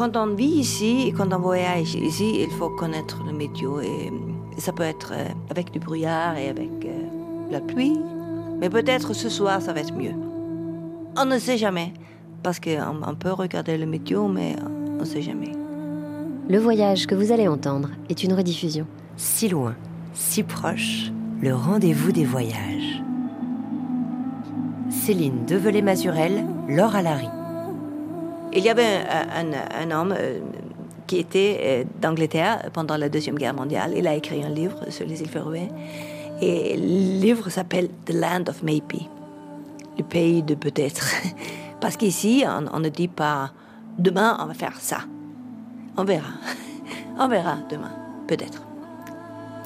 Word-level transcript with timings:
Quand 0.00 0.16
on 0.16 0.34
vit 0.34 0.46
ici 0.46 1.08
et 1.08 1.12
quand 1.12 1.30
on 1.30 1.38
voyage 1.38 1.94
ici, 1.94 2.40
il 2.40 2.50
faut 2.52 2.70
connaître 2.70 3.22
le 3.26 3.34
météo. 3.34 3.82
Et 3.82 4.10
ça 4.56 4.72
peut 4.72 4.82
être 4.82 5.12
euh, 5.12 5.26
avec 5.50 5.72
du 5.72 5.78
brouillard 5.78 6.38
et 6.38 6.48
avec 6.48 6.70
euh, 6.86 7.50
la 7.50 7.60
pluie. 7.60 8.00
Mais 8.58 8.70
peut-être 8.70 9.12
ce 9.12 9.28
soir, 9.28 9.60
ça 9.60 9.74
va 9.74 9.80
être 9.80 9.92
mieux. 9.92 10.14
On 11.18 11.26
ne 11.26 11.36
sait 11.38 11.58
jamais. 11.58 11.92
Parce 12.42 12.58
qu'on 12.58 13.14
peut 13.14 13.30
regarder 13.30 13.76
le 13.76 13.84
météo, 13.84 14.26
mais 14.26 14.56
on 14.96 15.00
ne 15.00 15.04
sait 15.04 15.20
jamais. 15.20 15.52
Le 16.48 16.56
voyage 16.56 17.06
que 17.06 17.14
vous 17.14 17.30
allez 17.30 17.46
entendre 17.46 17.90
est 18.08 18.24
une 18.24 18.32
rediffusion. 18.32 18.86
Si 19.18 19.50
loin, 19.50 19.74
si 20.14 20.42
proche, 20.42 21.12
le 21.42 21.54
rendez-vous 21.54 22.10
des 22.10 22.24
voyages. 22.24 23.02
Céline 24.88 25.44
Develay-Mazurel, 25.44 26.46
Laure 26.70 26.96
Alary. 26.96 27.28
Il 28.52 28.64
y 28.64 28.68
avait 28.68 29.04
un, 29.06 29.90
homme 29.92 30.14
euh, 30.16 30.40
qui 31.06 31.18
était 31.18 31.60
euh, 31.60 31.84
d'Angleterre 32.00 32.70
pendant 32.72 32.96
la 32.96 33.08
Deuxième 33.08 33.36
Guerre 33.36 33.54
mondiale. 33.54 33.92
Il 33.96 34.06
a 34.08 34.14
écrit 34.14 34.42
un 34.42 34.48
livre 34.48 34.90
sur 34.90 35.06
les 35.06 35.20
îles 35.20 35.28
Féroé. 35.28 35.68
Et 36.40 36.76
le 36.76 37.20
livre 37.20 37.48
s'appelle 37.50 37.88
The 38.06 38.14
Land 38.14 38.44
of 38.48 38.62
Maybe, 38.62 39.02
le 39.98 40.04
pays 40.04 40.42
de 40.42 40.54
peut-être. 40.54 41.04
Parce 41.80 41.96
qu'ici, 41.96 42.44
on, 42.46 42.64
on, 42.74 42.80
ne 42.80 42.88
dit 42.88 43.08
pas 43.08 43.52
demain, 43.98 44.36
on 44.40 44.46
va 44.46 44.54
faire 44.54 44.76
ça. 44.80 45.00
On 45.96 46.04
verra. 46.04 46.32
On 47.18 47.28
verra 47.28 47.58
demain, 47.68 47.92
peut-être. 48.26 48.62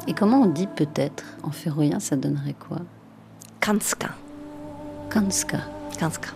Et 0.08 0.12
comment 0.12 0.42
on 0.42 0.46
dit 0.46 0.66
peut-être 0.66 1.24
En 1.44 1.50
féroïen, 1.50 2.00
ça 2.00 2.16
donnerait 2.16 2.56
quoi? 2.58 2.78
Kanska. 3.60 4.08
Kanska. 5.08 5.58
Kanska. 5.98 6.30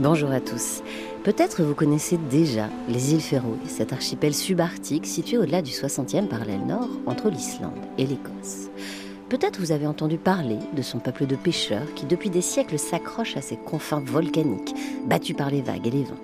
Bonjour 0.00 0.30
à 0.30 0.40
tous. 0.40 0.82
Peut-être 1.24 1.62
vous 1.62 1.74
connaissez 1.74 2.16
déjà 2.30 2.70
les 2.88 3.12
îles 3.12 3.20
Féroé, 3.20 3.58
cet 3.66 3.92
archipel 3.92 4.34
subarctique 4.34 5.04
situé 5.04 5.36
au-delà 5.36 5.60
du 5.60 5.72
60e 5.72 6.26
parallèle 6.26 6.64
nord 6.66 6.88
entre 7.04 7.28
l'Islande 7.28 7.84
et 7.98 8.06
l'Écosse. 8.06 8.70
Peut-être 9.28 9.60
vous 9.60 9.72
avez 9.72 9.86
entendu 9.86 10.16
parler 10.16 10.56
de 10.74 10.80
son 10.80 11.00
peuple 11.00 11.26
de 11.26 11.36
pêcheurs 11.36 11.92
qui 11.94 12.06
depuis 12.06 12.30
des 12.30 12.40
siècles 12.40 12.78
s'accroche 12.78 13.36
à 13.36 13.42
ses 13.42 13.58
confins 13.58 14.00
volcaniques, 14.00 14.74
battus 15.04 15.36
par 15.36 15.50
les 15.50 15.60
vagues 15.60 15.86
et 15.86 15.90
les 15.90 16.04
vents. 16.04 16.14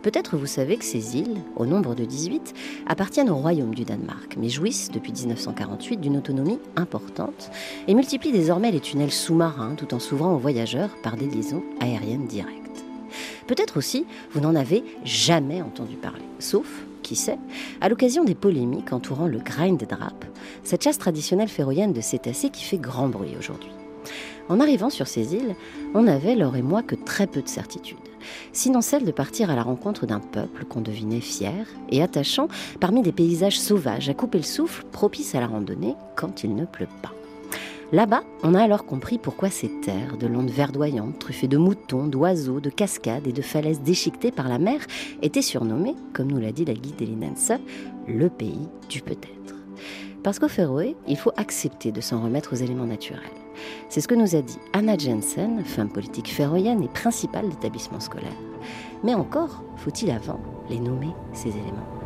Peut-être 0.00 0.38
vous 0.38 0.46
savez 0.46 0.78
que 0.78 0.84
ces 0.86 1.18
îles, 1.18 1.42
au 1.56 1.66
nombre 1.66 1.94
de 1.94 2.06
18, 2.06 2.54
appartiennent 2.86 3.28
au 3.28 3.36
royaume 3.36 3.74
du 3.74 3.84
Danemark, 3.84 4.38
mais 4.38 4.48
jouissent 4.48 4.90
depuis 4.90 5.12
1948 5.12 6.00
d'une 6.00 6.16
autonomie 6.16 6.58
importante 6.76 7.50
et 7.86 7.92
multiplient 7.92 8.32
désormais 8.32 8.70
les 8.70 8.80
tunnels 8.80 9.12
sous-marins 9.12 9.74
tout 9.74 9.92
en 9.92 9.98
s'ouvrant 9.98 10.32
aux 10.32 10.38
voyageurs 10.38 10.96
par 11.02 11.18
des 11.18 11.26
liaisons 11.26 11.62
aériennes 11.80 12.26
directes. 12.26 12.60
Peut-être 13.50 13.78
aussi 13.78 14.06
vous 14.30 14.38
n'en 14.38 14.54
avez 14.54 14.84
jamais 15.02 15.60
entendu 15.60 15.96
parler, 15.96 16.22
sauf 16.38 16.68
qui 17.02 17.16
sait, 17.16 17.36
à 17.80 17.88
l'occasion 17.88 18.22
des 18.22 18.36
polémiques 18.36 18.92
entourant 18.92 19.26
le 19.26 19.40
grind 19.40 19.84
drap, 19.88 20.24
cette 20.62 20.84
chasse 20.84 20.98
traditionnelle 20.98 21.48
féroïenne 21.48 21.92
de 21.92 22.00
cétacés 22.00 22.50
qui 22.50 22.62
fait 22.62 22.78
grand 22.78 23.08
bruit 23.08 23.34
aujourd'hui. 23.36 23.72
En 24.48 24.60
arrivant 24.60 24.88
sur 24.88 25.08
ces 25.08 25.34
îles, 25.34 25.56
on 25.94 26.02
n'avait, 26.02 26.36
Laure 26.36 26.54
et 26.54 26.62
moi, 26.62 26.84
que 26.84 26.94
très 26.94 27.26
peu 27.26 27.42
de 27.42 27.48
certitudes, 27.48 27.98
sinon 28.52 28.82
celle 28.82 29.04
de 29.04 29.10
partir 29.10 29.50
à 29.50 29.56
la 29.56 29.64
rencontre 29.64 30.06
d'un 30.06 30.20
peuple 30.20 30.64
qu'on 30.64 30.80
devinait 30.80 31.20
fier 31.20 31.66
et 31.88 32.04
attachant 32.04 32.46
parmi 32.78 33.02
des 33.02 33.10
paysages 33.10 33.58
sauvages 33.58 34.08
à 34.08 34.14
couper 34.14 34.38
le 34.38 34.44
souffle 34.44 34.84
propices 34.92 35.34
à 35.34 35.40
la 35.40 35.48
randonnée 35.48 35.96
quand 36.14 36.44
il 36.44 36.54
ne 36.54 36.66
pleut 36.66 36.86
pas. 37.02 37.10
Là-bas, 37.92 38.22
on 38.44 38.54
a 38.54 38.62
alors 38.62 38.86
compris 38.86 39.18
pourquoi 39.18 39.50
ces 39.50 39.68
terres 39.80 40.16
de 40.16 40.28
landes 40.28 40.50
verdoyantes, 40.50 41.18
truffées 41.18 41.48
de 41.48 41.58
moutons, 41.58 42.06
d'oiseaux, 42.06 42.60
de 42.60 42.70
cascades 42.70 43.26
et 43.26 43.32
de 43.32 43.42
falaises 43.42 43.80
déchiquetées 43.80 44.30
par 44.30 44.48
la 44.48 44.60
mer, 44.60 44.80
étaient 45.22 45.42
surnommées, 45.42 45.96
comme 46.12 46.30
nous 46.30 46.38
l'a 46.38 46.52
dit 46.52 46.64
la 46.64 46.74
guide 46.74 47.02
Elinense, 47.02 47.50
le 48.06 48.28
pays 48.28 48.68
du 48.88 49.02
peut-être. 49.02 49.56
Parce 50.22 50.38
qu'au 50.38 50.48
Féroé, 50.48 50.94
il 51.08 51.16
faut 51.16 51.32
accepter 51.36 51.90
de 51.90 52.00
s'en 52.00 52.22
remettre 52.22 52.52
aux 52.52 52.56
éléments 52.56 52.86
naturels. 52.86 53.22
C'est 53.88 54.00
ce 54.00 54.08
que 54.08 54.14
nous 54.14 54.36
a 54.36 54.42
dit 54.42 54.58
Anna 54.72 54.96
Jensen, 54.96 55.64
femme 55.64 55.90
politique 55.90 56.28
féroïenne 56.28 56.84
et 56.84 56.88
principale 56.88 57.48
d'établissement 57.48 58.00
scolaire. 58.00 58.30
Mais 59.02 59.14
encore, 59.14 59.64
faut-il 59.76 60.12
avant 60.12 60.40
les 60.68 60.78
nommer, 60.78 61.14
ces 61.32 61.48
éléments 61.48 61.99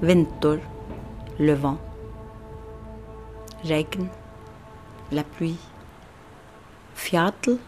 Ventor, 0.00 0.58
le 1.40 1.54
vent. 1.54 1.76
Regn, 3.64 4.06
la 5.10 5.24
pluie. 5.24 5.58
Fjall, 6.94 7.58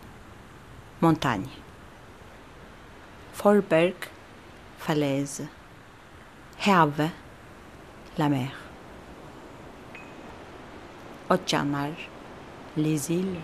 montagne. 1.01 1.49
Forberg, 3.33 3.97
falaise. 4.79 5.49
Have, 6.65 7.11
la 8.17 8.29
mer. 8.29 8.53
Otjanar, 11.31 11.91
les 12.77 13.11
îles. 13.11 13.43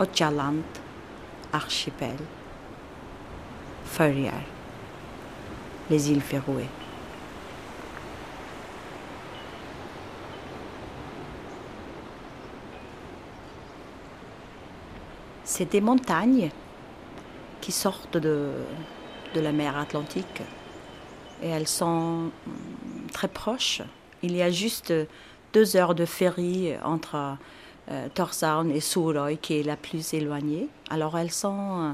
Otjaland, 0.00 0.64
archipel. 1.52 2.18
Førjar, 3.84 4.42
les 5.88 6.10
îles 6.10 6.22
Féroé. 6.22 6.66
C'est 15.58 15.72
des 15.72 15.80
montagnes 15.80 16.50
qui 17.60 17.72
sortent 17.72 18.16
de, 18.16 18.52
de 19.34 19.40
la 19.40 19.50
mer 19.50 19.76
Atlantique 19.76 20.40
et 21.42 21.48
elles 21.48 21.66
sont 21.66 22.30
très 23.12 23.26
proches. 23.26 23.82
Il 24.22 24.36
y 24.36 24.42
a 24.42 24.52
juste 24.52 24.94
deux 25.52 25.76
heures 25.76 25.96
de 25.96 26.04
ferry 26.04 26.74
entre 26.84 27.36
euh, 27.90 28.06
Torshavn 28.14 28.70
et 28.70 28.78
Suroy 28.78 29.34
qui 29.34 29.58
est 29.58 29.62
la 29.64 29.74
plus 29.74 30.14
éloignée. 30.14 30.68
Alors 30.90 31.18
elles 31.18 31.32
sont 31.32 31.88
euh, 31.88 31.92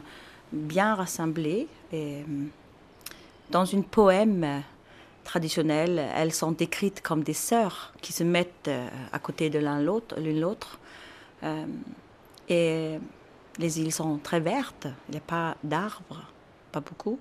bien 0.52 0.94
rassemblées 0.94 1.66
et 1.90 2.20
mm, 2.20 2.48
dans 3.48 3.64
une 3.64 3.84
poème 3.84 4.62
traditionnelle, 5.24 6.04
elles 6.14 6.34
sont 6.34 6.52
décrites 6.52 7.00
comme 7.00 7.22
des 7.22 7.32
sœurs 7.32 7.94
qui 8.02 8.12
se 8.12 8.24
mettent 8.24 8.68
euh, 8.68 8.86
à 9.10 9.18
côté 9.18 9.48
de 9.48 9.58
l'un 9.58 9.80
l'autre, 9.80 10.20
l'une 10.20 10.42
l'autre. 10.42 10.78
et 12.50 12.98
les 13.58 13.80
îles 13.80 13.92
sont 13.92 14.18
très 14.18 14.40
vertes, 14.40 14.88
il 15.08 15.12
n'y 15.12 15.18
a 15.18 15.20
pas 15.20 15.56
d'arbres, 15.62 16.24
pas 16.72 16.80
beaucoup, 16.80 17.18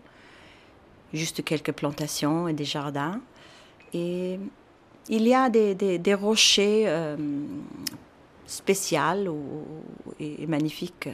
juste 1.13 1.43
quelques 1.43 1.71
plantations 1.71 2.47
et 2.47 2.53
des 2.53 2.65
jardins. 2.65 3.19
Et 3.93 4.39
il 5.09 5.27
y 5.27 5.33
a 5.33 5.49
des, 5.49 6.13
rochers 6.13 6.85
euh, 6.87 7.17
spéciaux 8.45 9.37
et, 10.19 10.47
magnifiques 10.47 11.09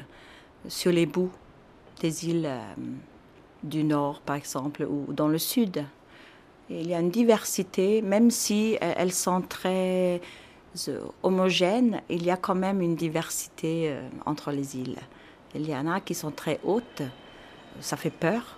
sur 0.67 0.91
les 0.91 1.05
bouts 1.05 1.31
des 2.01 2.29
îles 2.29 2.45
euh, 2.45 2.61
du 3.63 3.83
nord, 3.83 4.21
par 4.21 4.35
exemple, 4.35 4.87
ou 4.89 5.11
dans 5.11 5.27
le 5.27 5.37
sud. 5.37 5.83
il 6.69 6.87
y 6.87 6.93
a 6.93 6.99
une 6.99 7.11
diversité, 7.11 8.01
même 8.01 8.31
si 8.31 8.77
euh, 8.81 8.93
elles 8.95 9.11
sont 9.11 9.41
très 9.41 10.21
homogènes, 11.23 12.01
il 12.09 12.23
y 12.23 12.31
a 12.31 12.37
quand 12.37 12.55
même 12.55 12.81
une 12.81 12.95
diversité 12.95 13.89
euh, 13.89 14.01
entre 14.25 14.51
les 14.51 14.77
îles. 14.77 14.97
Il 15.55 15.67
y 15.67 15.75
en 15.75 15.87
a 15.87 15.99
qui 15.99 16.13
sont 16.13 16.31
très 16.31 16.59
hautes, 16.63 17.01
ça 17.81 17.97
fait 17.97 18.11
peur 18.11 18.57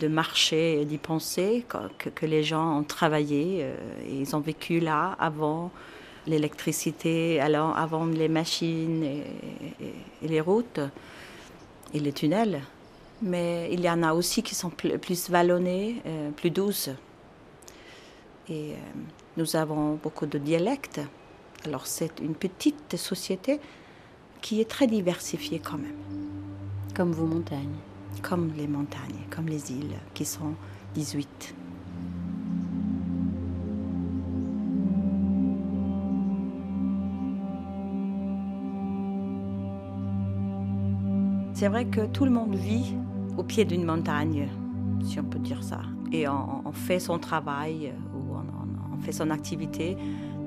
de 0.00 0.08
marcher 0.08 0.80
et 0.80 0.84
d'y 0.84 0.98
penser, 0.98 1.64
que, 1.68 2.26
les 2.26 2.42
gens 2.42 2.78
ont 2.78 2.82
travaillé, 2.82 3.60
euh, 3.62 3.76
ils 4.08 4.34
ont 4.34 4.40
vécu 4.40 4.80
là 4.80 5.16
avant 5.18 5.70
l'électricité, 6.26 7.40
avant 7.40 8.06
les 8.06 8.28
machines 8.28 9.04
et, 9.04 10.26
les 10.26 10.40
routes 10.40 10.80
et 11.92 12.00
les 12.00 12.12
tunnels. 12.12 12.62
Mais 13.22 13.68
il 13.70 13.80
y 13.80 13.90
en 13.90 14.02
a 14.02 14.14
aussi 14.14 14.42
qui 14.42 14.54
sont 14.54 14.70
plus, 14.70 15.30
vallonnées, 15.30 16.02
euh, 16.06 16.30
plus 16.30 16.50
douces. 16.50 16.90
Et 18.48 18.74
nous 19.36 19.56
avons 19.56 19.94
beaucoup 19.94 20.26
de 20.26 20.38
dialectes. 20.38 21.00
Alors 21.64 21.86
c'est 21.86 22.20
une 22.20 22.34
petite 22.34 22.96
société 22.96 23.58
qui 24.42 24.60
est 24.60 24.68
très 24.68 24.86
diversifiée 24.86 25.58
quand 25.58 25.78
même. 25.78 25.96
Comme 26.94 27.12
vos 27.12 27.26
montagnes. 27.26 27.76
Comme 28.22 28.52
les 28.56 28.68
montagnes, 28.68 29.26
comme 29.30 29.46
les 29.46 29.72
îles, 29.72 29.96
qui 30.12 30.24
sont 30.24 30.54
18. 30.94 31.54
C'est 41.54 41.68
vrai 41.68 41.86
que 41.86 42.04
tout 42.06 42.24
le 42.24 42.30
monde 42.30 42.54
vit 42.54 42.94
au 43.38 43.42
pied 43.42 43.64
d'une 43.64 43.84
montagne, 43.84 44.48
si 45.02 45.18
on 45.18 45.24
peut 45.24 45.38
dire 45.38 45.62
ça. 45.62 45.80
Et 46.12 46.28
on, 46.28 46.62
on 46.66 46.72
fait 46.72 47.00
son 47.00 47.18
travail 47.18 47.92
fait 49.04 49.12
son 49.12 49.30
activité 49.30 49.96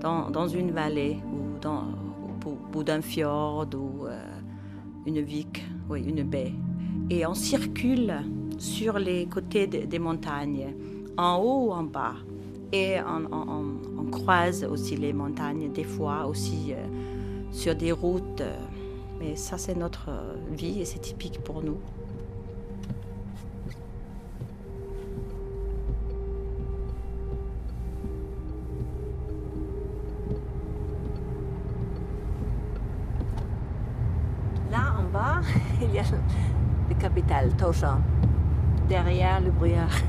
dans, 0.01 0.29
dans 0.29 0.47
une 0.47 0.71
vallée 0.71 1.17
ou 1.31 1.59
dans, 1.59 1.85
au 2.45 2.57
bout 2.71 2.83
d'un 2.83 3.01
fjord 3.01 3.67
ou 3.75 4.05
euh, 4.05 4.19
une 5.05 5.21
vic, 5.21 5.63
oui, 5.89 6.03
une 6.03 6.23
baie. 6.23 6.53
Et 7.09 7.25
on 7.25 7.33
circule 7.33 8.13
sur 8.57 8.99
les 8.99 9.27
côtés 9.27 9.67
des 9.67 9.99
montagnes, 9.99 10.73
en 11.17 11.37
haut 11.37 11.67
ou 11.67 11.71
en 11.71 11.83
bas. 11.83 12.15
Et 12.73 12.97
on, 12.99 14.11
croise 14.11 14.63
aussi 14.63 14.95
les 14.95 15.13
montagnes, 15.13 15.71
des 15.71 15.83
fois 15.83 16.25
aussi 16.27 16.73
euh, 16.73 16.85
sur 17.51 17.75
des 17.75 17.91
routes. 17.91 18.43
mais 19.19 19.35
ça, 19.35 19.57
c'est 19.57 19.75
notre 19.75 20.09
vie 20.51 20.81
et 20.81 20.85
c'est 20.85 20.99
typique 20.99 21.39
pour 21.43 21.61
nous. 21.61 21.77
Il 35.97 36.03
y 36.03 36.05
a 36.05 36.17
le 36.89 36.95
capital, 36.95 37.49
Toshan, 37.57 37.99
derrière 38.87 39.41
le 39.41 39.51
brouillard. 39.51 39.89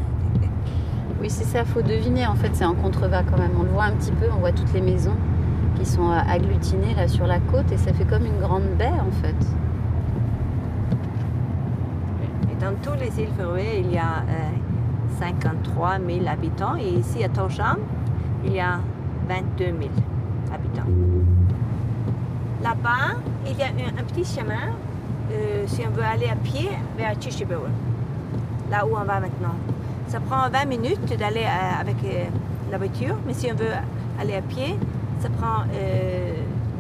Oui, 1.21 1.31
c'est 1.31 1.45
ça, 1.45 1.65
faut 1.65 1.83
deviner. 1.83 2.29
En 2.29 2.37
fait, 2.37 2.51
c'est 2.53 2.65
en 2.65 2.75
contrebas 2.75 3.25
quand 3.25 3.39
même. 3.39 3.51
On 3.59 3.65
le 3.65 3.71
voit 3.71 3.87
un 3.87 3.93
petit 3.93 4.13
peu, 4.13 4.27
on 4.33 4.39
voit 4.39 4.53
toutes 4.53 4.73
les 4.73 4.81
maisons 4.81 5.17
qui 5.77 5.85
sont 5.85 6.09
agglutinées 6.11 6.95
là 6.95 7.09
sur 7.09 7.27
la 7.27 7.41
côte 7.41 7.73
et 7.73 7.77
ça 7.77 7.93
fait 7.93 8.05
comme 8.05 8.25
une 8.25 8.39
grande 8.39 8.69
baie 8.79 8.87
en 8.87 9.11
fait. 9.21 9.35
Et 12.53 12.63
dans 12.63 12.73
toutes 12.81 13.01
les 13.01 13.21
îles 13.21 13.31
Féroé, 13.37 13.83
il 13.85 13.93
y 13.93 13.99
a 13.99 14.23
53 15.19 15.99
euh, 15.99 16.19
000 16.21 16.29
habitants 16.29 16.77
et 16.77 16.89
ici 16.89 17.25
à 17.25 17.29
Toshan, 17.29 17.79
il 18.45 18.53
y 18.53 18.61
a 18.61 18.79
22 19.29 19.65
000 19.65 19.77
habitants. 20.55 20.89
Là-bas, 22.63 23.17
il 23.45 23.57
y 23.59 23.63
a 23.65 23.67
un 23.67 24.05
petit 24.05 24.25
chemin 24.25 24.71
euh, 25.31 25.65
si 25.67 25.83
on 25.87 25.91
veut 25.91 26.03
aller 26.03 26.27
à 26.27 26.37
pied 26.37 26.71
vers 26.97 27.21
Chichiboué, 27.21 27.69
là 28.71 28.87
où 28.87 28.91
on 28.91 29.05
va 29.05 29.21
maintenant. 29.21 29.55
Ça 30.07 30.21
prend 30.21 30.49
20 30.49 30.65
minutes 30.65 31.19
d'aller 31.19 31.45
euh, 31.45 31.81
avec 31.81 31.97
euh, 32.05 32.25
la 32.71 32.79
voiture, 32.79 33.17
mais 33.27 33.35
si 33.35 33.51
on 33.53 33.55
veut 33.55 33.73
aller 34.21 34.35
à 34.35 34.41
pied, 34.41 34.79
ça 35.21 35.29
prend 35.29 35.65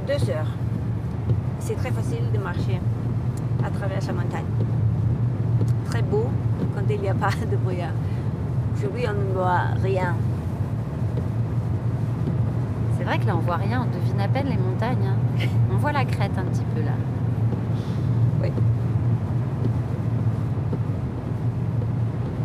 deux 0.07 0.31
heures. 0.31 0.53
C'est 1.59 1.77
très 1.77 1.91
facile 1.91 2.31
de 2.33 2.39
marcher 2.39 2.81
à 3.65 3.71
travers 3.71 4.01
la 4.07 4.13
montagne. 4.13 4.45
Très 5.87 6.03
beau 6.03 6.27
quand 6.75 6.83
il 6.89 7.01
n'y 7.01 7.09
a 7.09 7.15
pas 7.15 7.31
de 7.51 7.57
brouillard. 7.57 7.93
Aujourd'hui, 8.77 9.05
on 9.09 9.13
ne 9.13 9.35
voit 9.35 9.75
rien. 9.83 10.15
C'est 12.97 13.05
vrai 13.05 13.19
que 13.19 13.27
là, 13.27 13.37
on 13.37 13.41
voit 13.41 13.57
rien, 13.57 13.87
on 13.87 13.99
devine 13.99 14.21
à 14.21 14.29
peine 14.29 14.47
les 14.47 14.57
montagnes. 14.57 15.07
Hein. 15.07 15.47
On 15.73 15.77
voit 15.77 15.93
la 15.93 16.05
crête 16.05 16.33
un 16.37 16.45
petit 16.45 16.65
peu 16.75 16.83
là. 16.83 16.93
Oui. 18.43 18.53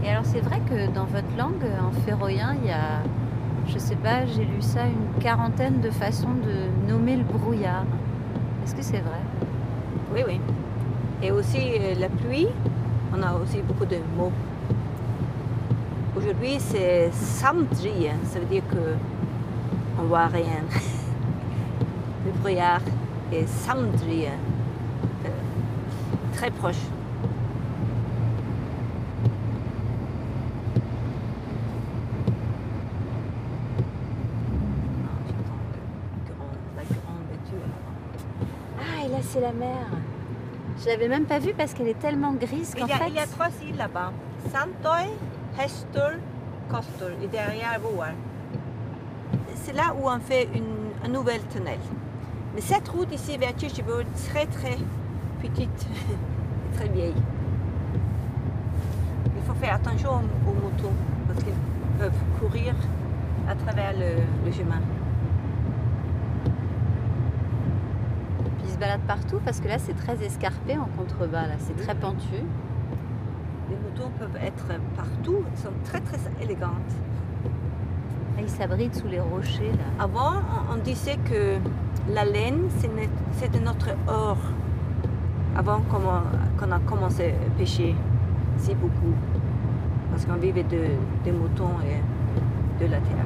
Et 0.03 0.09
alors 0.09 0.25
c'est 0.25 0.39
vrai 0.41 0.59
que 0.69 0.91
dans 0.93 1.05
votre 1.05 1.37
langue, 1.37 1.63
en 1.81 1.91
féroïen, 2.01 2.55
il 2.61 2.69
y 2.69 2.71
a, 2.71 3.03
je 3.67 3.77
sais 3.77 3.95
pas, 3.95 4.25
j'ai 4.25 4.43
lu 4.45 4.61
ça, 4.61 4.81
une 4.85 5.21
quarantaine 5.21 5.81
de 5.81 5.89
façons 5.89 6.33
de 6.33 6.91
nommer 6.91 7.15
le 7.15 7.23
brouillard. 7.23 7.85
Est-ce 8.63 8.75
que 8.75 8.81
c'est 8.81 8.99
vrai? 8.99 9.21
Oui, 10.13 10.21
oui. 10.27 10.39
Et 11.21 11.31
aussi 11.31 11.57
euh, 11.79 11.95
la 11.99 12.09
pluie, 12.09 12.47
on 13.15 13.21
a 13.21 13.33
aussi 13.35 13.61
beaucoup 13.61 13.85
de 13.85 13.97
mots. 14.17 14.31
Aujourd'hui, 16.17 16.57
c'est 16.59 17.11
samdri, 17.11 18.07
ça 18.25 18.39
veut 18.39 18.45
dire 18.45 18.63
que 18.69 18.95
on 19.99 20.03
voit 20.03 20.27
rien. 20.27 20.63
le 22.25 22.31
brouillard 22.39 22.81
est 23.31 23.47
samdri 23.47 24.27
très 26.43 26.51
proche. 26.51 26.75
Ah, 38.77 39.05
et 39.05 39.07
là, 39.07 39.17
c'est 39.21 39.39
la 39.39 39.53
mer. 39.53 39.69
Je 40.81 40.87
l'avais 40.87 41.07
même 41.07 41.23
pas 41.23 41.39
vue 41.39 41.53
parce 41.53 41.73
qu'elle 41.73 41.87
est 41.87 41.99
tellement 41.99 42.33
grise 42.33 42.75
qu'en 42.75 42.87
fait... 42.87 43.07
Il 43.07 43.13
y 43.13 43.19
a 43.19 43.27
trois 43.27 43.47
îles 43.65 43.77
là-bas. 43.77 44.11
Santoy, 44.51 45.11
Hestur, 45.57 46.19
Kostur. 46.69 47.11
Et 47.23 47.27
derrière 47.27 47.79
vous. 47.81 48.01
C'est 49.55 49.73
là 49.73 49.95
où 49.97 50.09
on 50.09 50.19
fait 50.19 50.49
une, 50.53 50.91
un 51.05 51.07
nouvel 51.07 51.39
tunnel. 51.47 51.79
Mais 52.53 52.59
cette 52.59 52.89
route 52.89 53.13
ici 53.13 53.37
vers 53.37 53.57
Chichibu, 53.57 54.03
très 54.27 54.45
très 54.45 54.77
petite. 55.41 55.87
très 56.73 56.87
vieille. 56.89 57.15
Il 59.35 59.41
faut 59.43 59.53
faire 59.53 59.75
attention 59.75 60.09
aux, 60.47 60.53
motos 60.53 60.93
parce 61.27 61.43
qu'ils 61.43 61.53
peuvent 61.99 62.11
courir 62.39 62.73
à 63.47 63.55
travers 63.55 63.93
le, 63.93 64.51
chemin. 64.51 64.81
Puis 68.57 68.65
ils 68.65 68.71
se 68.71 68.77
baladent 68.77 69.01
partout 69.07 69.39
parce 69.43 69.59
que 69.59 69.67
là 69.67 69.77
c'est 69.77 69.93
très 69.93 70.23
escarpé 70.23 70.77
en 70.77 70.87
contrebas, 70.97 71.47
là 71.47 71.55
c'est 71.59 71.75
très 71.83 71.95
pentu. 71.95 72.39
Les 73.69 73.75
motos 73.75 74.09
peuvent 74.19 74.37
être 74.41 74.65
partout, 74.95 75.43
elles 75.51 75.59
sont 75.61 75.73
très 75.85 76.01
très 76.01 76.19
élégantes. 76.41 76.71
ils 78.39 78.49
s'abritent 78.49 78.95
sous 78.95 79.07
les 79.07 79.19
rochers 79.19 79.71
là. 79.71 80.03
Avant, 80.03 80.33
on, 80.71 80.77
disait 80.77 81.17
que 81.17 81.57
la 82.13 82.25
laine 82.25 82.69
c'était 83.39 83.59
notre 83.59 83.89
or 84.07 84.37
avant 85.55 85.81
qu'on 85.81 86.71
a 86.71 86.79
commencé 86.79 87.29
à 87.31 87.57
pêcher 87.57 87.95
si 88.57 88.73
beaucoup, 88.75 89.13
parce 90.11 90.25
qu'on 90.25 90.35
vivait 90.35 90.63
de, 90.63 90.79
des 91.23 91.31
moutons 91.31 91.75
et 91.83 92.83
de 92.83 92.89
la 92.89 92.97
terre. 92.97 93.25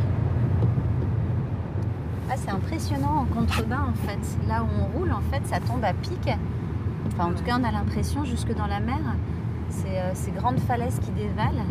Ah, 2.30 2.34
c'est 2.36 2.50
impressionnant 2.50 3.20
en 3.22 3.26
contrebas 3.26 3.86
en 3.90 3.94
fait. 4.08 4.48
Là 4.48 4.64
où 4.64 4.68
on 4.82 4.98
roule, 4.98 5.12
en 5.12 5.22
fait, 5.32 5.46
ça 5.46 5.60
tombe 5.60 5.84
à 5.84 5.94
pic. 5.94 6.30
Enfin, 7.08 7.30
en 7.30 7.34
tout 7.34 7.44
cas, 7.44 7.58
on 7.60 7.64
a 7.64 7.72
l'impression 7.72 8.26
jusque 8.26 8.54
dans 8.54 8.68
la 8.68 8.80
mer. 8.80 9.00
C'est 9.70 9.98
euh, 9.98 10.12
ces 10.14 10.32
grandes 10.32 10.60
falaises 10.60 11.00
qui 11.00 11.12
dévalent, 11.12 11.66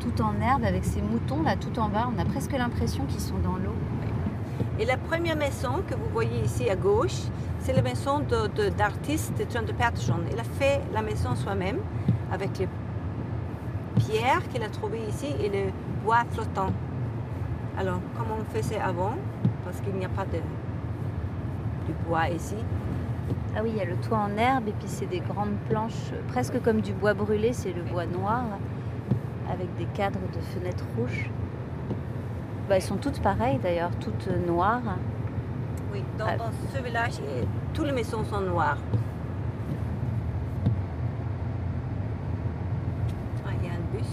tout 0.00 0.22
en 0.22 0.34
herbe 0.40 0.64
avec 0.64 0.84
ces 0.84 1.00
moutons 1.00 1.42
là 1.42 1.56
tout 1.56 1.78
en 1.78 1.88
bas. 1.88 2.08
On 2.14 2.20
a 2.20 2.24
presque 2.24 2.52
l'impression 2.52 3.04
qu'ils 3.04 3.20
sont 3.20 3.38
dans 3.42 3.56
l'eau. 3.56 3.76
Et 4.78 4.84
la 4.86 4.96
première 4.96 5.36
maison 5.36 5.82
que 5.86 5.94
vous 5.94 6.08
voyez 6.12 6.40
ici 6.44 6.70
à 6.70 6.76
gauche, 6.76 7.20
c'est 7.60 7.74
la 7.74 7.82
maison 7.82 8.20
d'artiste 8.76 9.38
de, 9.38 9.44
John 9.52 9.66
de 9.66 9.72
Patterson. 9.72 10.20
Il 10.32 10.38
a 10.38 10.44
fait 10.44 10.80
la 10.92 11.02
maison 11.02 11.34
soi-même 11.36 11.78
avec 12.32 12.58
les 12.58 12.68
pierres 13.96 14.48
qu'il 14.48 14.62
a 14.62 14.68
trouvées 14.68 15.02
ici 15.08 15.26
et 15.40 15.48
le 15.48 15.70
bois 16.02 16.24
flottant. 16.30 16.72
Alors, 17.78 18.00
comment 18.16 18.36
on 18.40 18.56
faisait 18.56 18.80
avant, 18.80 19.14
parce 19.64 19.80
qu'il 19.80 19.94
n'y 19.94 20.04
a 20.04 20.08
pas 20.08 20.24
de, 20.24 20.38
de 20.38 21.94
bois 22.08 22.28
ici. 22.30 22.56
Ah 23.54 23.60
oui, 23.62 23.70
il 23.74 23.76
y 23.76 23.80
a 23.80 23.84
le 23.84 23.96
toit 23.96 24.18
en 24.18 24.36
herbe 24.36 24.68
et 24.68 24.72
puis 24.72 24.88
c'est 24.88 25.06
des 25.06 25.20
grandes 25.20 25.56
planches, 25.68 26.12
presque 26.28 26.60
comme 26.62 26.80
du 26.80 26.94
bois 26.94 27.12
brûlé, 27.12 27.52
c'est 27.52 27.72
le 27.72 27.82
bois 27.82 28.06
noir, 28.06 28.44
avec 29.50 29.74
des 29.76 29.86
cadres 29.94 30.18
de 30.34 30.40
fenêtres 30.40 30.86
rouges. 30.96 31.30
Bah, 32.68 32.76
elles 32.76 32.82
sont 32.82 32.96
toutes 32.96 33.20
pareilles 33.20 33.58
d'ailleurs, 33.62 33.90
toutes 34.00 34.28
noires. 34.46 34.80
Oui, 35.92 36.02
dans, 36.16 36.26
ah. 36.26 36.50
ce 36.74 36.82
village, 36.82 37.14
toutes 37.74 37.86
les 37.86 37.92
maisons 37.92 38.24
sont 38.24 38.40
noires. 38.40 38.78
Ah, 43.44 43.50
il 43.60 43.66
y 43.66 43.68
a 43.68 43.72
un 43.72 43.80
bus. 43.92 44.06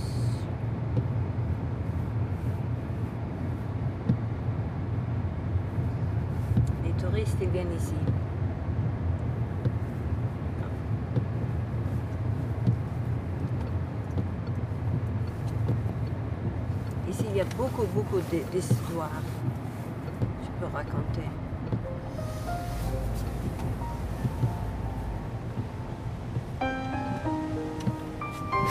Les 6.83 6.91
touristes, 7.01 7.37
ils 7.41 7.49
viennent 7.49 7.73
ici. 7.77 7.93
Ici, 17.09 17.25
il 17.31 17.37
y 17.37 17.41
a 17.41 17.45
beaucoup, 18.29 18.43
beaucoup 18.43 18.51
d'histoires. 18.51 19.09
Je 20.43 20.59
peux 20.59 20.73
raconter. 20.73 21.29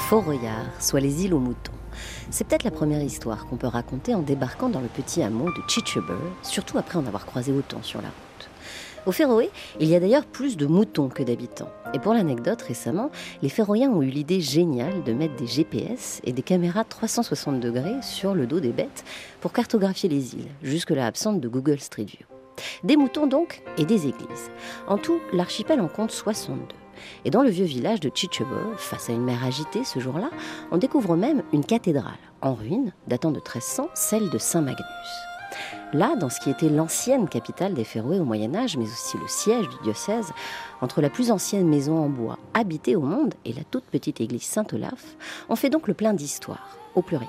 Fort-Royard, 0.09 0.67
soit 0.81 1.01
les 1.01 1.25
îles 1.25 1.35
aux 1.35 1.39
moutons. 1.39 1.73
C'est 2.31 2.47
peut-être 2.47 2.65
la 2.65 2.71
première 2.71 3.03
histoire 3.03 3.47
qu'on 3.47 3.57
peut 3.57 3.67
raconter 3.67 4.15
en 4.15 4.23
débarquant 4.23 4.69
dans 4.69 4.81
le 4.81 4.89
petit 4.89 5.23
hameau 5.23 5.47
de 5.47 5.63
Chicheber, 5.69 6.15
surtout 6.43 6.79
après 6.79 6.99
en 6.99 7.07
avoir 7.07 7.27
croisé 7.27 7.53
autant 7.53 7.83
sur 7.83 8.01
la 8.01 8.09
route. 8.09 8.28
Au 9.09 9.11
Féroé, 9.11 9.49
il 9.81 9.89
y 9.89 9.95
a 9.95 10.01
d'ailleurs 10.01 10.27
plus 10.27 10.59
de 10.59 10.67
moutons 10.67 11.09
que 11.09 11.23
d'habitants. 11.23 11.71
Et 11.95 11.99
pour 11.99 12.13
l'anecdote, 12.13 12.61
récemment, 12.61 13.11
les 13.41 13.49
Féroïens 13.49 13.89
ont 13.89 14.03
eu 14.03 14.11
l'idée 14.11 14.43
géniale 14.43 15.03
de 15.03 15.15
mettre 15.15 15.35
des 15.37 15.47
GPS 15.47 16.21
et 16.25 16.33
des 16.33 16.43
caméras 16.43 16.85
360 16.85 17.59
degrés 17.59 18.03
sur 18.03 18.35
le 18.35 18.47
dos 18.47 18.61
des 18.61 18.73
bêtes 18.73 19.07
pour 19.41 19.55
cartographier 19.55 20.11
les 20.11 20.35
îles, 20.35 20.51
jusque-là 20.63 21.07
absentes 21.07 21.41
de 21.41 21.49
Google 21.49 21.81
Street 21.81 22.05
View. 22.05 22.27
Des 22.85 22.99
moutons 22.99 23.27
donc 23.27 23.63
et 23.79 23.87
des 23.87 24.09
églises. 24.09 24.51
En 24.89 24.99
tout, 24.99 25.21
l'archipel 25.33 25.81
en 25.81 25.89
compte 25.89 26.11
62. 26.11 26.61
Et 27.25 27.31
dans 27.31 27.43
le 27.43 27.49
vieux 27.49 27.65
village 27.65 28.01
de 28.01 28.11
Chichebo, 28.15 28.75
face 28.77 29.09
à 29.09 29.15
une 29.15 29.25
mer 29.25 29.43
agitée 29.43 29.85
ce 29.85 30.01
jour-là, 30.01 30.29
on 30.71 30.77
découvre 30.77 31.17
même 31.17 31.43
une 31.55 31.65
cathédrale 31.65 32.13
en 32.43 32.53
ruine 32.53 32.93
datant 33.07 33.31
de 33.31 33.37
1300, 33.37 33.89
celle 33.95 34.29
de 34.29 34.37
Saint 34.37 34.61
Magnus. 34.61 34.85
Là, 35.93 36.17
dans 36.17 36.29
ce 36.29 36.41
qui 36.41 36.51
était 36.51 36.69
l'ancienne 36.69 37.29
capitale 37.29 37.75
des 37.75 37.85
Féroé 37.85 38.21
au 38.21 38.25
Moyen 38.25 38.55
Âge, 38.55 38.77
mais 38.77 38.85
aussi 38.85 39.17
le 39.17 39.29
siège 39.29 39.69
du 39.69 39.77
diocèse, 39.83 40.33
entre 40.81 41.01
la 41.01 41.11
plus 41.11 41.31
ancienne 41.31 41.69
maison 41.69 41.99
en 41.99 42.09
bois 42.09 42.39
habitée 42.55 42.97
au 42.97 43.01
monde 43.01 43.35
et 43.45 43.53
la 43.53 43.65
toute 43.65 43.85
petite 43.85 44.21
église 44.21 44.43
Saint-Olaf, 44.43 45.17
on 45.49 45.57
fait 45.57 45.71
donc 45.71 45.89
le 45.89 45.95
plein 45.95 46.15
d'histoire, 46.15 46.77
au 46.95 47.03
pluriel. 47.03 47.29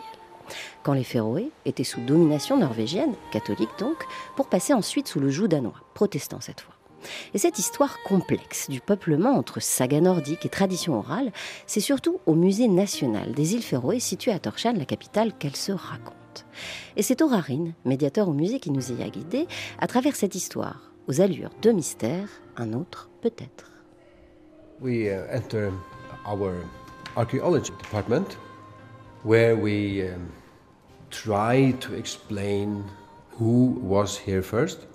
Quand 0.83 0.93
les 0.93 1.03
Féroé 1.03 1.51
étaient 1.65 1.83
sous 1.83 2.01
domination 2.01 2.57
norvégienne, 2.57 3.13
catholique 3.31 3.69
donc, 3.79 4.03
pour 4.35 4.47
passer 4.47 4.73
ensuite 4.73 5.07
sous 5.07 5.19
le 5.19 5.29
joug 5.29 5.47
danois, 5.47 5.83
protestant 5.93 6.41
cette 6.41 6.61
fois. 6.61 6.75
Et 7.33 7.37
cette 7.37 7.59
histoire 7.59 8.01
complexe 8.03 8.69
du 8.69 8.81
peuplement 8.81 9.31
entre 9.31 9.61
saga 9.61 10.01
nordique 10.01 10.45
et 10.45 10.49
tradition 10.49 10.97
orale, 10.97 11.31
c'est 11.65 11.79
surtout 11.79 12.19
au 12.25 12.33
musée 12.33 12.67
national 12.67 13.31
des 13.31 13.53
îles 13.53 13.63
Féroé 13.63 13.99
situé 13.99 14.31
à 14.31 14.39
Torshavn, 14.39 14.77
la 14.77 14.85
capitale, 14.85 15.33
qu'elle 15.37 15.55
se 15.55 15.71
raconte. 15.71 16.18
Et 16.95 17.03
c'est 17.03 17.21
Aurarine, 17.21 17.73
médiateur 17.85 18.29
au 18.29 18.33
musée, 18.33 18.59
qui 18.59 18.71
nous 18.71 18.91
y 18.91 19.03
a 19.03 19.09
guidés 19.09 19.47
à 19.79 19.87
travers 19.87 20.15
cette 20.15 20.35
histoire, 20.35 20.91
aux 21.07 21.21
allures 21.21 21.51
de 21.61 21.71
mystère, 21.71 22.27
un 22.57 22.73
autre 22.73 23.09
peut-être. 23.21 23.71
We 24.81 25.07
uh, 25.07 25.35
enter 25.35 25.69
our 26.25 26.53
archaeology 27.15 27.71
department 27.81 28.37
where 29.23 29.55
we 29.55 30.03
um, 30.03 30.29
try 31.09 31.73
to 31.81 31.93
explain 31.95 32.83
who 33.39 33.79
was 33.81 34.17
here 34.25 34.41
first. 34.41 34.87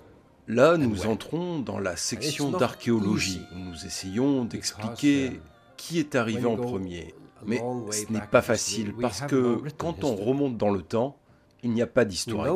Là, 0.47 0.77
nous 0.77 1.07
entrons 1.07 1.59
dans 1.59 1.79
la 1.79 1.95
section 1.95 2.51
d'archéologie. 2.51 3.41
Nous 3.55 3.85
essayons 3.85 4.45
d'expliquer 4.45 5.39
qui 5.75 5.99
est 5.99 6.15
arrivé 6.15 6.45
en 6.45 6.55
premier. 6.55 7.15
Mais 7.45 7.61
ce 7.91 8.11
n'est 8.11 8.21
pas 8.21 8.41
facile 8.41 8.93
parce 8.99 9.21
que 9.21 9.61
quand 9.77 10.03
on 10.03 10.15
remonte 10.15 10.57
dans 10.57 10.71
le 10.71 10.81
temps, 10.81 11.17
il 11.65 11.71
n'y 11.71 11.81
a 11.81 11.87
pas 11.87 12.05
d'histoire 12.05 12.55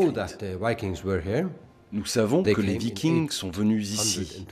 Nous 1.92 2.06
savons 2.06 2.44
que 2.44 2.62
les 2.62 2.78
Vikings 2.78 3.32
sont 3.32 3.50
venus 3.50 3.90
ici. 3.90 4.46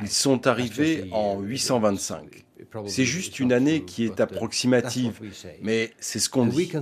Ils 0.00 0.08
sont 0.08 0.46
arrivés 0.46 1.10
en 1.12 1.40
825. 1.40 2.46
C'est 2.86 3.04
juste 3.04 3.38
une 3.38 3.52
année 3.52 3.84
qui 3.84 4.04
est 4.04 4.18
approximative, 4.20 5.20
mais 5.62 5.90
c'est 6.00 6.18
ce 6.18 6.30
qu'on 6.30 6.46
dit. 6.46 6.72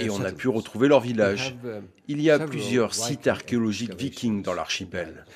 Et 0.00 0.10
on 0.10 0.22
a 0.22 0.32
pu 0.32 0.48
retrouver 0.48 0.88
leur 0.88 1.00
village. 1.00 1.56
Il 2.08 2.22
y 2.22 2.30
a 2.30 2.38
plusieurs 2.38 2.94
sites 2.94 3.26
archéologiques 3.26 3.94
vikings 3.94 4.42
dans 4.42 4.54
l'archipel. 4.54 5.26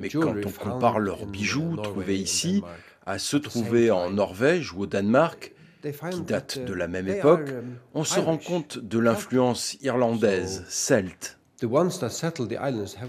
Mais 0.00 0.08
quand 0.08 0.34
on 0.44 0.50
compare 0.50 0.98
leurs 0.98 1.26
bijoux 1.26 1.76
trouvés 1.76 2.18
ici 2.18 2.62
à 3.06 3.20
ceux 3.20 3.38
trouvés 3.38 3.92
en 3.92 4.10
Norvège 4.10 4.72
ou 4.72 4.80
au 4.80 4.86
Danemark, 4.86 5.52
qui 6.10 6.20
datent 6.22 6.58
de 6.58 6.74
la 6.74 6.88
même 6.88 7.08
époque, 7.08 7.50
on 7.94 8.04
se 8.04 8.20
rend 8.20 8.38
compte 8.38 8.78
de 8.78 8.98
l'influence 8.98 9.76
irlandaise, 9.82 10.64
celte. 10.68 11.38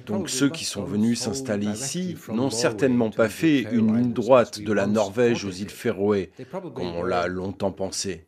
Donc 0.05 0.29
ceux 0.29 0.49
qui 0.49 0.63
sont 0.63 0.83
venus 0.85 1.19
s'installer 1.19 1.67
ici 1.67 2.15
n'ont 2.29 2.49
certainement 2.49 3.09
pas 3.09 3.27
fait 3.27 3.63
une 3.71 3.97
ligne 3.97 4.13
droite 4.13 4.61
de 4.61 4.71
la 4.71 4.87
Norvège 4.87 5.43
aux 5.43 5.51
îles 5.51 5.69
Féroé, 5.69 6.31
comme 6.51 6.95
on 6.95 7.03
l'a 7.03 7.27
longtemps 7.27 7.73
pensé. 7.73 8.25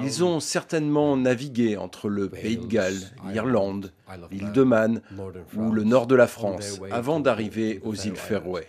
Ils 0.00 0.24
ont 0.24 0.40
certainement 0.40 1.16
navigué 1.16 1.76
entre 1.76 2.08
le 2.08 2.28
Pays 2.28 2.56
de 2.56 2.66
Galles, 2.66 3.12
l'Irlande, 3.30 3.92
l'île 4.32 4.52
de 4.52 4.62
Man 4.64 5.00
ou 5.56 5.70
le 5.70 5.84
nord 5.84 6.08
de 6.08 6.16
la 6.16 6.26
France 6.26 6.80
avant 6.90 7.20
d'arriver 7.20 7.80
aux 7.84 7.94
îles 7.94 8.16
Féroé. 8.16 8.66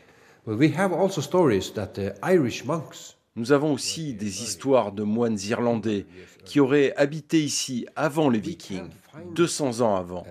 Nous 3.38 3.52
avons 3.52 3.74
aussi 3.74 4.14
des 4.14 4.44
histoires 4.44 4.94
de 4.94 5.04
moines 5.04 5.38
irlandais 5.40 6.06
qui 6.46 6.62
auraient 6.62 6.94
habité 6.96 7.44
ici 7.44 7.86
avant 7.96 8.30
les 8.30 8.40
Vikings, 8.40 8.90
200 9.36 9.82
ans 9.82 9.96
avant. 9.96 10.26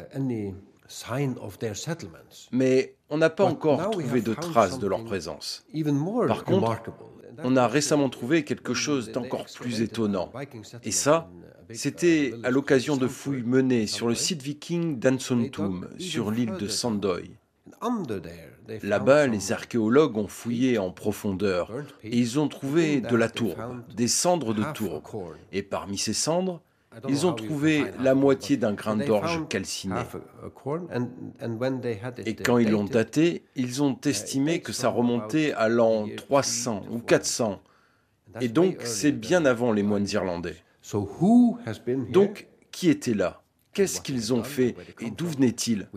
Mais 2.50 2.94
on 3.11 3.18
n'a 3.18 3.30
pas 3.30 3.44
encore 3.44 3.90
trouvé 3.90 4.23
de 4.23 4.32
traces 4.32 4.78
de 4.78 4.87
leur 4.87 5.04
présence. 5.04 5.66
Par 6.26 6.44
contre, 6.44 6.80
on 7.42 7.56
a 7.56 7.66
récemment 7.68 8.08
trouvé 8.08 8.44
quelque 8.44 8.73
chose 8.75 9.12
d'encore 9.12 9.46
plus 9.54 9.82
étonnant. 9.82 10.32
Et 10.82 10.90
ça, 10.92 11.28
c'était 11.73 12.32
à 12.42 12.50
l'occasion 12.50 12.96
de 12.96 13.08
fouilles 13.08 13.42
menées 13.42 13.87
sur 13.87 14.08
le 14.08 14.14
site 14.14 14.40
viking 14.42 14.99
d'Ansontum, 14.99 15.88
sur 15.99 16.30
l'île 16.30 16.56
de 16.56 16.68
Sandoy. 16.68 17.30
Là-bas, 18.83 19.26
les 19.26 19.52
archéologues 19.52 20.16
ont 20.16 20.28
fouillé 20.28 20.78
en 20.78 20.90
profondeur 20.90 21.71
et 22.02 22.16
ils 22.18 22.38
ont 22.38 22.49
trouvé 22.49 23.00
de 23.00 23.16
la 23.16 23.28
tourbe, 23.28 23.83
des 23.94 24.09
cendres 24.09 24.54
de 24.54 24.64
tourbe. 24.73 25.02
Et 25.52 25.62
parmi 25.62 25.99
ces 25.99 26.14
cendres, 26.14 26.61
ils 27.09 27.26
ont 27.26 27.33
trouvé 27.33 27.85
la 28.00 28.14
moitié 28.14 28.56
d'un 28.56 28.73
grain 28.73 28.97
d'orge 28.97 29.47
calciné. 29.49 30.00
Et 32.25 32.35
quand 32.37 32.59
ils 32.59 32.71
l'ont 32.71 32.85
daté, 32.85 33.44
ils 33.56 33.83
ont 33.83 33.99
estimé 34.04 34.61
que 34.61 34.73
ça 34.73 34.88
remontait 34.88 35.52
à 35.52 35.68
l'an 35.68 36.06
300 36.16 36.85
ou 36.90 36.99
400. 37.00 37.61
Et 38.40 38.49
donc, 38.49 38.78
c'est 38.85 39.12
bien 39.12 39.44
avant 39.44 39.73
les 39.73 39.83
moines 39.83 40.09
irlandais. 40.09 40.56
Donc, 42.11 42.49
qui 42.71 42.90
était 42.90 43.14
là? 43.14 43.42
Qu'est-ce 43.73 44.00
qu'ils 44.00 44.33
ont 44.33 44.44
fait? 44.44 44.76
Et 45.00 45.11
d'où 45.11 45.26
venaient-ils 45.26 45.88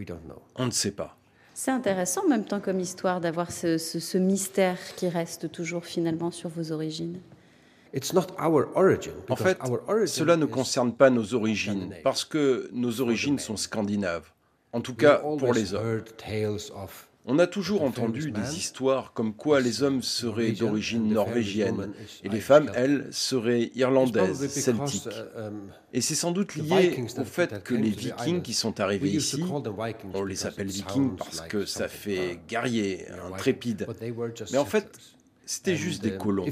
On 0.56 0.66
ne 0.66 0.72
sait 0.72 0.92
pas. 0.92 1.17
C'est 1.60 1.72
intéressant 1.72 2.24
en 2.24 2.28
même 2.28 2.46
temps 2.46 2.60
comme 2.60 2.80
histoire 2.80 3.20
d'avoir 3.20 3.52
ce, 3.52 4.18
mystère 4.20 4.78
qui 4.96 5.10
reste 5.10 5.52
toujours 5.52 5.86
finalement 5.86 6.30
sur 6.30 6.52
vos 6.52 6.72
origines. 6.72 7.20
En 7.96 9.36
fait, 9.36 9.58
cela 10.06 10.38
ne 10.38 10.46
concerne 10.46 10.94
pas 10.94 11.10
nos 11.10 11.34
origines, 11.34 11.96
parce 12.04 12.26
que 12.26 12.70
nos 12.74 13.02
origines 13.02 13.40
sont 13.40 13.58
scandinaves, 13.58 14.30
en 14.72 14.82
tout 14.82 14.94
cas 14.94 15.16
pour 15.16 15.52
les 15.52 15.74
hommes. 15.74 16.04
On 17.30 17.40
a 17.40 17.48
toujours 17.48 17.84
entendu 17.84 18.32
des 18.32 18.58
histoires 18.58 19.12
comme 19.12 19.34
quoi 19.34 19.60
les 19.60 19.84
hommes 19.84 20.02
seraient 20.02 20.54
d'origine 20.54 21.10
norvégienne 21.10 21.92
et 22.24 22.30
les 22.30 22.40
femmes, 22.40 22.72
elles, 22.74 23.08
seraient 23.12 23.70
irlandaises, 23.76 24.48
celtiques. 24.48 25.08
Uh, 25.08 25.40
um, 25.40 25.62
et 25.92 26.00
c'est 26.00 26.16
sans 26.16 26.32
doute 26.32 26.56
lié 26.56 26.98
au 27.18 27.26
fait 27.26 27.62
que 27.64 27.76
les 27.76 27.90
vikings 27.90 28.42
qui 28.42 28.54
sont 28.54 28.80
arrivés 28.80 29.10
ici, 29.10 29.44
on 30.14 30.24
les 30.24 30.46
appelle 30.46 30.68
vikings 30.68 31.18
parce 31.18 31.42
que 31.42 31.66
ça 31.66 31.90
fait 31.90 32.40
guerrier, 32.48 33.06
intrépide, 33.34 33.88
mais 34.52 34.58
en 34.58 34.66
fait, 34.66 34.98
c'était 35.46 35.76
juste 35.76 36.02
des 36.04 36.16
uh, 36.16 36.18
colons. 36.18 36.46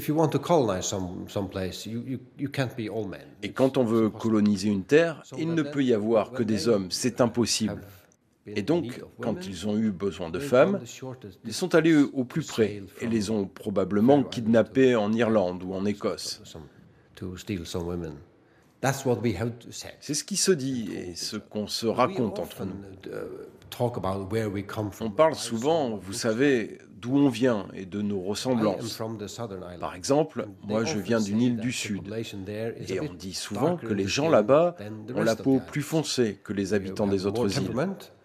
Et 3.42 3.52
quand 3.52 3.76
on 3.78 3.84
veut 3.84 4.10
coloniser 4.10 4.68
une 4.68 4.84
terre, 4.84 5.22
il 5.38 5.54
ne 5.54 5.62
peut 5.62 5.84
y 5.84 5.94
avoir 5.94 6.32
que 6.32 6.42
des 6.42 6.68
hommes, 6.68 6.90
c'est 6.90 7.22
impossible. 7.22 7.80
Et 8.46 8.62
donc, 8.62 9.02
quand 9.20 9.46
ils 9.46 9.66
ont 9.66 9.76
eu 9.76 9.90
besoin 9.90 10.30
de 10.30 10.38
femmes, 10.38 10.80
ils 11.44 11.52
sont 11.52 11.74
allés 11.74 11.96
au 11.96 12.24
plus 12.24 12.46
près 12.46 12.82
et 13.00 13.06
les 13.06 13.30
ont 13.30 13.46
probablement 13.46 14.22
kidnappées 14.22 14.94
en 14.94 15.12
Irlande 15.12 15.62
ou 15.64 15.74
en 15.74 15.84
Écosse. 15.84 16.42
C'est 20.00 20.14
ce 20.14 20.24
qui 20.24 20.36
se 20.36 20.52
dit 20.52 20.90
et 20.94 21.14
ce 21.14 21.36
qu'on 21.36 21.66
se 21.66 21.86
raconte 21.86 22.38
entre 22.38 22.64
nous. 22.64 22.74
On 25.00 25.10
parle 25.10 25.34
souvent, 25.34 25.96
vous 25.96 26.12
savez, 26.12 26.78
d'où 27.00 27.16
on 27.16 27.28
vient 27.28 27.66
et 27.74 27.84
de 27.84 28.00
nos 28.00 28.20
ressemblances. 28.20 29.02
Par 29.80 29.94
exemple, 29.94 30.46
moi 30.62 30.84
je 30.84 30.98
viens 30.98 31.20
d'une 31.20 31.40
île 31.40 31.56
du 31.56 31.72
Sud 31.72 32.02
et 32.88 33.00
on 33.00 33.12
dit 33.14 33.34
souvent 33.34 33.76
que 33.76 33.92
les 33.92 34.06
gens 34.06 34.28
là-bas 34.28 34.76
ont 35.14 35.22
la 35.22 35.36
peau 35.36 35.60
plus 35.66 35.82
foncée 35.82 36.38
que 36.42 36.52
les 36.52 36.74
habitants 36.74 37.06
des 37.06 37.26
autres 37.26 37.58
îles. 37.58 37.70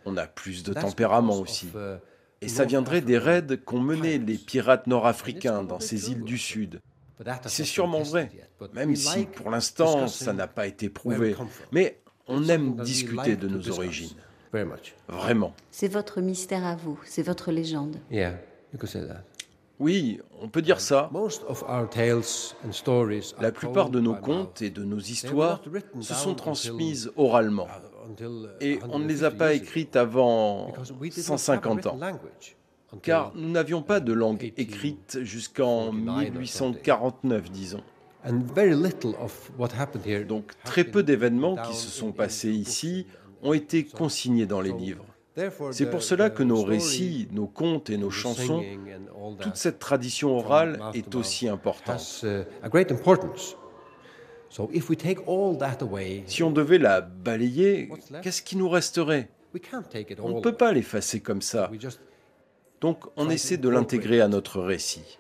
On 0.05 0.17
a 0.17 0.27
plus 0.27 0.63
de 0.63 0.73
tempérament 0.73 1.39
aussi. 1.39 1.67
Uh, 1.75 1.97
et 2.41 2.47
ça 2.47 2.65
viendrait 2.65 3.01
des 3.01 3.17
raids 3.17 3.57
qu'ont 3.63 3.79
menés 3.79 4.17
les 4.17 4.37
pirates 4.37 4.87
nord-africains 4.87 5.63
dans 5.63 5.79
ces 5.79 6.11
îles 6.11 6.23
du 6.23 6.37
Sud. 6.37 6.81
C'est 7.45 7.65
sûrement 7.65 8.01
vrai, 8.01 8.31
même 8.73 8.95
si 8.95 9.25
pour 9.25 9.51
l'instant 9.51 10.07
ça 10.07 10.33
n'a 10.33 10.47
pas 10.47 10.67
été 10.67 10.89
prouvé. 10.89 11.35
Mais 11.71 11.99
on 12.27 12.47
aime 12.49 12.75
discuter 12.77 13.35
de 13.35 13.47
nos 13.47 13.69
origines. 13.69 14.15
Vraiment. 15.07 15.53
C'est 15.69 15.87
votre 15.87 16.19
mystère 16.19 16.65
à 16.65 16.75
vous, 16.75 16.99
c'est 17.05 17.23
votre 17.23 17.51
légende. 17.51 17.97
Oui, 19.79 20.19
on 20.39 20.47
peut 20.47 20.61
dire 20.61 20.79
ça. 20.79 21.09
La 23.39 23.51
plupart 23.51 23.89
de 23.89 23.99
nos 23.99 24.15
contes 24.15 24.61
et 24.61 24.69
de 24.69 24.83
nos 24.83 24.99
histoires 24.99 25.61
se 26.01 26.13
sont 26.13 26.35
transmises 26.35 27.11
oralement. 27.15 27.67
Et 28.59 28.79
on 28.89 28.99
ne 28.99 29.07
les 29.07 29.23
a 29.23 29.31
pas 29.31 29.53
écrites 29.53 29.95
avant 29.95 30.73
150 31.11 31.87
ans, 31.87 31.99
car 33.01 33.31
nous 33.35 33.49
n'avions 33.49 33.81
pas 33.81 33.99
de 33.99 34.13
langue 34.13 34.53
écrite 34.57 35.19
jusqu'en 35.21 35.91
1849, 35.91 37.51
disons. 37.51 37.83
Donc 40.27 40.51
très 40.63 40.83
peu 40.83 41.03
d'événements 41.03 41.55
qui 41.55 41.75
se 41.75 41.89
sont 41.89 42.11
passés 42.11 42.51
ici 42.51 43.07
ont 43.41 43.53
été 43.53 43.83
consignés 43.83 44.45
dans 44.45 44.61
les 44.61 44.73
livres. 44.73 45.05
C'est 45.71 45.89
pour 45.89 46.03
cela 46.03 46.29
que 46.29 46.43
nos 46.43 46.61
récits, 46.63 47.27
nos 47.31 47.47
contes 47.47 47.89
et 47.89 47.97
nos 47.97 48.11
chansons, 48.11 48.63
toute 49.39 49.55
cette 49.55 49.79
tradition 49.79 50.37
orale 50.37 50.79
est 50.93 51.15
aussi 51.15 51.47
importante. 51.47 52.25
Si 56.27 56.43
on 56.43 56.51
devait 56.51 56.77
la 56.77 57.01
balayer, 57.01 57.89
qu'est-ce 58.21 58.41
qui 58.41 58.57
nous 58.57 58.69
resterait? 58.69 59.29
On 60.19 60.29
ne 60.29 60.41
peut 60.41 60.53
pas 60.55 60.71
l'effacer 60.73 61.19
comme 61.21 61.41
ça. 61.41 61.71
Donc 62.81 63.05
on 63.15 63.29
essaie 63.29 63.57
de 63.57 63.69
l'intégrer 63.69 64.21
à 64.21 64.27
notre 64.27 64.61
récit. 64.61 65.17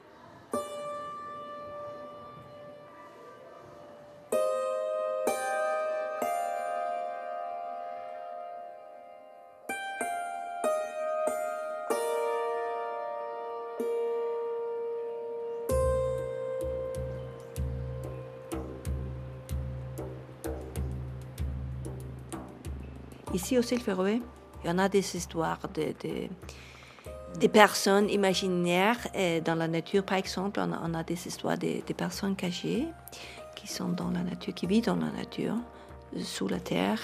Ici 23.51 23.75
au 23.75 23.79
Féroé, 23.79 24.21
il 24.63 24.69
y 24.69 24.71
en 24.71 24.77
a 24.77 24.87
des 24.87 25.17
histoires 25.17 25.59
de, 25.73 25.93
des 27.37 27.49
personnes 27.49 28.09
imaginaires 28.09 29.09
dans 29.43 29.55
la 29.55 29.67
nature. 29.67 30.05
Par 30.05 30.17
exemple, 30.17 30.61
on 30.61 30.93
a, 30.93 31.03
des 31.03 31.27
histoires 31.27 31.57
des, 31.57 31.83
personnes 31.97 32.37
cachées 32.37 32.87
qui 33.57 33.67
sont 33.67 33.89
dans 33.89 34.09
la 34.09 34.21
nature, 34.21 34.53
qui 34.53 34.67
vivent 34.67 34.85
dans 34.85 34.95
la 34.95 35.11
nature, 35.11 35.57
sous 36.23 36.47
la 36.47 36.61
terre. 36.61 37.01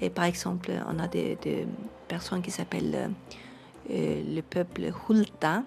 Et 0.00 0.08
par 0.08 0.24
exemple, 0.24 0.70
on 0.88 0.98
a 0.98 1.06
des, 1.06 1.36
personnes 2.08 2.40
qui 2.40 2.50
s'appellent 2.50 3.10
euh, 3.90 4.22
le 4.26 4.40
peuple 4.40 4.90
Hulta. 5.06 5.64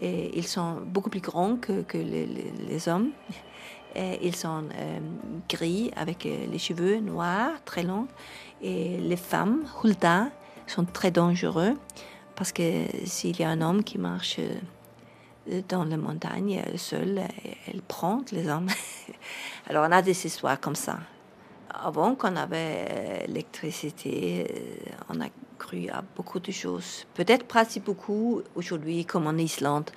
Et 0.00 0.36
ils 0.36 0.48
sont 0.48 0.80
beaucoup 0.84 1.10
plus 1.10 1.20
grands 1.20 1.54
que, 1.54 1.84
les, 1.96 2.88
hommes. 2.88 3.10
Ils 3.96 4.34
sont 4.34 4.64
euh, 4.74 4.98
gris 5.48 5.90
avec 5.96 6.26
euh, 6.26 6.46
les 6.50 6.58
cheveux 6.58 6.98
noirs, 6.98 7.52
très 7.64 7.82
longs. 7.82 8.08
Et 8.62 8.98
les 8.98 9.16
femmes, 9.16 9.64
Hulda, 9.82 10.30
sont 10.66 10.84
très 10.84 11.10
dangereux 11.10 11.74
parce 12.34 12.50
que 12.50 12.84
s'il 13.04 13.38
y 13.38 13.44
a 13.44 13.50
un 13.50 13.60
homme 13.60 13.84
qui 13.84 13.98
marche 13.98 14.38
euh, 14.40 15.60
dans 15.68 15.84
la 15.84 15.96
montagne 15.96 16.62
seul, 16.76 17.20
elle 17.68 17.82
prend 17.82 18.22
les 18.32 18.48
hommes. 18.48 18.68
Alors 19.68 19.86
on 19.88 19.92
a 19.92 20.02
des 20.02 20.26
histoires 20.26 20.58
comme 20.58 20.74
ça. 20.74 20.98
Avant 21.70 22.14
qu'on 22.14 22.36
avait 22.36 23.26
l'électricité, 23.26 24.46
on 25.10 25.20
a 25.20 25.26
à 25.92 26.02
beaucoup 26.16 26.40
de 26.40 26.52
choses. 26.52 27.04
Peut-être 27.14 27.46
pas 27.46 27.64
si 27.64 27.80
beaucoup 27.80 28.42
aujourd'hui 28.54 29.04
comme 29.04 29.26
en 29.26 29.36
Islande, 29.36 29.90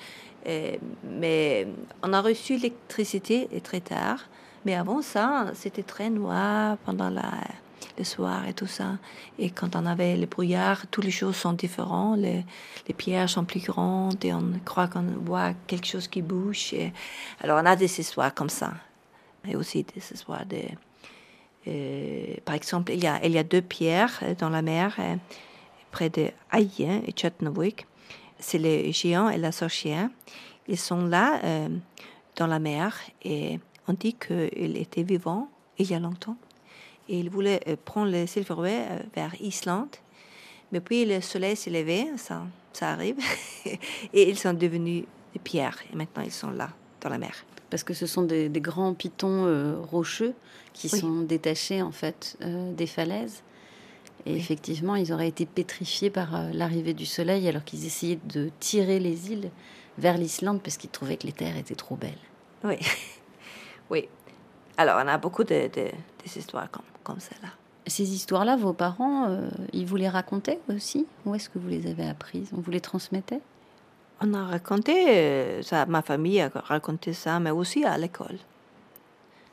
mais 1.04 1.68
on 2.04 2.14
a 2.14 2.22
reçu 2.22 2.54
l'électricité 2.56 3.48
très 3.64 3.82
tard. 3.82 4.20
Mais 4.66 4.76
avant 4.76 5.02
ça, 5.02 5.52
c'était 5.54 5.84
très 5.84 6.10
noir 6.10 6.78
pendant 6.86 7.10
le 7.10 8.04
soir 8.04 8.48
et 8.48 8.54
tout 8.54 8.68
ça. 8.68 8.98
Et 9.40 9.50
quand 9.50 9.76
on 9.76 9.86
avait 9.86 10.18
le 10.18 10.26
brouillard, 10.26 10.88
toutes 10.88 11.06
les 11.06 11.12
choses 11.12 11.36
sont 11.36 11.54
différentes. 11.54 12.20
Les, 12.20 12.44
pierres 12.98 13.30
sont 13.30 13.46
plus 13.46 13.64
grandes 13.64 14.24
et 14.26 14.34
on 14.34 14.52
croit 14.66 14.88
qu'on 14.88 15.06
voit 15.22 15.54
quelque 15.68 15.88
chose 15.88 16.08
qui 16.08 16.22
bouge. 16.22 16.76
alors 17.42 17.62
on 17.62 17.66
a 17.66 17.76
des 17.76 18.00
histoires 18.00 18.34
comme 18.34 18.50
ça. 18.50 18.74
Et 19.48 19.56
aussi 19.56 19.84
des 19.84 20.04
histoires 20.14 20.46
de... 20.46 20.58
Euh, 21.68 22.36
par 22.46 22.56
exemple, 22.56 22.92
il 22.94 23.04
y, 23.04 23.08
a, 23.08 23.26
il 23.26 23.32
y 23.32 23.38
a 23.38 23.44
deux 23.44 23.62
pierres 23.62 24.22
dans 24.40 24.50
la 24.50 24.62
mer 24.62 24.96
euh, 25.00 25.16
près 25.98 26.12
de 26.12 26.30
Ayen 26.52 27.02
et 27.08 27.12
Tchotnovik. 27.12 27.88
C'est 28.38 28.60
le 28.60 28.92
géant 28.92 29.30
et 29.30 29.38
la 29.38 29.52
sorcière. 29.52 30.10
Ils 30.68 30.78
sont 30.78 31.04
là 31.08 31.40
euh, 31.44 31.70
dans 32.36 32.46
la 32.46 32.60
mer 32.60 33.00
et 33.24 33.60
on 33.88 33.94
dit 33.94 34.14
qu'ils 34.14 34.78
étaient 34.78 35.02
vivants 35.02 35.50
il 35.80 35.90
y 35.90 35.96
a 35.96 36.00
longtemps 36.00 36.38
et 37.10 37.18
il 37.20 37.32
voulait 37.32 37.62
euh, 37.68 37.76
prendre 37.84 38.12
le 38.12 38.28
Silverway 38.28 38.86
euh, 38.92 39.00
vers 39.16 39.34
Islande. 39.42 39.96
Mais 40.72 40.82
puis 40.82 41.04
le 41.04 41.20
soleil 41.20 41.56
s'est 41.56 41.72
levé, 41.72 42.06
ça, 42.18 42.44
ça 42.74 42.90
arrive, 42.90 43.18
et 44.14 44.30
ils 44.30 44.38
sont 44.38 44.54
devenus 44.54 45.06
des 45.34 45.40
pierres. 45.40 45.80
Et 45.92 45.96
maintenant, 45.96 46.22
ils 46.24 46.32
sont 46.32 46.52
là, 46.52 46.70
dans 47.02 47.10
la 47.10 47.18
mer. 47.18 47.34
Parce 47.72 47.84
que 47.84 47.96
ce 47.96 48.06
sont 48.06 48.22
des, 48.22 48.50
grands 48.62 48.94
pitons 48.94 49.46
euh, 49.46 49.80
rocheux 49.82 50.36
qui 50.74 50.90
sont 50.90 51.22
détachés, 51.22 51.82
en 51.82 51.92
fait, 51.92 52.38
des 52.42 52.86
falaises. 52.86 53.42
Et 54.28 54.36
effectivement, 54.36 54.96
ils 54.96 55.14
auraient 55.14 55.30
été 55.30 55.46
pétrifiés 55.46 56.10
par 56.10 56.32
l'arrivée 56.54 56.94
du 56.94 57.06
soleil 57.06 57.48
alors 57.48 57.64
qu'ils 57.64 57.86
essayaient 57.86 58.20
de 58.26 58.50
tirer 58.60 59.00
les 59.00 59.32
îles 59.32 59.50
vers 59.98 60.18
l'Islande 60.18 60.62
parce 60.62 60.76
qu'ils 60.76 60.90
trouvaient 60.90 61.16
que 61.16 61.26
les 61.26 61.32
terres 61.32 61.56
étaient 61.56 61.76
trop 61.76 61.96
belles. 61.96 62.20
Oui, 62.66 62.76
oui. 63.90 64.10
Alors, 64.76 65.00
on 65.04 65.08
a 65.08 65.18
beaucoup 65.18 65.46
de, 65.46 65.70
de, 65.74 65.92
histoires 66.26 66.70
comme, 66.70 66.84
comme 67.04 67.20
celle-là. 67.22 67.50
Ces 67.88 68.14
histoires-là, 68.14 68.58
vos 68.58 68.74
parents, 68.74 69.30
euh, 69.30 69.50
ils 69.72 69.86
vous 69.86 69.96
les 69.96 70.10
racontaient 70.10 70.60
aussi? 70.70 71.08
Où 71.26 71.34
est-ce 71.34 71.50
que 71.50 71.58
vous 71.58 71.70
les 71.70 71.88
avez 71.88 72.08
apprises? 72.08 72.52
On 72.56 72.60
vous 72.60 72.72
les 72.72 72.82
transmettait? 72.82 73.40
On 74.20 74.34
a 74.34 74.44
raconté, 74.44 75.06
euh, 75.08 75.62
ça, 75.62 75.86
ma 75.86 76.02
famille 76.02 76.42
a 76.42 76.50
raconté 76.50 77.14
ça, 77.14 77.40
mais 77.40 77.52
aussi 77.52 77.86
à 77.86 77.98
l'école. 77.98 78.38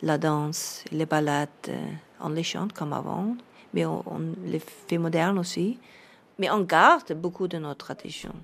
La 0.02 0.18
danse, 0.18 0.84
les 0.90 1.06
balades, 1.06 1.48
euh, 1.68 1.86
on 2.20 2.30
les 2.30 2.42
chante 2.42 2.72
comme 2.72 2.92
avant, 2.92 3.36
mais 3.74 3.84
on, 3.84 4.02
les 4.46 4.60
fait 4.60 4.98
modernes 4.98 5.38
aussi. 5.38 5.78
Mais 6.38 6.48
on 6.50 6.60
garde 6.60 7.12
beaucoup 7.12 7.48
de 7.48 7.58
nos 7.58 7.74
traditions. 7.74 8.34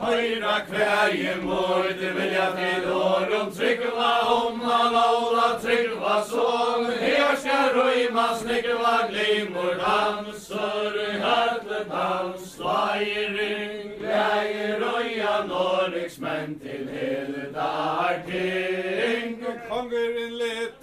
Høyra 0.00 0.60
kvæje 0.64 1.34
mord, 1.42 1.88
det 2.00 2.14
vilja 2.16 2.46
til 2.56 2.86
åren 2.92 3.50
Tryggva 3.52 4.12
omna, 4.32 4.78
laula, 4.94 5.48
tryggva 5.60 6.14
sån 6.24 6.86
Her 7.02 7.36
skal 7.36 7.74
røyma, 7.76 8.24
sniggva 8.40 8.94
glimor 9.10 9.76
Dansar, 9.82 10.96
høtle 11.24 11.82
dans, 11.90 12.46
vajring 12.64 13.92
Kvæje 14.00 14.70
røya, 14.80 15.36
norriks 15.52 16.16
menn 16.24 16.56
til 16.64 16.88
hele 16.96 17.50
dag 17.52 18.24
Ting, 18.30 19.36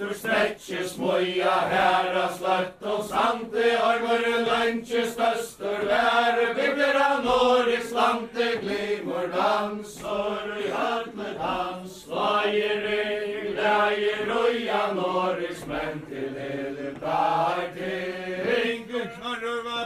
Okker 0.07 0.19
stretches 0.19 0.97
moja 0.97 1.53
herra 1.67 2.27
sløtt 2.31 2.83
og 2.87 3.01
sante 3.09 3.73
Armor 3.75 4.23
lønche 4.45 5.01
støster 5.11 5.83
vær 5.89 6.39
Bibler 6.55 6.99
av 7.01 7.25
Norges 7.25 7.91
lante 7.91 8.47
Glimmer 8.61 9.27
dansor 9.35 10.55
i 10.63 10.71
høtle 10.71 11.33
dans 11.41 11.99
Vaier 12.07 12.87
ei, 12.93 13.51
leier 13.59 14.23
roja 14.31 14.81
Norges 14.95 15.67
menn 15.67 15.99
til 16.07 16.31
hele 16.39 16.95
dag 17.03 17.63
til 17.75 18.76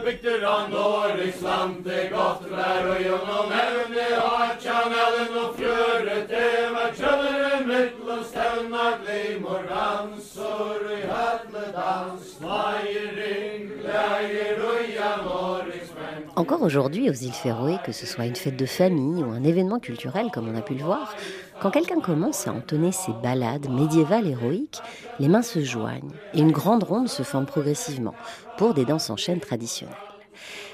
bygder 0.06 0.44
av 0.44 0.70
Norges 0.70 1.42
land 1.42 1.84
Det 1.86 2.10
gott 2.12 2.46
vær 2.52 2.88
og 2.92 3.02
gjennom 3.04 3.52
evne 3.58 4.08
Atjan 4.22 4.96
elen 5.06 5.38
og 5.44 5.56
fjøre 5.60 6.18
Det 6.32 6.52
var 6.76 6.96
kjønnere 7.00 7.62
mittlom 7.70 8.24
stevna 8.30 8.88
Glimor 9.04 9.68
dansor 9.70 10.88
i 10.92 11.02
høtle 11.12 11.66
dans 11.76 12.36
Vaier 12.42 13.12
ring, 13.20 13.70
gleier 13.82 14.66
og 14.72 14.96
ja 14.96 15.16
Norges 15.26 15.94
Encore 16.42 16.64
aujourd'hui 16.64 17.08
aux 17.08 17.14
îles 17.14 17.34
Féroé, 17.34 17.76
que 17.86 17.92
ce 17.92 18.08
soit 18.08 18.26
une 18.26 18.36
fête 18.36 18.58
de 18.58 18.66
famille 18.66 19.24
ou 19.24 19.30
un 19.30 19.44
événement 19.44 19.80
culturel 19.80 20.32
comme 20.34 20.50
on 20.50 20.58
a 20.58 20.64
pu 20.64 20.74
le 20.74 20.84
voir, 20.84 21.16
quand 21.62 21.70
quelqu'un 21.70 22.00
commence 22.00 22.48
à 22.48 22.52
entonner 22.52 22.92
ses 22.92 23.12
ballades 23.22 23.70
médiévales 23.70 24.26
héroïques, 24.26 24.82
les 25.20 25.28
mains 25.28 25.44
se 25.44 25.64
joignent 25.64 26.10
et 26.34 26.40
une 26.40 26.52
grande 26.52 26.82
ronde 26.82 27.10
se 27.10 27.22
forme 27.22 27.46
progressivement 27.46 28.16
pour 28.58 28.74
des 28.74 28.86
danses 28.86 29.12
en 29.12 29.18
chaîne 29.18 29.40
traditionnelles. 29.40 29.96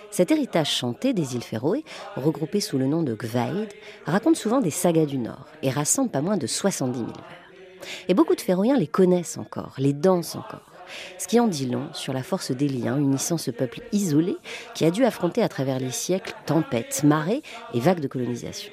Cet 0.10 0.32
héritage 0.32 0.73
chanté 0.73 1.12
des 1.12 1.36
îles 1.36 1.43
Féroé, 1.43 1.84
regroupé 2.15 2.62
sous 2.62 2.77
le 2.77 2.88
nom 2.88 3.03
de 3.03 3.13
Gvaid, 3.13 3.67
raconte 4.06 4.38
souvent 4.38 4.62
des 4.62 4.71
sagas 4.71 5.06
du 5.06 5.17
Nord 5.17 5.47
et 5.63 5.69
rassemble 5.69 6.12
pas 6.12 6.21
moins 6.21 6.38
de 6.38 6.47
70 6.47 6.97
000 6.97 7.08
vers. 7.08 7.91
Et 8.08 8.13
beaucoup 8.13 8.36
de 8.36 8.41
Féroïens 8.41 8.77
les 8.77 8.88
connaissent 8.88 9.38
encore, 9.38 9.73
les 9.77 9.91
dansent 9.91 10.38
encore. 10.38 10.77
Ce 11.17 11.28
qui 11.28 11.39
en 11.39 11.47
dit 11.47 11.67
long 11.67 11.88
sur 11.93 12.13
la 12.13 12.23
force 12.23 12.52
des 12.52 12.67
liens 12.67 12.97
unissant 12.97 13.38
ce 13.38 13.52
peuple 13.52 13.82
isolé 13.91 14.38
qui 14.73 14.86
a 14.86 14.91
dû 14.91 15.04
affronter 15.06 15.41
à 15.41 15.50
travers 15.50 15.80
les 15.80 15.91
siècles 15.91 16.34
tempêtes, 16.45 17.04
marées 17.04 17.41
et 17.73 17.80
vagues 17.80 18.00
de 18.00 18.08
colonisation. 18.08 18.71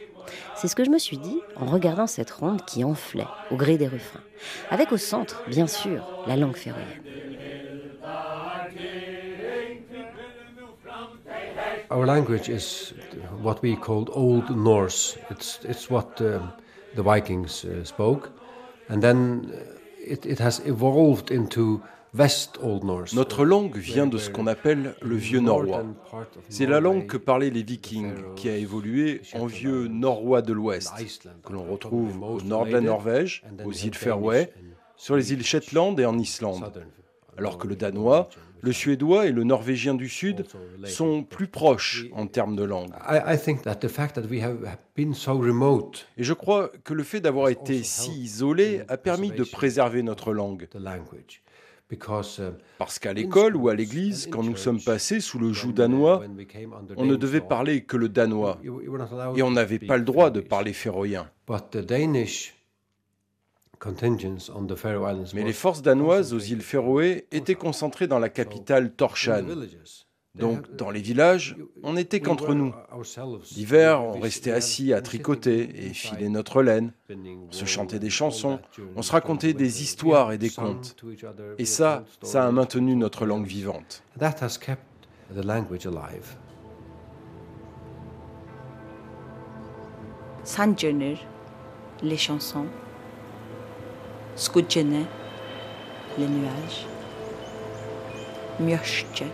C'est 0.57 0.68
ce 0.68 0.77
que 0.77 0.85
je 0.85 0.90
me 0.90 0.98
suis 0.98 1.18
dit 1.18 1.40
en 1.57 1.66
regardant 1.66 2.07
cette 2.07 2.31
ronde 2.31 2.64
qui 2.64 2.85
enflait 2.85 3.27
au 3.50 3.57
gré 3.57 3.77
des 3.77 3.88
refrains, 3.88 4.22
avec 4.70 4.92
au 4.92 4.96
centre, 4.96 5.42
bien 5.48 5.66
sûr, 5.66 6.03
la 6.27 6.37
langue 6.37 6.57
féroïenne. 6.57 7.03
Old 14.14 14.50
Norse. 14.50 15.18
Vikings 16.96 17.66
Notre 23.14 23.44
langue 23.44 23.77
vient 23.77 24.07
de 24.07 24.18
ce 24.18 24.31
qu'on 24.31 24.46
appelle 24.46 24.94
le 25.03 25.16
vieux 25.16 25.40
norrois. 25.40 25.85
C'est 26.48 26.66
la 26.66 26.79
langue 26.79 27.07
que 27.07 27.16
parlaient 27.16 27.50
les 27.50 27.64
vikings, 27.64 28.12
qui 28.37 28.48
a 28.48 28.57
évolué 28.57 29.20
en 29.35 29.46
vieux 29.46 29.88
norrois 29.88 30.40
de 30.40 30.53
l'Ouest, 30.53 30.92
que 31.44 31.53
l'on 31.53 31.64
retrouve 31.64 32.22
au 32.22 32.40
nord 32.40 32.66
de 32.66 32.72
la 32.72 32.81
Norvège, 32.81 33.42
aux 33.64 33.72
îles 33.72 33.94
Faroé, 33.94 34.50
sur 34.96 35.16
les 35.16 35.33
îles 35.33 35.44
Shetland 35.44 35.98
et 35.98 36.07
en 36.07 36.16
Islande. 36.16 36.72
Alors 37.37 37.59
que 37.59 37.66
le 37.66 37.74
danois, 37.74 38.29
le 38.61 38.72
suédois 38.72 39.27
et 39.27 39.33
le 39.33 39.42
norvégien 39.42 39.94
du 39.94 40.09
Sud 40.09 40.46
sont 40.85 41.24
plus 41.24 41.48
proches 41.48 42.07
en 42.12 42.29
termes 42.29 42.55
de 42.55 42.62
langue. 42.62 42.92
Et 46.16 46.24
je 46.24 46.33
crois 46.33 46.70
que 46.85 46.94
le 46.94 47.03
fait 47.03 47.20
d'avoir 47.20 47.48
été 47.48 47.83
si 47.83 48.12
isolé 48.12 48.83
a 48.88 48.96
permis 48.96 49.33
de 49.33 49.42
préserver 49.42 50.05
notre 50.05 50.33
langue. 50.33 50.68
Uh, 51.92 51.97
Parce 52.79 52.99
qu'à 52.99 53.12
l'école 53.12 53.57
ou 53.57 53.68
à 53.68 53.75
l'église, 53.75 54.29
quand 54.31 54.42
nous 54.42 54.57
sommes 54.57 54.81
passés 54.81 55.20
sous 55.20 55.38
le 55.38 55.53
joug 55.53 55.73
danois, 55.73 56.25
on 56.97 57.05
ne 57.05 57.14
devait 57.14 57.42
parler 57.42 57.85
que 57.85 57.97
le 57.97 58.09
danois. 58.09 58.59
Et 59.37 59.42
on 59.42 59.51
n'avait 59.51 59.79
pas 59.79 59.99
le 59.99 60.05
droit 60.05 60.31
de 60.31 60.40
parler 60.40 60.73
féroïen. 60.73 61.31
Mais 65.35 65.44
les 65.44 65.53
forces 65.53 65.83
danoises 65.83 66.33
aux 66.33 66.38
îles 66.38 66.62
Féroé 66.62 67.27
étaient 67.31 67.55
concentrées 67.55 68.07
dans 68.07 68.18
la 68.18 68.31
capitale 68.31 68.92
Torshavn. 68.92 69.55
Donc, 70.35 70.75
dans 70.75 70.90
les 70.90 71.01
villages, 71.01 71.57
on 71.85 71.92
n'était 71.92 72.20
qu'entre 72.20 72.55
nous. 72.55 72.75
L'hiver, 73.55 74.03
on 74.03 74.18
restait 74.18 74.51
assis 74.51 74.92
à 74.92 75.01
tricoter 75.01 75.87
et 75.87 75.92
filer 75.94 76.29
notre 76.29 76.62
laine. 76.62 76.92
On 77.11 77.53
se 77.53 77.64
chantait 77.64 78.01
des 78.01 78.11
chansons, 78.11 78.59
on 78.97 79.03
se 79.03 79.12
racontait 79.12 79.53
des 79.53 79.83
histoires 79.83 80.33
et 80.33 80.38
des 80.38 80.51
contes. 80.51 80.97
Et 81.59 81.64
ça, 81.64 82.05
ça 82.23 82.47
a 82.47 82.51
maintenu 82.51 82.97
notre 82.97 83.27
langue 83.27 83.47
vivante. 83.47 84.03
Sanjener, 90.42 91.16
les 92.03 92.18
chansons. 92.18 92.66
Skudjene, 94.37 95.07
les 96.18 96.27
nuages. 96.27 96.87
Mjörstje, 98.61 99.25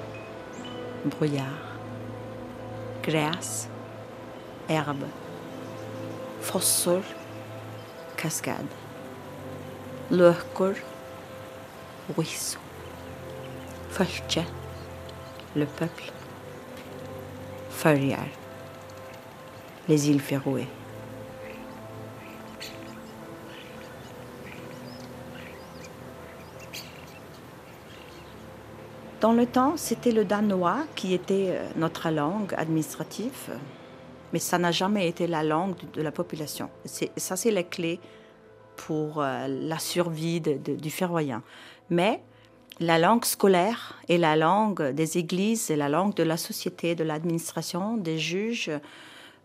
brouillard, 1.05 1.79
gras, 3.03 3.69
herbe, 4.69 5.09
fossor, 6.41 7.03
cascade, 8.17 8.77
løkur, 10.11 10.75
ruisseau, 12.17 12.61
fölkje, 13.91 14.45
le 15.57 15.67
peuple, 15.67 16.13
Førjar, 17.81 18.29
les 19.89 20.11
îles 20.11 20.21
Féroé. 20.21 20.67
Dans 29.21 29.33
le 29.33 29.45
temps, 29.45 29.77
c'était 29.77 30.13
le 30.13 30.25
danois 30.25 30.79
qui 30.97 31.13
était 31.13 31.49
euh, 31.51 31.69
notre 31.77 32.09
langue 32.09 32.55
administrative, 32.57 33.51
mais 34.33 34.39
ça 34.39 34.57
n'a 34.57 34.73
jamais 34.73 35.09
été 35.09 35.27
la 35.27 35.43
langue 35.43 35.77
de 35.93 36.01
la 36.01 36.11
population. 36.11 36.71
Ça, 36.87 37.37
c'est 37.37 37.51
la 37.51 37.63
clé 37.63 38.01
pour 38.77 39.21
euh, 39.21 39.47
la 39.47 39.79
survie 39.79 40.41
du 40.41 40.91
féroïen. 40.91 41.43
Mais 41.91 42.23
la 42.79 42.99
langue 42.99 43.27
scolaire 43.27 44.01
et 44.09 44.17
la 44.17 44.37
langue 44.37 44.83
des 44.93 45.19
églises 45.19 45.71
et 45.71 45.77
la 45.77 45.91
langue 45.91 46.15
de 46.15 46.23
la 46.23 46.39
société, 46.39 46.95
de 46.95 47.05
l'administration, 47.05 47.99
des 47.99 48.19
juges, 48.19 48.71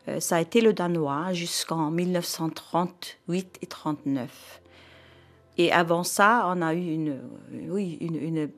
euh, 0.08 0.22
ça 0.22 0.38
a 0.38 0.42
été 0.42 0.62
le 0.62 0.72
danois 0.72 1.34
jusqu'en 1.34 1.92
1938 1.92 3.60
et 3.62 3.68
39. 3.68 4.62
Et 5.58 5.72
avant 5.72 6.04
ça, 6.04 6.46
on 6.48 6.62
a 6.62 6.74
eu 6.74 6.92
une, 6.92 8.50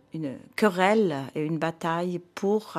querelle 0.56 1.16
et 1.36 1.44
une 1.44 1.60
bataille 1.60 2.20
pour 2.36 2.78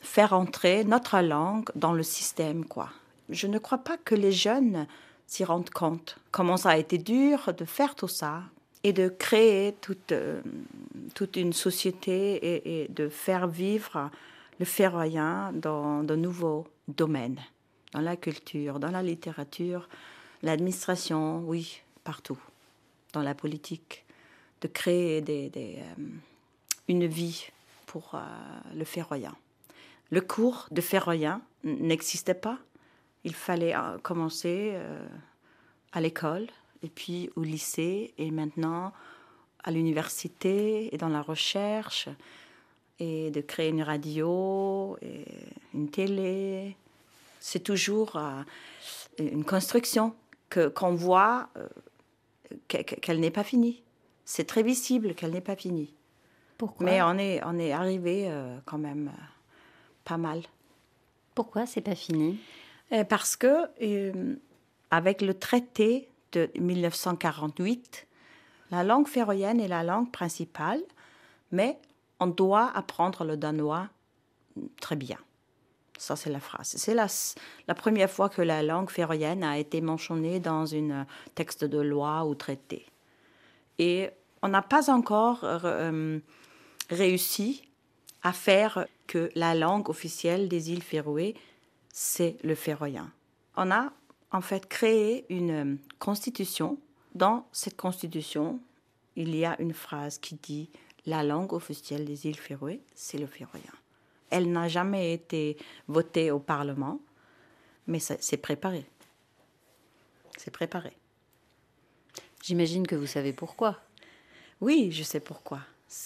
faire 0.00 0.32
entrer 0.32 0.84
notre 0.84 1.20
langue 1.20 1.68
dans 1.74 1.92
le 1.92 2.02
système. 2.02 2.64
Je 3.28 3.46
ne 3.46 3.58
crois 3.58 3.78
pas 3.78 3.98
que 3.98 4.14
les 4.14 4.32
jeunes 4.32 4.86
s'y 5.26 5.44
rendent 5.44 5.70
compte 5.70 6.16
comment 6.30 6.56
ça 6.56 6.70
a 6.70 6.76
été 6.76 6.98
dur 6.98 7.52
de 7.56 7.64
faire 7.64 7.94
tout 7.94 8.08
ça 8.08 8.42
et 8.82 8.92
de 8.92 9.08
créer 9.08 9.74
toute, 9.80 10.12
euh, 10.12 10.40
une 11.36 11.52
société 11.52 12.34
et, 12.34 12.82
et, 12.82 12.88
de 12.88 13.08
faire 13.08 13.46
vivre 13.46 14.10
le 14.58 14.64
féroïen 14.64 15.52
dans 15.52 16.02
de 16.02 16.16
nouveaux 16.16 16.66
domaines, 16.88 17.38
dans 17.92 18.00
la 18.00 18.16
culture, 18.16 18.80
dans 18.80 18.90
la 18.90 19.02
littérature, 19.02 19.88
l'administration, 20.42 21.42
oui, 21.46 21.82
partout 22.02 22.38
dans 23.12 23.22
la 23.22 23.34
politique, 23.34 24.04
de 24.60 24.68
créer 24.68 25.24
euh, 25.28 25.82
une 26.88 27.06
vie 27.06 27.46
pour 27.86 28.14
euh, 28.14 28.18
le 28.74 28.84
féroïen. 28.84 29.34
Le 30.10 30.20
cours 30.20 30.66
de 30.70 30.80
féroïen 30.80 31.40
n'existait 31.64 32.34
pas. 32.34 32.58
Il 33.24 33.34
fallait 33.34 33.74
euh, 33.74 33.98
commencer 33.98 34.76
à 35.92 36.00
l'école 36.00 36.46
et 36.82 36.88
puis 36.88 37.30
au 37.36 37.42
lycée 37.42 38.14
et 38.18 38.30
maintenant 38.30 38.92
à 39.62 39.70
l'université 39.70 40.94
et 40.94 40.98
dans 40.98 41.08
la 41.08 41.20
recherche 41.20 42.08
et 42.98 43.30
de 43.30 43.40
créer 43.40 43.68
une 43.68 43.82
radio 43.82 44.96
et 45.02 45.24
une 45.74 45.90
télé. 45.90 46.76
C'est 47.40 47.60
toujours 47.60 48.18
une 49.18 49.44
construction 49.44 50.14
que 50.48 50.68
qu'on 50.68 50.94
voit 50.94 51.48
qu'elle 52.68 53.20
n'est 53.20 53.30
pas 53.30 53.44
finie. 53.44 53.82
C'est 54.24 54.46
très 54.46 54.62
visible 54.62 55.14
qu'elle 55.14 55.32
n'est 55.32 55.40
pas 55.40 55.56
finie. 55.56 55.94
Pourquoi 56.58 56.86
Mais 56.86 57.02
on 57.02 57.16
est, 57.18 57.40
on 57.44 57.58
est 57.58 57.72
arrivé 57.72 58.26
euh, 58.28 58.58
quand 58.66 58.78
même 58.78 59.08
euh, 59.08 59.22
pas 60.04 60.18
mal. 60.18 60.42
Pourquoi 61.34 61.66
c'est 61.66 61.80
pas 61.80 61.94
fini? 61.94 62.38
Euh, 62.92 63.04
Parce 63.04 63.36
que 63.36 63.66
avec 64.90 65.22
le 65.22 65.34
traité 65.34 66.10
de 66.32 66.50
1948, 66.58 68.06
la 68.70 68.84
langue 68.84 69.08
féroïenne 69.08 69.60
est 69.60 69.68
la 69.68 69.82
langue 69.82 70.10
principale, 70.10 70.82
mais 71.50 71.78
on 72.20 72.26
doit 72.26 72.70
apprendre 72.74 73.24
le 73.24 73.36
danois 73.36 73.88
très 74.80 74.96
bien. 74.96 75.18
Ça, 76.00 76.16
c'est 76.16 76.30
la 76.30 76.40
phrase. 76.40 76.76
C'est 76.78 76.94
la, 76.94 77.74
première 77.74 78.10
fois 78.10 78.30
que 78.30 78.40
la 78.40 78.62
langue 78.62 78.88
féroïenne 78.88 79.44
a 79.44 79.58
été 79.58 79.82
mentionnée 79.82 80.40
dans 80.40 80.74
un 80.74 81.06
texte 81.34 81.62
de 81.62 81.78
loi 81.78 82.24
ou 82.24 82.34
traité. 82.34 82.86
Et 83.78 84.08
on 84.40 84.48
n'a 84.48 84.62
pas 84.62 84.88
encore 84.88 85.40
euh, 85.44 86.18
réussi 86.88 87.68
à 88.22 88.32
faire 88.32 88.86
que 89.08 89.28
la 89.34 89.54
langue 89.54 89.90
officielle 89.90 90.48
des 90.48 90.70
îles 90.72 90.82
Féroé, 90.82 91.34
c'est 91.92 92.38
le 92.44 92.54
féroïen. 92.54 93.12
On 93.58 93.70
a 93.70 93.92
en 94.32 94.40
fait 94.40 94.66
créé 94.66 95.26
une 95.28 95.76
constitution. 95.98 96.78
Dans 97.14 97.46
cette 97.52 97.76
constitution, 97.76 98.58
il 99.16 99.36
y 99.36 99.44
a 99.44 99.54
une 99.60 99.74
phrase 99.74 100.16
qui 100.16 100.36
dit 100.36 100.70
la 101.04 101.22
langue 101.22 101.52
officielle 101.52 102.06
des 102.06 102.26
îles 102.26 102.38
Féroé, 102.38 102.80
c'est 102.94 103.18
le 103.18 103.26
féroïen. 103.26 103.74
Elle 104.30 104.50
n'a 104.50 104.68
jamais 104.68 105.12
été 105.12 105.56
votée 105.88 106.30
au 106.30 106.38
Parlement, 106.38 107.00
mais 107.86 107.98
c'est 107.98 108.36
préparé. 108.36 108.86
C'est 110.36 110.50
préparé. 110.50 110.96
J'imagine 112.42 112.86
que 112.86 112.96
vous 112.96 113.06
savez 113.06 113.32
pourquoi. 113.32 113.78
Oui, 114.60 114.90
je 114.92 115.02
sais 115.02 115.20
pourquoi. 115.20 115.60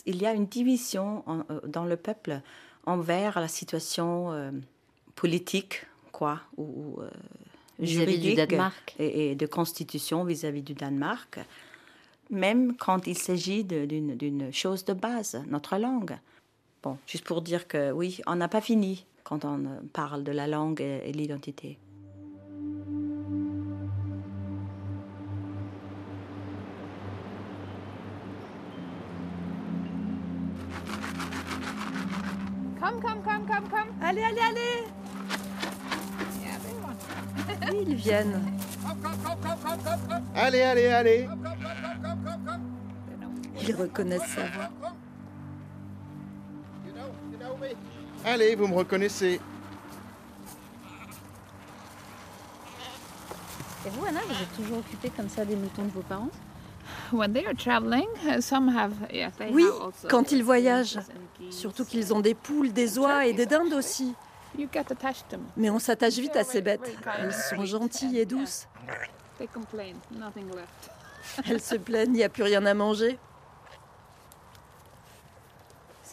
Il 0.07 0.21
y 0.21 0.27
a 0.27 0.33
une 0.33 0.47
division 0.47 1.25
euh, 1.29 1.61
dans 1.67 1.85
le 1.85 1.97
peuple 1.97 2.41
envers 2.87 3.41
la 3.41 3.49
situation 3.49 4.33
euh, 4.33 4.51
politique, 5.15 5.87
quoi, 6.13 6.41
ou 6.57 7.01
euh, 7.01 7.11
juridique 7.79 8.31
du 8.31 8.35
Danemark. 8.35 8.95
Et, 8.99 9.35
de 9.35 9.47
constitution 9.47 10.25
vis-à-vis 10.25 10.63
du 10.63 10.75
Danemark. 10.75 11.39
même 12.31 12.77
quand 12.77 13.07
il 13.07 13.17
s'agit 13.17 13.65
d'une 13.65 14.53
chose 14.53 14.85
de 14.85 14.95
base, 14.95 15.43
notre 15.47 15.77
langue. 15.77 16.17
Bon, 16.85 16.99
juste 17.07 17.25
pour 17.25 17.41
dire 17.41 17.67
que 17.67 17.93
oui, 17.93 18.21
on 18.27 18.37
n'a 18.37 18.47
pas 18.47 18.61
fini 18.61 19.07
quand 19.23 19.47
on 19.47 19.59
parle 19.95 20.23
de 20.23 20.33
la 20.33 20.47
langue 20.47 20.83
et, 20.83 21.01
et 21.09 21.13
l'identité. 21.13 21.79
Come, 32.79 33.01
come, 33.01 33.23
come, 33.25 33.47
come, 33.47 33.69
come. 33.71 33.95
Allez, 34.03 34.23
allez, 34.23 34.41
allez 34.41 34.85
Oui, 37.73 37.85
ils 37.87 37.95
viennent. 37.95 38.43
Allez, 40.35 40.61
allez, 40.61 40.89
allez 40.89 41.29
Ils 43.67 43.75
reconnaissent 43.75 44.27
sa 44.27 44.43
voix. 44.49 44.95
Allez, 48.25 48.55
vous 48.57 48.67
me 48.67 48.75
reconnaissez. 48.75 49.41
Et 53.87 53.91
vous, 53.91 54.07
Anna, 54.07 54.21
vous 54.27 54.43
êtes 54.43 54.57
toujours 54.57 54.79
occupée 54.79 55.11
comme 55.15 55.29
ça 55.29 55.45
des 55.45 55.57
moutons 55.57 55.85
de 55.85 55.91
vos 55.91 56.01
parents? 56.01 56.31
Oui, 59.53 59.65
quand 60.09 60.33
ils 60.33 60.43
voyagent. 60.43 61.01
Surtout 61.51 61.85
qu'ils 61.85 62.15
ont 62.15 62.21
des 62.21 62.35
poules, 62.35 62.73
des 62.73 62.99
oies 62.99 63.27
et 63.27 63.33
des 63.33 63.47
dindes 63.47 63.75
aussi. 63.75 64.15
Mais 65.57 65.69
on 65.71 65.79
s'attache 65.79 66.15
vite 66.15 66.37
à 66.37 66.45
ces 66.45 66.63
bêtes. 66.63 66.97
Elles 67.19 67.35
sont 67.35 67.65
gentilles 67.65 68.19
et 68.19 68.25
douces. 68.25 68.67
Elles 71.49 71.61
se 71.61 71.77
plaignent, 71.77 72.15
il 72.15 72.19
n'y 72.19 72.25
a 72.25 72.29
plus 72.29 72.43
rien 72.43 72.65
à 72.65 72.75
manger. 72.75 73.19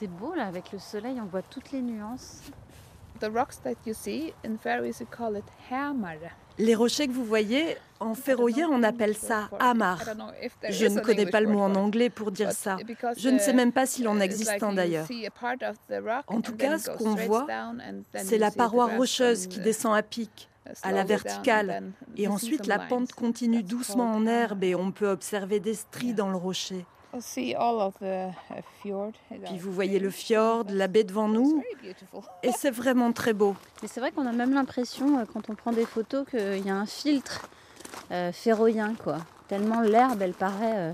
C'est 0.02 0.08
beau 0.08 0.34
là, 0.34 0.48
avec 0.48 0.72
le 0.72 0.80
soleil, 0.80 1.22
on 1.22 1.28
voit 1.28 1.44
toutes 1.44 1.72
les 1.72 1.80
nuances. 1.84 2.42
Les 6.58 6.74
rochers 6.74 7.08
que 7.08 7.12
vous 7.12 7.24
voyez, 7.24 7.78
en 8.00 8.16
féroïen, 8.16 8.68
on 8.72 8.82
appelle 8.82 9.16
ça 9.16 9.48
hamar. 9.60 10.04
Je 10.68 10.88
ne 10.88 11.02
connais 11.02 11.28
pas 11.28 11.40
le 11.40 11.50
mot 11.50 11.60
en 11.60 11.76
anglais 11.76 12.10
pour 12.10 12.32
dire 12.32 12.52
ça. 12.52 12.78
Je 13.16 13.30
ne 13.30 13.38
sais 13.38 13.54
même 13.54 13.72
pas 13.72 13.86
s'il 13.86 14.08
en 14.08 14.20
existe 14.20 14.64
un 14.64 14.74
d'ailleurs. 14.74 15.06
En 16.26 16.42
tout 16.42 16.56
cas, 16.56 16.80
ce 16.80 16.90
qu'on 16.90 17.14
voit, 17.14 17.46
c'est 18.16 18.40
la 18.40 18.50
paroi 18.50 18.88
rocheuse 18.88 19.46
qui 19.46 19.60
descend 19.60 19.96
à 19.96 20.02
pic, 20.02 20.50
à 20.82 20.92
la 20.92 21.04
verticale, 21.04 21.94
et 22.18 22.28
ensuite 22.28 22.66
la 22.66 22.80
pente 22.80 23.12
continue 23.14 23.62
doucement 23.62 24.14
en 24.14 24.26
herbe 24.26 24.64
et 24.64 24.74
on 24.74 24.92
peut 24.92 25.10
observer 25.10 25.60
des 25.60 25.76
stries 25.76 26.16
dans 26.16 26.32
le 26.32 26.38
rocher. 26.38 26.88
Puis 29.46 29.58
vous 29.58 29.72
voyez 29.72 30.00
le 30.00 30.10
fjord, 30.10 30.66
la 30.70 30.88
baie 30.88 31.04
devant 31.04 31.28
nous, 31.28 31.64
et 32.44 32.52
c'est 32.52 32.72
vraiment 32.72 33.12
très 33.12 33.34
beau. 33.34 33.56
Mais 33.82 33.88
c'est 33.88 34.00
vrai 34.00 34.12
qu'on 34.12 34.26
a 34.26 34.32
même 34.32 34.54
l'impression, 34.54 35.20
euh, 35.20 35.24
quand 35.32 35.50
on 35.50 35.56
prend 35.56 35.72
des 35.72 35.86
photos, 35.86 36.26
qu'il 36.30 36.66
y 36.66 36.70
a 36.70 36.76
un 36.76 36.86
filtre 36.86 37.50
euh, 38.12 38.32
féroïen, 38.32 38.96
quoi. 38.96 39.18
Tellement 39.48 39.82
l'herbe, 39.82 40.22
elle 40.22 40.34
paraît 40.34 40.78
euh, 40.78 40.94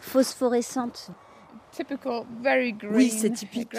phosphorescente. 0.00 1.08
Oui, 2.90 3.10
c'est 3.10 3.30
typique. 3.30 3.74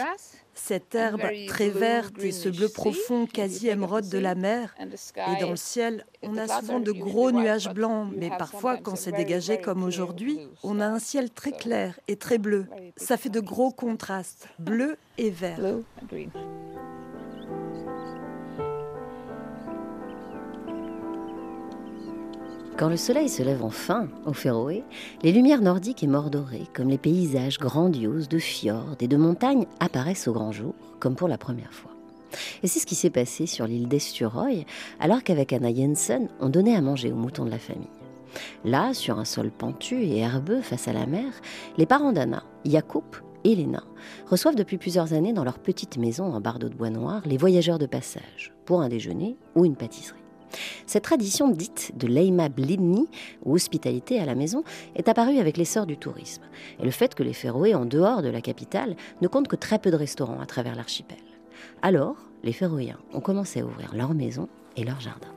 Cette 0.58 0.96
herbe 0.96 1.22
très 1.48 1.70
verte 1.70 2.22
et 2.22 2.32
ce 2.32 2.50
bleu 2.50 2.68
profond 2.68 3.26
quasi 3.26 3.70
émeraude 3.70 4.10
de 4.10 4.18
la 4.18 4.36
mer. 4.36 4.76
Et 4.80 5.42
dans 5.42 5.52
le 5.52 5.56
ciel, 5.56 6.06
on 6.24 6.36
a 6.38 6.48
souvent 6.48 6.80
de 6.80 6.92
gros 6.92 7.32
nuages 7.32 7.70
blancs, 7.70 8.12
mais 8.16 8.30
parfois, 8.30 8.78
quand 8.78 8.96
c'est 8.96 9.12
dégagé 9.12 9.62
comme 9.62 9.84
aujourd'hui, 9.84 10.40
on 10.64 10.80
a 10.80 10.88
un 10.88 11.00
ciel 11.00 11.30
très 11.30 11.52
clair 11.52 12.00
et 12.08 12.16
très 12.16 12.38
bleu. 12.38 12.66
Ça 12.98 13.18
fait 13.18 13.30
de 13.30 13.40
gros 13.40 13.72
contrastes, 13.72 14.50
bleu 14.60 14.98
et 15.18 15.30
vert. 15.30 15.60
Quand 22.78 22.90
le 22.90 22.98
soleil 22.98 23.28
se 23.28 23.42
lève 23.42 23.64
enfin 23.64 24.08
au 24.28 24.34
Féroé, 24.34 24.84
les 25.24 25.32
lumières 25.32 25.64
nordiques 25.64 26.04
et 26.04 26.08
mordorées, 26.08 26.68
comme 26.76 26.90
les 26.90 27.00
paysages 27.00 27.58
grandioses 27.58 28.30
de 28.30 28.38
fjords 28.38 28.98
et 29.00 29.08
de 29.08 29.18
montagnes, 29.18 29.66
apparaissent 29.80 30.28
au 30.28 30.34
grand 30.34 30.52
jour, 30.52 30.76
comme 31.00 31.16
pour 31.16 31.28
la 31.28 31.40
première 31.40 31.74
fois. 31.74 31.90
Et 32.62 32.68
c'est 32.68 32.78
ce 32.78 32.86
qui 32.86 32.94
s'est 32.94 33.10
passé 33.10 33.48
sur 33.48 33.66
l'île 33.66 33.88
d'Esturoy, 33.88 34.66
alors 35.00 35.24
qu'avec 35.24 35.54
Anna 35.54 35.74
Jensen, 35.74 36.30
on 36.40 36.50
donnait 36.50 36.76
à 36.76 36.82
manger 36.82 37.12
aux 37.12 37.16
moutons 37.16 37.46
de 37.46 37.50
la 37.50 37.58
famille. 37.58 37.90
Là, 38.64 38.94
sur 38.94 39.18
un 39.18 39.26
sol 39.26 39.50
pentu 39.50 40.04
et 40.04 40.20
herbeux 40.20 40.62
face 40.62 40.88
à 40.88 40.94
la 40.94 41.08
mer, 41.08 41.34
les 41.80 41.88
parents 41.88 42.14
d'Anna, 42.14 42.44
Jacob 42.64 43.06
et 43.44 43.56
Lena, 43.56 43.84
reçoivent 44.28 44.56
depuis 44.56 44.78
plusieurs 44.78 45.14
années 45.14 45.34
dans 45.34 45.44
leur 45.44 45.58
petite 45.58 45.98
maison 45.98 46.32
en 46.32 46.42
bardeau 46.42 46.70
de 46.70 46.76
bois 46.76 46.92
noir 46.92 47.24
les 47.26 47.38
voyageurs 47.38 47.80
de 47.80 47.88
passage, 47.88 48.54
pour 48.66 48.82
un 48.82 48.90
déjeuner 48.90 49.36
ou 49.56 49.66
une 49.66 49.76
pâtisserie. 49.76 50.27
Cette 50.86 51.04
tradition 51.04 51.50
dite 51.50 51.92
de 51.96 52.08
Leima 52.08 52.50
Blidni, 52.50 53.08
ou 53.44 53.56
hospitalité 53.56 54.20
à 54.20 54.26
la 54.26 54.36
maison, 54.36 54.64
est 54.96 55.10
apparue 55.10 55.40
avec 55.40 55.58
l'essor 55.58 55.86
du 55.86 55.98
tourisme 55.98 56.44
et 56.80 56.86
le 56.86 56.92
fait 56.92 57.16
que 57.16 57.24
les 57.24 57.34
Féroé, 57.34 57.76
en 57.76 57.86
dehors 57.86 58.22
de 58.22 58.30
la 58.30 58.42
capitale, 58.42 58.96
ne 59.22 59.28
comptent 59.28 59.48
que 59.48 59.56
très 59.56 59.80
peu 59.80 59.92
de 59.92 59.96
restaurants 59.96 60.40
à 60.40 60.46
travers 60.46 60.76
l'archipel. 60.76 61.18
Alors, 61.82 62.16
les 62.44 62.54
Féroïens 62.54 63.00
ont 63.14 63.22
commencé 63.22 63.62
à 63.62 63.66
ouvrir 63.66 63.94
leurs 63.96 64.14
maisons 64.14 64.48
et 64.76 64.84
leurs 64.84 65.00
jardins. 65.00 65.28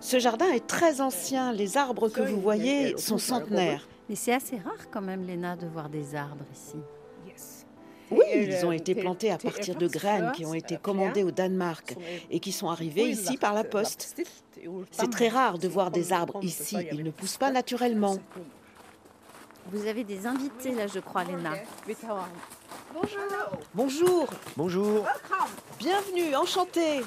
Ce 0.00 0.18
jardin 0.18 0.50
est 0.52 0.66
très 0.66 1.00
ancien. 1.00 1.52
Les 1.52 1.76
arbres 1.76 2.08
que 2.08 2.22
vous 2.22 2.40
voyez 2.40 2.96
sont 2.96 3.18
centenaires. 3.18 3.86
Mais 4.08 4.14
c'est 4.14 4.32
assez 4.32 4.56
rare 4.56 4.90
quand 4.90 5.02
même, 5.02 5.26
Léna, 5.26 5.56
de 5.56 5.66
voir 5.66 5.88
des 5.88 6.14
arbres 6.14 6.44
ici. 6.54 6.76
Oui, 8.10 8.24
ils 8.34 8.64
ont 8.64 8.72
été 8.72 8.94
plantés 8.94 9.30
à 9.30 9.38
partir 9.38 9.74
de 9.74 9.86
graines 9.86 10.32
qui 10.32 10.44
ont 10.46 10.54
été 10.54 10.76
commandées 10.76 11.24
au 11.24 11.30
Danemark 11.30 11.96
et 12.30 12.40
qui 12.40 12.52
sont 12.52 12.68
arrivées 12.68 13.08
ici 13.08 13.36
par 13.36 13.52
la 13.52 13.64
poste. 13.64 14.16
C'est 14.90 15.10
très 15.10 15.28
rare 15.28 15.58
de 15.58 15.68
voir 15.68 15.90
des 15.90 16.12
arbres 16.12 16.38
ici, 16.42 16.76
ils 16.92 17.04
ne 17.04 17.10
poussent 17.10 17.38
pas 17.38 17.50
naturellement. 17.50 18.18
Vous 19.72 19.86
avez 19.86 20.04
des 20.04 20.26
invités 20.26 20.72
là, 20.72 20.86
je 20.86 21.00
crois, 21.00 21.24
Léna. 21.24 21.54
Bonjour. 22.94 23.18
Bonjour. 23.74 24.28
Bonjour. 24.56 25.06
Bienvenue, 25.78 26.36
enchantée. 26.36 27.02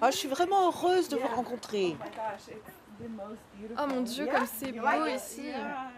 Ah, 0.00 0.10
je 0.10 0.16
suis 0.16 0.28
vraiment 0.28 0.68
heureuse 0.68 1.08
de 1.08 1.16
vous 1.16 1.28
rencontrer. 1.28 1.96
Oh 3.78 3.86
mon 3.88 4.00
dieu, 4.02 4.26
comme 4.26 4.46
c'est 4.58 4.72
beau 4.72 5.06
ici. 5.14 5.50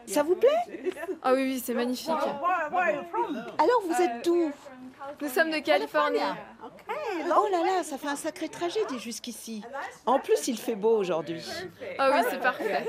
Ça 0.07 0.23
vous 0.23 0.37
plaît? 0.37 0.93
Ah 1.23 1.33
oui, 1.35 1.43
oui, 1.45 1.63
c'est 1.65 1.75
magnifique. 1.75 2.11
Alors, 2.11 3.83
vous 3.87 4.03
êtes 4.03 4.25
d'où? 4.25 4.53
Nous 5.21 5.29
sommes 5.29 5.51
de 5.51 5.59
Californie. 5.59 6.19
Oh 6.89 7.47
là 7.53 7.63
là, 7.65 7.83
ça 7.83 7.99
fait 7.99 8.09
un 8.09 8.17
sacré 8.17 8.49
tragédie 8.49 8.99
jusqu'ici. 8.99 9.63
En 10.07 10.19
plus, 10.19 10.49
il 10.49 10.59
fait 10.59 10.77
beau 10.77 10.97
aujourd'hui. 10.97 11.45
Ah 11.99 12.11
oui, 12.15 12.27
c'est 12.31 12.41
parfait. 12.41 12.87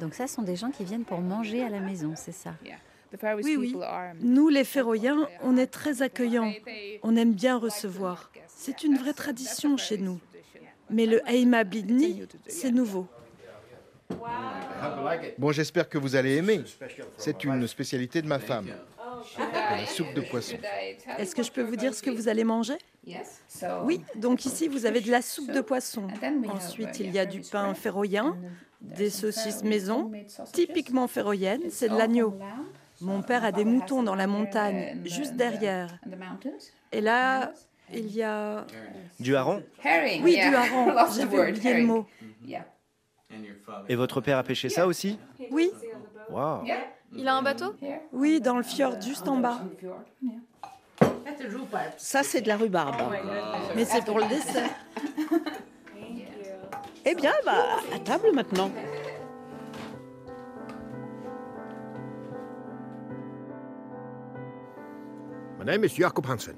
Donc 0.00 0.14
ça, 0.14 0.26
ce 0.26 0.34
sont 0.34 0.42
des 0.42 0.56
gens 0.56 0.70
qui 0.70 0.84
viennent 0.84 1.04
pour 1.04 1.20
manger 1.20 1.62
à 1.64 1.68
la 1.68 1.80
maison, 1.80 2.14
c'est 2.16 2.32
ça? 2.32 2.54
Oui, 3.42 3.56
oui. 3.56 3.74
Nous, 4.20 4.48
les 4.48 4.64
Féroïens, 4.64 5.28
on 5.42 5.56
est 5.56 5.68
très 5.68 6.02
accueillants. 6.02 6.52
On 7.02 7.16
aime 7.16 7.32
bien 7.32 7.56
recevoir. 7.56 8.30
C'est 8.46 8.82
une 8.82 8.98
vraie 8.98 9.14
tradition 9.14 9.76
chez 9.76 9.98
nous. 9.98 10.20
Mais 10.90 11.06
le 11.06 11.20
Heima 11.28 11.64
Bidni, 11.64 12.22
c'est 12.46 12.70
nouveau. 12.70 13.06
Bon, 15.36 15.52
j'espère 15.52 15.88
que 15.88 15.98
vous 15.98 16.16
allez 16.16 16.36
aimer. 16.36 16.62
C'est 17.16 17.44
une 17.44 17.66
spécialité 17.66 18.22
de 18.22 18.26
ma 18.26 18.38
femme. 18.38 18.68
La 19.52 19.86
soupe 19.86 20.14
de 20.14 20.20
poisson. 20.20 20.56
Est-ce 21.18 21.34
que 21.34 21.42
je 21.42 21.50
peux 21.50 21.62
vous 21.62 21.76
dire 21.76 21.94
ce 21.94 22.02
que 22.02 22.10
vous 22.10 22.28
allez 22.28 22.44
manger? 22.44 22.78
Oui, 23.84 24.02
donc 24.16 24.44
ici 24.44 24.68
vous 24.68 24.86
avez 24.86 25.00
de 25.00 25.10
la 25.10 25.22
soupe 25.22 25.50
de 25.52 25.60
poisson. 25.60 26.06
Ensuite, 26.48 27.00
il 27.00 27.10
y 27.10 27.18
a 27.18 27.26
du 27.26 27.40
pain 27.40 27.74
féroïen, 27.74 28.36
des 28.80 29.10
saucisses 29.10 29.64
maison, 29.64 30.10
typiquement 30.52 31.08
féroïennes, 31.08 31.70
c'est 31.70 31.88
de 31.88 31.96
l'agneau. 31.96 32.38
Mon 33.00 33.22
père 33.22 33.44
a 33.44 33.52
des 33.52 33.64
moutons 33.64 34.02
dans 34.02 34.14
la 34.14 34.26
montagne, 34.26 35.00
juste 35.04 35.34
derrière. 35.34 35.98
Et 36.92 37.00
là, 37.00 37.52
il 37.92 38.14
y 38.14 38.22
a... 38.22 38.64
Du 39.18 39.34
hareng 39.36 39.62
Oui, 40.22 40.34
du 40.34 40.54
hareng. 40.54 40.94
J'avais 41.16 41.50
oublié 41.50 41.74
le 41.74 41.86
mot. 41.86 42.06
Et 43.88 43.96
votre 43.96 44.20
père 44.20 44.38
a 44.38 44.42
pêché 44.42 44.68
ça 44.68 44.86
aussi 44.86 45.18
Oui. 45.50 45.70
Waouh 46.30 46.64
Il 47.14 47.26
a 47.26 47.36
un 47.36 47.42
bateau 47.42 47.74
Oui, 48.12 48.40
dans 48.40 48.56
le 48.56 48.62
fjord, 48.62 49.00
juste 49.00 49.28
en 49.28 49.36
bas. 49.36 49.60
Ça, 51.96 52.22
c'est 52.22 52.40
de 52.40 52.48
la 52.48 52.56
rhubarbe. 52.56 52.96
Mais 53.76 53.84
c'est 53.84 54.04
pour 54.04 54.18
le 54.18 54.28
dessert. 54.28 54.70
Eh 57.04 57.14
bien, 57.14 57.32
bah, 57.44 57.78
à 57.94 57.98
table 58.00 58.32
maintenant. 58.34 58.70
My 65.58 65.64
name 65.64 65.84
is 65.84 65.94
Jacob 65.94 66.26
Hansen. 66.26 66.54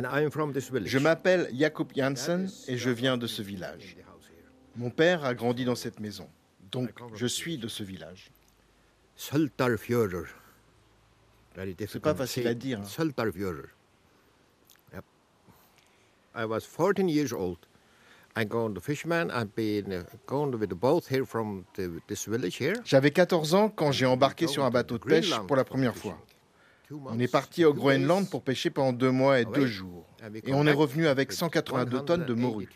Je 0.00 0.98
m'appelle 0.98 1.50
Jakob 1.54 1.92
Janssen 1.94 2.48
et 2.66 2.76
je 2.76 2.90
viens 2.90 3.16
de 3.16 3.26
ce 3.26 3.42
village. 3.42 3.96
Mon 4.76 4.90
père 4.90 5.24
a 5.24 5.34
grandi 5.34 5.64
dans 5.64 5.74
cette 5.74 5.98
maison, 5.98 6.28
donc 6.70 6.90
je 7.14 7.26
suis 7.26 7.58
de 7.58 7.68
ce 7.68 7.82
village. 7.82 8.30
C'est 9.16 9.48
pas 12.00 12.14
facile 12.14 12.46
à 12.46 12.54
dire. 12.54 12.80
Hein. 12.80 12.84
I 16.34 16.44
was 16.44 16.60
14 16.60 17.08
years 17.08 17.32
old. 17.32 17.58
I 18.36 18.44
gone 18.44 18.74
to 18.74 18.80
fisherman. 18.80 19.32
I've 19.32 19.52
been 19.56 20.04
gone 20.26 20.56
with 20.56 20.70
the 20.70 20.76
boat 20.76 21.04
here 21.10 21.24
from 21.24 21.64
the, 21.74 22.00
this 22.06 22.28
village 22.28 22.56
here. 22.60 22.74
J'avais 22.84 23.10
14 23.10 23.54
ans 23.54 23.68
quand 23.70 23.90
j'ai 23.90 24.06
embarqué 24.06 24.46
sur 24.46 24.64
un 24.64 24.70
bateau 24.70 24.98
de 24.98 25.04
pêche 25.04 25.34
pour 25.48 25.56
la 25.56 25.64
première 25.64 25.96
fois. 25.96 26.16
On 26.90 27.18
est 27.18 27.30
parti 27.30 27.64
au 27.64 27.74
Groenland 27.74 28.28
pour 28.30 28.42
pêcher 28.42 28.70
pendant 28.70 28.92
deux 28.92 29.10
mois 29.10 29.40
et 29.40 29.44
deux 29.44 29.66
jours. 29.66 30.06
Et 30.44 30.52
on 30.52 30.66
est 30.66 30.72
revenu 30.72 31.06
avec 31.06 31.32
182 31.32 32.00
tonnes 32.04 32.24
de 32.24 32.34
morue. 32.34 32.68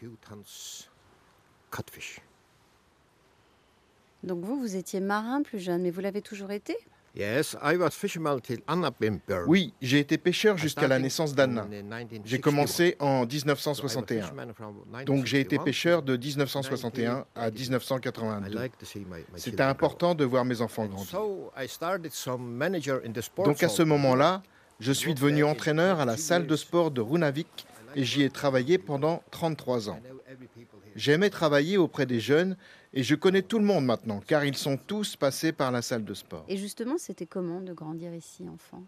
Donc 4.22 4.44
vous, 4.44 4.60
vous 4.60 4.76
étiez 4.76 5.00
marin 5.00 5.42
plus 5.42 5.58
jeune, 5.58 5.82
mais 5.82 5.90
vous 5.90 6.00
l'avez 6.00 6.22
toujours 6.22 6.52
été? 6.52 6.76
Oui, 9.46 9.74
j'ai 9.82 9.98
été 9.98 10.16
pêcheur 10.16 10.56
jusqu'à 10.56 10.88
la 10.88 10.98
naissance 10.98 11.34
d'Anna. 11.34 11.66
J'ai 12.24 12.40
commencé 12.40 12.96
en 13.00 13.26
1961. 13.26 14.32
Donc 15.04 15.26
j'ai 15.26 15.40
été 15.40 15.58
pêcheur 15.58 16.02
de 16.02 16.16
1961 16.16 17.26
à 17.34 17.50
1982. 17.50 18.58
C'était 19.36 19.62
important 19.62 20.14
de 20.14 20.24
voir 20.24 20.44
mes 20.44 20.60
enfants 20.62 20.86
grandir. 20.86 21.20
Donc 23.44 23.62
à 23.62 23.68
ce 23.68 23.82
moment-là, 23.82 24.42
je 24.80 24.92
suis 24.92 25.14
devenu 25.14 25.44
entraîneur 25.44 26.00
à 26.00 26.04
la 26.04 26.16
salle 26.16 26.46
de 26.46 26.56
sport 26.56 26.90
de 26.90 27.00
Runavik 27.00 27.66
et 27.94 28.04
j'y 28.04 28.22
ai 28.22 28.30
travaillé 28.30 28.78
pendant 28.78 29.22
33 29.30 29.90
ans. 29.90 30.00
J'aimais 30.96 31.30
travailler 31.30 31.76
auprès 31.76 32.06
des 32.06 32.20
jeunes 32.20 32.56
et 32.94 33.02
je 33.02 33.14
connais 33.14 33.42
tout 33.42 33.58
le 33.58 33.64
monde 33.64 33.84
maintenant, 33.84 34.20
car 34.26 34.44
ils 34.44 34.56
sont 34.56 34.76
tous 34.76 35.16
passés 35.16 35.52
par 35.52 35.70
la 35.70 35.82
salle 35.82 36.04
de 36.04 36.14
sport. 36.14 36.44
Et 36.48 36.56
justement, 36.56 36.96
c'était 36.98 37.26
comment 37.26 37.60
de 37.60 37.72
grandir 37.72 38.14
ici, 38.14 38.48
enfant? 38.48 38.82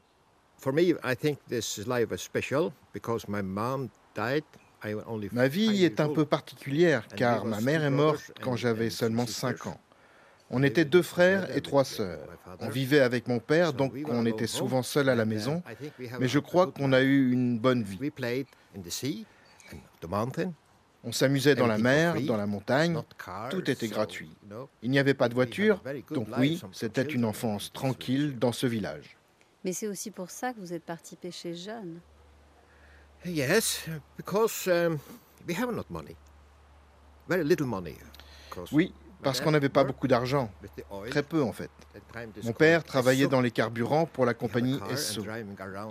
Ma 5.33 5.49
vie 5.49 5.85
est 5.85 6.01
un 6.01 6.09
peu 6.09 6.25
particulière, 6.25 7.07
car 7.09 7.45
ma 7.45 7.61
mère 7.61 7.85
est 7.85 7.91
morte 7.91 8.33
quand 8.43 8.57
j'avais 8.57 8.91
seulement 8.91 9.27
5 9.27 9.67
ans. 9.67 9.81
On 10.51 10.63
était 10.63 10.85
deux 10.85 11.03
frères 11.03 11.57
et 11.57 11.63
trois 11.63 11.85
sœurs. 11.85 12.29
On 12.61 12.69
vivait 12.69 13.01
avec 13.01 13.27
mon 13.27 13.39
père, 13.39 13.73
donc 13.73 13.95
on 14.09 14.27
était 14.27 14.47
souvent 14.47 14.83
seuls 14.83 15.09
à 15.09 15.15
la 15.15 15.25
maison, 15.25 15.63
mais 16.21 16.29
je 16.29 16.39
crois 16.39 16.71
qu'on 16.71 16.93
a 16.93 17.01
eu 17.01 17.33
une 17.33 17.59
bonne 17.59 17.83
vie. 17.83 17.99
On 21.07 21.13
s'amusait 21.13 21.55
dans 21.55 21.67
la 21.67 21.79
mer, 21.79 22.21
dans 22.23 22.37
la 22.37 22.47
montagne, 22.47 22.99
tout 23.51 23.71
était 23.71 23.89
gratuit. 23.89 24.31
Il 24.83 24.91
n'y 24.91 24.99
avait 24.99 25.15
pas 25.15 25.29
de 25.29 25.35
voiture, 25.35 25.83
donc 26.11 26.29
oui, 26.39 26.61
c'était 26.73 27.03
une 27.03 27.25
enfance 27.25 27.73
tranquille 27.73 28.39
dans 28.39 28.53
ce 28.53 28.67
village. 28.67 29.17
Mais 29.65 29.73
c'est 29.73 29.87
aussi 29.87 30.11
pour 30.11 30.31
ça 30.31 30.53
que 30.53 30.61
vous 30.61 30.73
êtes 30.73 30.85
parti 30.85 31.17
pêcher 31.17 31.55
jeune. 31.55 32.01
Oui, 38.73 38.93
parce 39.23 39.41
qu'on 39.41 39.51
n'avait 39.51 39.71
pas 39.71 39.85
beaucoup 39.85 40.07
d'argent. 40.07 40.51
Très 41.11 41.23
peu 41.23 41.43
en 41.43 41.53
fait. 41.53 41.71
Mon 42.43 42.53
père 42.53 42.85
travaillait 42.85 43.27
dans 43.27 43.41
les 43.41 43.51
carburants 43.51 44.07
pour 44.07 44.27
la 44.27 44.35
compagnie 44.35 44.79
Esso. 44.91 45.23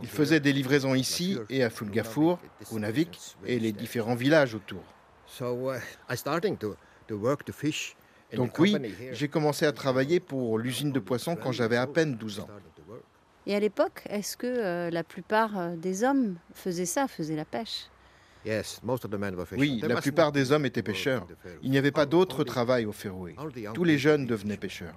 Il 0.01 0.07
faisait 0.07 0.39
des 0.39 0.53
livraisons 0.53 0.95
ici 0.95 1.37
et 1.49 1.63
à 1.63 1.69
Fulgafour, 1.69 2.39
au 2.71 2.79
Navik 2.79 3.35
et 3.45 3.59
les 3.59 3.71
différents 3.71 4.15
villages 4.15 4.55
autour. 4.55 4.83
Uh, 5.41 5.79
Donc 8.35 8.59
oui, 8.59 8.77
j'ai 9.11 9.27
commencé 9.27 9.65
à 9.65 9.71
travailler 9.71 10.19
pour 10.19 10.59
l'usine 10.59 10.91
de 10.91 10.99
poissons 10.99 11.35
quand 11.35 11.51
j'avais 11.51 11.77
à 11.77 11.87
peine 11.87 12.15
12 12.15 12.41
ans. 12.41 12.47
Et 13.45 13.55
à 13.55 13.59
l'époque, 13.59 14.03
est-ce 14.09 14.37
que 14.37 14.47
euh, 14.47 14.89
la 14.89 15.03
plupart 15.03 15.57
euh, 15.57 15.75
des 15.75 16.03
hommes 16.03 16.37
faisaient 16.53 16.85
ça, 16.85 17.07
faisaient 17.07 17.35
la 17.35 17.45
pêche? 17.45 17.89
Oui, 19.57 19.81
la 19.83 20.01
plupart 20.01 20.31
des 20.31 20.51
hommes 20.51 20.65
étaient 20.65 20.83
pêcheurs. 20.83 21.27
Il 21.61 21.71
n'y 21.71 21.77
avait 21.77 21.91
pas 21.91 22.05
d'autre 22.05 22.43
travail 22.43 22.85
au 22.85 22.91
Féroé. 22.91 23.35
Tous 23.73 23.83
les 23.83 23.97
jeunes 23.97 24.25
devenaient 24.25 24.57
pêcheurs. 24.57 24.95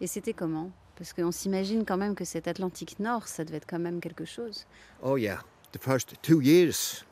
Et 0.00 0.06
c'était 0.06 0.34
comment? 0.34 0.70
Parce 0.96 1.12
qu'on 1.12 1.32
s'imagine 1.32 1.84
quand 1.84 1.96
même 1.96 2.14
que 2.14 2.24
cet 2.24 2.48
Atlantique 2.48 2.98
Nord, 2.98 3.28
ça 3.28 3.44
devait 3.44 3.58
être 3.58 3.66
quand 3.68 3.78
même 3.78 4.00
quelque 4.00 4.24
chose. 4.24 4.66
Oh 5.02 5.16
yeah, 5.16 5.42
the 5.72 5.78
first 5.80 6.14
two 6.22 6.40
years 6.40 7.04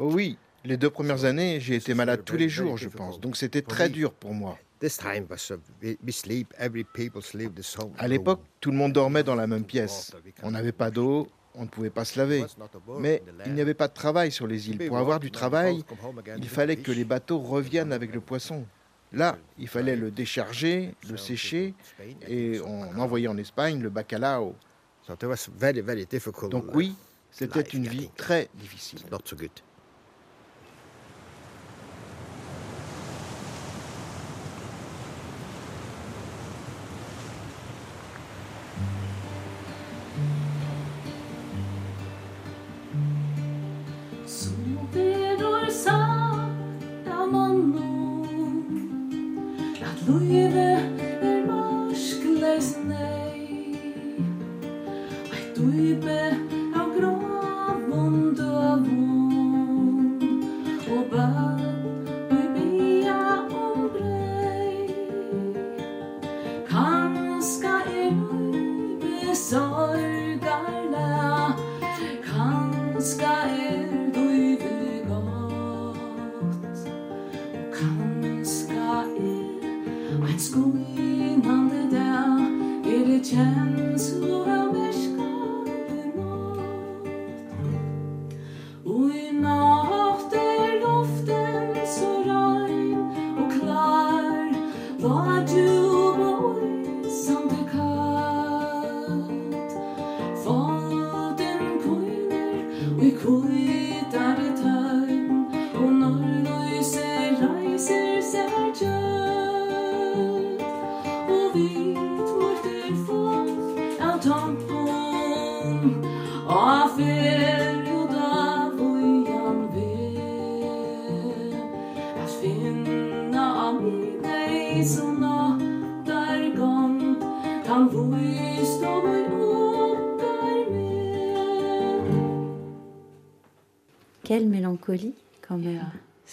Oh 0.00 0.10
oui, 0.12 0.38
les 0.64 0.76
deux 0.76 0.90
premières 0.90 1.24
années, 1.24 1.60
j'ai 1.60 1.76
été 1.76 1.94
malade 1.94 2.22
tous 2.24 2.36
les 2.36 2.48
jours, 2.48 2.76
je 2.78 2.88
pense. 2.88 3.20
Donc 3.20 3.36
c'était 3.36 3.62
très 3.62 3.88
dur 3.88 4.12
pour 4.12 4.34
moi. 4.34 4.58
À 7.98 8.08
l'époque, 8.08 8.40
tout 8.60 8.70
le 8.70 8.76
monde 8.76 8.92
dormait 8.92 9.22
dans 9.22 9.34
la 9.36 9.46
même 9.46 9.64
pièce. 9.64 10.12
On 10.42 10.50
n'avait 10.50 10.72
pas 10.72 10.90
d'eau, 10.90 11.28
on 11.54 11.62
ne 11.62 11.68
pouvait 11.68 11.90
pas 11.90 12.04
se 12.04 12.18
laver. 12.18 12.44
Mais 12.98 13.22
il 13.46 13.54
n'y 13.54 13.60
avait 13.60 13.74
pas 13.74 13.88
de 13.88 13.94
travail 13.94 14.32
sur 14.32 14.46
les 14.46 14.70
îles. 14.70 14.78
Pour 14.86 14.98
avoir 14.98 15.20
du 15.20 15.30
travail, 15.30 15.84
il 16.38 16.48
fallait 16.48 16.76
que 16.76 16.92
les 16.92 17.04
bateaux 17.04 17.38
reviennent 17.38 17.92
avec 17.92 18.14
le 18.14 18.20
poisson. 18.20 18.64
Là, 19.12 19.36
il 19.58 19.68
fallait 19.68 19.94
le 19.94 20.10
décharger, 20.10 20.94
le 21.08 21.16
sécher, 21.18 21.74
et 22.26 22.60
on 22.64 22.98
envoyait 22.98 23.28
en 23.28 23.36
Espagne 23.36 23.80
le 23.82 23.90
bacalao. 23.90 24.56
Donc 26.48 26.74
oui, 26.74 26.94
c'était 27.32 27.60
une 27.62 27.88
vie 27.88 28.10
très 28.16 28.48
difficile. 28.54 29.00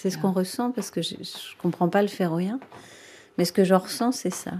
C'est 0.01 0.11
ce 0.11 0.17
qu'on 0.17 0.31
ressent 0.31 0.71
parce 0.71 0.91
que 0.91 1.01
je 1.01 1.15
ne 1.15 1.61
comprends 1.61 1.89
pas 1.89 2.01
le 2.01 2.07
féroïen. 2.07 2.61
Mais 3.37 3.43
ce 3.43 3.51
que 3.51 3.65
je 3.65 3.73
ressens, 3.73 4.13
c'est 4.13 4.33
ça. 4.33 4.53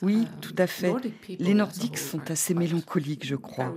Oui, 0.00 0.28
tout 0.40 0.54
à 0.58 0.68
fait. 0.68 0.94
Les 1.40 1.54
Nordiques 1.54 1.98
sont 1.98 2.30
assez 2.30 2.54
mélancoliques, 2.54 3.26
je 3.26 3.34
crois. 3.34 3.74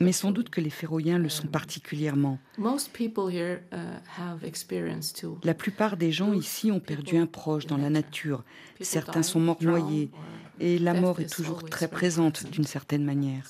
Mais 0.00 0.12
sans 0.12 0.30
doute 0.30 0.48
que 0.48 0.62
les 0.62 0.70
Féroïens 0.70 1.18
le 1.18 1.28
sont 1.28 1.48
particulièrement. 1.48 2.38
La 5.44 5.54
plupart 5.54 5.98
des 5.98 6.12
gens 6.12 6.32
ici 6.32 6.72
ont 6.72 6.80
perdu 6.80 7.18
un 7.18 7.26
proche 7.26 7.66
dans 7.66 7.76
la 7.76 7.90
nature. 7.90 8.44
Certains 8.80 9.22
sont 9.22 9.40
morts 9.40 9.62
noyés. 9.62 10.10
Et 10.60 10.78
la 10.78 10.94
mort 10.94 11.20
est 11.20 11.30
toujours 11.30 11.62
très 11.62 11.88
présente 11.88 12.50
d'une 12.50 12.64
certaine 12.64 13.04
manière. 13.04 13.44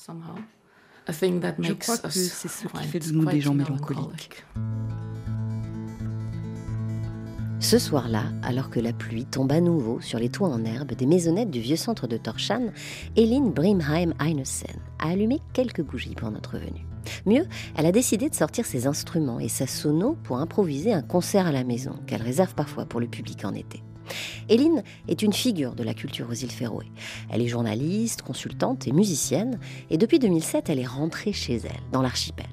Je 1.07 1.73
crois 1.75 1.97
que 1.97 2.11
c'est 2.11 2.49
ce 2.49 2.67
qui 2.67 2.85
fait 2.89 2.99
de 2.99 3.13
nous 3.13 3.25
des 3.25 3.41
gens 3.41 3.55
mélancoliques. 3.55 4.45
Ce 7.61 7.79
soir-là, 7.79 8.23
alors 8.43 8.71
que 8.71 8.79
la 8.79 8.93
pluie 8.93 9.25
tombe 9.25 9.51
à 9.51 9.61
nouveau 9.61 10.01
sur 10.01 10.21
les 10.21 10.29
toits 10.29 10.49
en 10.49 10.65
herbe 10.65 10.93
des 10.93 11.07
maisonnettes 11.07 11.51
du 11.51 11.61
vieux 11.61 11.77
centre 11.77 12.07
de 12.07 12.17
Torshan, 12.17 12.69
Eline 13.17 13.51
Brimheim 13.51 14.15
Einesen 14.21 14.77
a 15.01 15.09
allumé 15.09 15.41
quelques 15.53 15.83
bougies 15.83 16.15
pour 16.15 16.31
notre 16.31 16.57
venue. 16.57 16.87
Mieux, 17.27 17.47
elle 17.77 17.87
a 17.87 17.93
décidé 17.93 18.31
de 18.31 18.35
sortir 18.35 18.65
ses 18.65 18.87
instruments 18.87 19.41
et 19.41 19.49
sa 19.49 19.67
sono 19.67 20.17
pour 20.23 20.39
improviser 20.39 20.93
un 20.93 21.03
concert 21.03 21.49
à 21.49 21.53
la 21.53 21.65
maison, 21.65 21.95
qu'elle 22.07 22.23
réserve 22.23 22.55
parfois 22.55 22.87
pour 22.87 23.01
le 23.01 23.09
public 23.09 23.45
en 23.45 23.55
été. 23.55 23.83
Eline 24.49 24.85
est 25.09 25.23
une 25.23 25.33
figure 25.33 25.75
de 25.75 25.83
la 25.83 25.95
culture 25.95 26.29
aux 26.31 26.35
îles 26.35 26.53
Féroé. 26.53 26.87
Elle 27.29 27.43
est 27.43 27.49
journaliste, 27.49 28.23
consultante 28.23 28.87
et 28.87 28.93
musicienne, 28.93 29.59
et 29.91 29.99
depuis 29.99 30.21
2007, 30.21 30.71
elle 30.71 30.79
est 30.79 30.87
rentrée 30.87 31.33
chez 31.33 31.57
elle, 31.57 31.83
dans 31.91 32.03
l'archipel. 32.03 32.47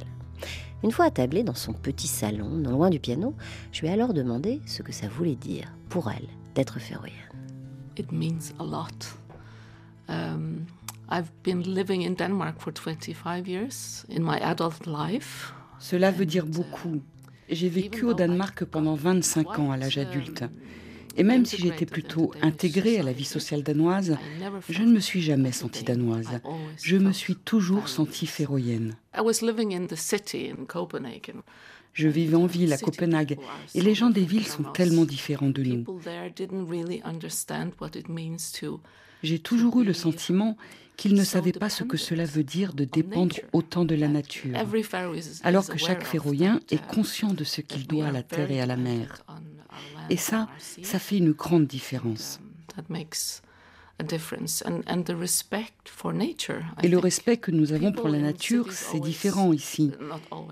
Une 0.83 0.91
fois 0.91 1.05
attablée 1.05 1.43
dans 1.43 1.55
son 1.55 1.73
petit 1.73 2.07
salon, 2.07 2.49
non 2.49 2.71
loin 2.71 2.89
du 2.89 2.99
piano, 2.99 3.33
je 3.71 3.81
lui 3.81 3.87
ai 3.87 3.91
alors 3.91 4.13
demandé 4.13 4.61
ce 4.65 4.81
que 4.81 4.91
ça 4.91 5.07
voulait 5.07 5.35
dire 5.35 5.73
pour 5.89 6.11
elle 6.11 6.27
d'être 6.53 6.79
féroïenne. 6.79 7.15
It 7.97 8.11
means 8.11 8.53
a 8.59 8.63
lot. 8.63 9.17
Um, 10.09 10.65
I've 11.09 11.31
been 11.43 11.61
living 11.61 12.05
in 12.05 12.15
Denmark 12.15 12.59
for 12.59 12.71
25 12.73 13.47
years 13.47 14.05
in 14.09 14.21
my 14.21 14.39
adult 14.41 14.85
life. 14.85 15.53
Cela 15.79 16.11
veut 16.11 16.25
dire 16.25 16.45
beaucoup. 16.45 17.01
J'ai 17.49 17.69
vécu 17.69 18.05
au 18.05 18.13
Danemark 18.13 18.65
pendant 18.65 18.95
25 18.95 19.59
ans 19.59 19.71
à 19.71 19.77
l'âge 19.77 19.97
adulte. 19.97 20.43
Et 21.17 21.23
même 21.23 21.45
si 21.45 21.57
j'étais 21.57 21.85
plutôt 21.85 22.31
intégrée 22.41 22.99
à 22.99 23.03
la 23.03 23.13
vie 23.13 23.25
sociale 23.25 23.63
danoise, 23.63 24.17
je 24.69 24.83
ne 24.83 24.91
me 24.91 24.99
suis 24.99 25.21
jamais 25.21 25.51
sentie 25.51 25.83
danoise. 25.83 26.39
Je 26.81 26.97
me 26.97 27.11
suis 27.11 27.35
toujours 27.35 27.87
sentie 27.87 28.27
féroïenne. 28.27 28.95
Je 31.93 32.09
vivais 32.09 32.35
en 32.35 32.45
ville 32.45 32.73
à 32.73 32.77
Copenhague 32.77 33.37
et 33.73 33.81
les 33.81 33.95
gens 33.95 34.09
des 34.09 34.25
villes 34.25 34.47
sont 34.47 34.63
tellement 34.63 35.05
différents 35.05 35.49
de 35.49 35.63
nous. 35.63 35.85
J'ai 39.23 39.39
toujours 39.39 39.81
eu 39.81 39.85
le 39.85 39.93
sentiment 39.93 40.57
qu'ils 40.97 41.15
ne 41.15 41.23
savaient 41.23 41.51
pas 41.51 41.69
ce 41.69 41.83
que 41.83 41.97
cela 41.97 42.25
veut 42.25 42.43
dire 42.43 42.73
de 42.73 42.85
dépendre 42.85 43.35
autant 43.53 43.85
de 43.85 43.95
la 43.95 44.07
nature, 44.07 44.55
alors 45.43 45.67
que 45.67 45.77
chaque 45.77 46.05
féroïen 46.05 46.59
est 46.69 46.85
conscient 46.87 47.33
de 47.33 47.43
ce 47.43 47.61
qu'il 47.61 47.87
doit 47.87 48.07
à 48.07 48.11
la 48.11 48.23
terre 48.23 48.51
et 48.51 48.61
à 48.61 48.65
la 48.65 48.77
mer. 48.77 49.25
Et 50.09 50.17
ça, 50.17 50.47
ça 50.83 50.99
fait 50.99 51.17
une 51.17 51.31
grande 51.31 51.67
différence. 51.67 52.39
Et 56.83 56.87
le 56.89 56.97
respect 56.97 57.37
que 57.37 57.51
nous 57.51 57.71
avons 57.71 57.91
pour 57.93 58.09
la 58.09 58.19
nature, 58.19 58.71
c'est 58.71 58.99
différent 58.99 59.53
ici. 59.53 59.91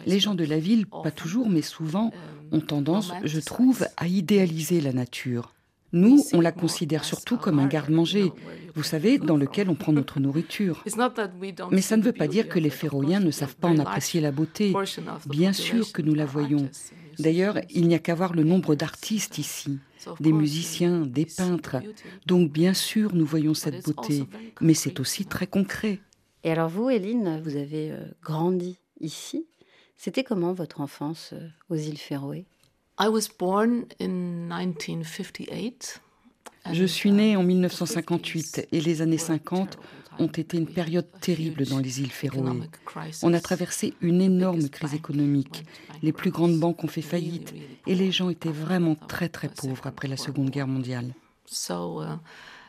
Les 0.06 0.20
gens 0.20 0.36
de 0.36 0.46
la 0.46 0.60
ville, 0.60 0.86
pas 0.88 1.12
toujours, 1.12 1.50
mais 1.50 1.62
souvent, 1.62 2.12
ont 2.52 2.62
tendance, 2.62 3.12
je 3.24 3.40
trouve, 3.40 3.88
à 3.98 4.08
idéaliser 4.08 4.80
la 4.80 4.94
nature. 4.94 5.53
Nous, 5.94 6.24
on 6.34 6.42
la 6.42 6.52
considère 6.52 7.06
surtout 7.06 7.38
comme 7.38 7.60
un 7.60 7.68
garde-manger, 7.68 8.32
vous 8.76 8.84
savez, 8.84 9.20
dans 9.20 9.38
lequel 9.38 9.70
on 9.70 9.76
prend 9.76 9.94
notre 9.94 10.20
nourriture. 10.20 10.84
Mais 11.72 11.82
ça 11.82 11.98
ne 11.98 12.04
veut 12.04 12.14
pas 12.14 12.28
dire 12.28 12.50
que 12.50 12.60
les 12.60 12.72
Féroïens 12.72 13.20
ne 13.20 13.32
savent 13.32 13.56
pas 13.56 13.70
en 13.70 13.78
apprécier 13.78 14.20
la 14.20 14.32
beauté. 14.32 14.74
Bien 15.28 15.54
sûr 15.54 15.92
que 15.92 16.02
nous 16.02 16.16
la 16.16 16.26
voyons. 16.26 16.70
D'ailleurs, 17.20 17.60
il 17.70 17.88
n'y 17.88 17.96
a 17.96 18.00
qu'à 18.00 18.16
voir 18.16 18.34
le 18.34 18.44
nombre 18.44 18.74
d'artistes 18.76 19.38
ici, 19.38 19.78
des 20.20 20.32
musiciens, 20.32 21.02
des 21.02 21.26
peintres. 21.26 21.78
Donc 22.26 22.52
bien 22.52 22.74
sûr, 22.74 23.14
nous 23.14 23.26
voyons 23.26 23.54
cette 23.54 23.86
beauté, 23.86 24.26
mais 24.62 24.74
c'est 24.74 25.00
aussi 25.00 25.26
très 25.26 25.48
concret. 25.48 26.00
Et 26.44 26.52
alors 26.52 26.70
vous, 26.70 26.90
Hélène, 26.90 27.40
vous 27.42 27.56
avez 27.56 27.92
euh, 27.92 28.04
grandi 28.22 28.78
ici. 29.00 29.46
C'était 29.96 30.24
comment 30.26 30.52
votre 30.52 30.82
enfance 30.82 31.30
euh, 31.32 31.48
aux 31.70 31.76
îles 31.76 31.98
Féroé? 31.98 32.46
Je 36.72 36.86
suis 36.86 37.12
née 37.12 37.36
en 37.36 37.44
1958 37.44 38.68
et 38.72 38.82
les 38.82 39.02
années 39.02 39.18
50 39.18 39.78
ont 40.20 40.28
été 40.28 40.58
une 40.58 40.68
période 40.68 41.08
terrible 41.20 41.66
dans 41.66 41.80
les 41.80 42.02
îles 42.02 42.12
Féroé. 42.12 42.52
On 43.24 43.34
a 43.34 43.40
traversé 43.40 43.96
une 44.02 44.22
énorme 44.22 44.70
crise 44.70 44.94
économique. 44.94 45.66
Les 46.04 46.14
plus 46.14 46.30
grandes 46.30 46.60
banques 46.60 46.84
ont 46.84 46.88
fait 46.88 47.02
faillite 47.02 47.54
et 47.88 47.96
les 47.96 48.12
gens 48.12 48.30
étaient 48.30 48.50
vraiment 48.50 48.96
très 48.96 49.30
très 49.30 49.50
pauvres 49.50 49.88
après 49.88 50.08
la 50.08 50.18
Seconde 50.18 50.52
Guerre 50.52 50.68
mondiale. 50.68 51.14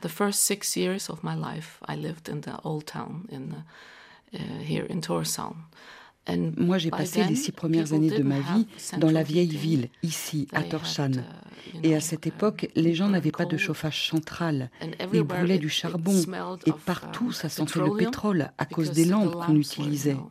the 0.04 0.08
first 0.08 0.42
six 0.42 0.76
years 0.76 1.08
of 1.08 1.24
my 1.24 1.34
life, 1.34 1.78
I 1.88 1.96
lived 1.96 2.28
in 2.28 2.42
the 2.42 2.60
old 2.62 2.84
town 2.86 3.26
in 3.30 3.64
uh, 4.34 4.38
here 4.62 4.84
in. 4.84 5.00
Moi, 6.56 6.78
j'ai 6.78 6.90
passé 6.90 7.24
les 7.24 7.36
six 7.36 7.52
premières 7.52 7.92
années 7.92 8.10
de 8.10 8.22
ma 8.22 8.40
vie 8.40 8.66
dans 8.98 9.10
la 9.10 9.22
vieille 9.22 9.56
ville, 9.56 9.88
ici, 10.02 10.48
à 10.52 10.62
Torshavn. 10.62 11.22
Uh, 11.74 11.78
et 11.82 11.94
à 11.94 12.00
cette 12.00 12.26
époque, 12.26 12.68
les 12.74 12.94
gens 12.94 13.08
n'avaient 13.08 13.30
pas 13.30 13.46
de 13.46 13.56
chauffage 13.56 14.08
central. 14.08 14.70
Ils 15.12 15.22
brûlaient 15.22 15.58
du 15.58 15.68
charbon. 15.68 16.14
Et 16.66 16.72
partout, 16.84 17.32
ça 17.32 17.48
sentait 17.48 17.80
le 17.80 17.96
pétrole 17.96 18.50
à 18.58 18.66
cause 18.66 18.90
des 18.92 19.04
lampes 19.04 19.34
qu'on 19.44 19.56
utilisait. 19.56 20.16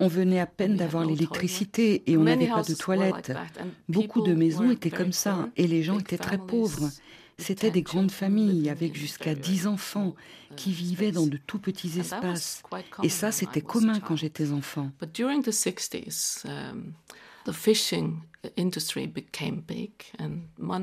On 0.00 0.08
venait 0.08 0.40
à 0.40 0.46
peine 0.46 0.76
d'avoir 0.76 1.04
l'électricité 1.04 2.02
et 2.10 2.16
on 2.16 2.22
n'avait 2.22 2.46
pas 2.46 2.62
de 2.62 2.74
toilettes. 2.74 3.32
Beaucoup 3.88 4.22
de 4.22 4.32
maisons 4.32 4.70
étaient 4.70 4.90
comme 4.90 5.12
ça 5.12 5.48
et 5.56 5.66
les 5.66 5.82
gens 5.82 5.98
étaient 5.98 6.16
très 6.16 6.38
pauvres. 6.38 6.88
C'était 7.38 7.70
des 7.70 7.82
grandes 7.82 8.10
familles 8.10 8.70
avec 8.70 8.96
jusqu'à 8.96 9.34
dix 9.34 9.66
enfants 9.66 10.14
qui 10.56 10.72
vivaient 10.72 11.12
dans 11.12 11.26
de 11.26 11.36
tout 11.36 11.58
petits 11.58 11.98
espaces. 12.00 12.62
Et 13.02 13.10
ça, 13.10 13.30
c'était 13.30 13.60
commun 13.60 14.00
quand 14.00 14.16
j'étais 14.16 14.52
enfant. 14.52 14.90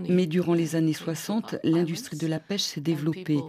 Mais 0.07 0.27
durant 0.27 0.53
les 0.53 0.75
années 0.75 0.93
60, 0.93 1.55
l'industrie 1.63 2.17
de 2.17 2.27
la 2.27 2.39
pêche 2.39 2.61
s'est 2.61 2.81
développée. 2.81 3.39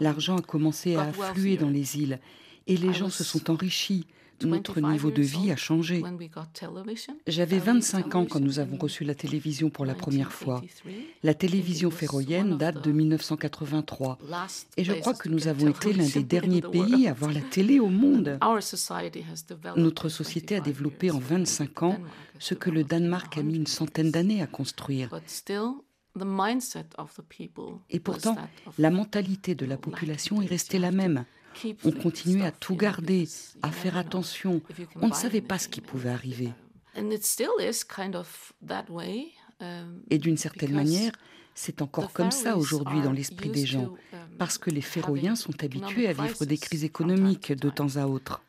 L'argent 0.00 0.36
a 0.36 0.42
commencé 0.42 0.94
à 0.96 1.02
affluer 1.02 1.56
dans 1.56 1.68
les 1.70 1.98
îles 1.98 2.20
et 2.66 2.76
les 2.76 2.92
gens 2.92 3.10
se 3.10 3.24
sont 3.24 3.50
enrichis. 3.50 4.06
Notre 4.44 4.80
niveau 4.80 5.10
de 5.10 5.22
vie 5.22 5.50
a 5.50 5.56
changé. 5.56 6.02
J'avais 7.26 7.58
25 7.58 8.14
ans 8.14 8.26
quand 8.26 8.40
nous 8.40 8.58
avons 8.58 8.76
reçu 8.76 9.04
la 9.04 9.14
télévision 9.14 9.70
pour 9.70 9.84
la 9.84 9.94
première 9.94 10.32
fois. 10.32 10.62
La 11.22 11.34
télévision 11.34 11.90
féroïenne 11.90 12.56
date 12.56 12.82
de 12.82 12.92
1983. 12.92 14.18
Et 14.76 14.84
je 14.84 14.92
crois 14.92 15.14
que 15.14 15.28
nous 15.28 15.48
avons 15.48 15.68
été 15.68 15.92
l'un 15.92 16.08
des 16.08 16.22
derniers 16.34 16.62
pays 16.62 17.08
à 17.08 17.12
voir 17.12 17.32
la 17.32 17.40
télé 17.40 17.80
au 17.80 17.88
monde. 17.88 18.38
Notre 19.76 20.08
société 20.08 20.56
a 20.56 20.60
développé 20.60 21.10
en 21.10 21.18
25 21.18 21.82
ans 21.82 21.98
ce 22.38 22.54
que 22.54 22.70
le 22.70 22.84
Danemark 22.84 23.36
a 23.38 23.42
mis 23.42 23.56
une 23.56 23.66
centaine 23.66 24.10
d'années 24.10 24.42
à 24.42 24.46
construire. 24.46 25.10
Et 27.90 28.00
pourtant, 28.00 28.36
la 28.78 28.90
mentalité 28.90 29.54
de 29.54 29.66
la 29.66 29.76
population 29.76 30.42
est 30.42 30.46
restée 30.46 30.78
la 30.78 30.90
même. 30.90 31.24
On 31.84 31.92
continuait 31.92 32.44
à 32.44 32.52
tout 32.52 32.76
garder, 32.76 33.28
à 33.62 33.70
faire 33.70 33.96
attention. 33.96 34.62
On 34.96 35.08
ne 35.08 35.14
savait 35.14 35.40
pas 35.40 35.58
ce 35.58 35.68
qui 35.68 35.80
pouvait 35.80 36.10
arriver. 36.10 36.52
Et 40.10 40.18
d'une 40.18 40.36
certaine 40.36 40.72
manière, 40.72 41.12
c'est 41.54 41.82
encore 41.82 42.12
comme 42.12 42.30
ça 42.30 42.56
aujourd'hui 42.56 43.00
dans 43.02 43.12
l'esprit 43.12 43.50
des 43.50 43.66
gens, 43.66 43.94
parce 44.38 44.58
que 44.58 44.70
les 44.70 44.80
Féroïens 44.80 45.36
sont 45.36 45.62
habitués 45.62 46.08
à 46.08 46.12
vivre 46.12 46.44
des 46.44 46.58
crises 46.58 46.84
économiques 46.84 47.52
de 47.52 47.70
temps 47.70 47.96
à 47.96 48.06
autre. 48.06 48.42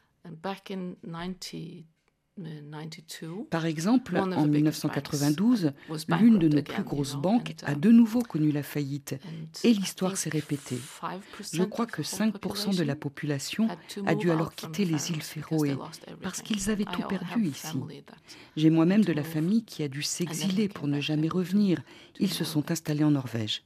Par 3.52 3.66
exemple, 3.68 4.18
en 4.18 4.48
1992, 4.48 5.72
l'une 6.20 6.40
de 6.40 6.48
nos 6.48 6.64
plus 6.64 6.84
grosses 6.84 7.16
banques 7.16 7.54
a 7.64 7.76
de 7.76 7.92
nouveau 7.92 8.22
connu 8.22 8.52
la 8.52 8.64
faillite 8.64 9.16
et 9.64 9.72
l'histoire 9.72 10.18
s'est 10.18 10.32
répétée. 10.32 10.80
Je 11.52 11.64
crois 11.64 11.86
que 11.86 12.02
5% 12.02 12.76
de 12.76 12.84
la 12.84 12.96
population 12.96 13.68
a 14.08 14.16
dû 14.16 14.32
alors 14.32 14.56
quitter 14.56 14.84
les 14.84 15.12
îles 15.12 15.22
Féroé 15.22 15.78
parce 16.24 16.42
qu'ils 16.42 16.72
avaient 16.72 16.86
tout 16.86 17.04
perdu 17.08 17.46
ici. 17.46 17.78
J'ai 18.56 18.72
moi-même 18.72 19.06
de 19.06 19.14
la 19.14 19.24
famille 19.24 19.64
qui 19.64 19.84
a 19.84 19.88
dû 19.88 20.02
s'exiler 20.02 20.70
pour 20.70 20.88
ne 20.88 21.00
jamais 21.00 21.30
revenir. 21.30 21.84
Ils 22.20 22.34
se 22.34 22.44
sont 22.44 22.72
installés 22.72 23.04
en 23.04 23.12
Norvège. 23.12 23.64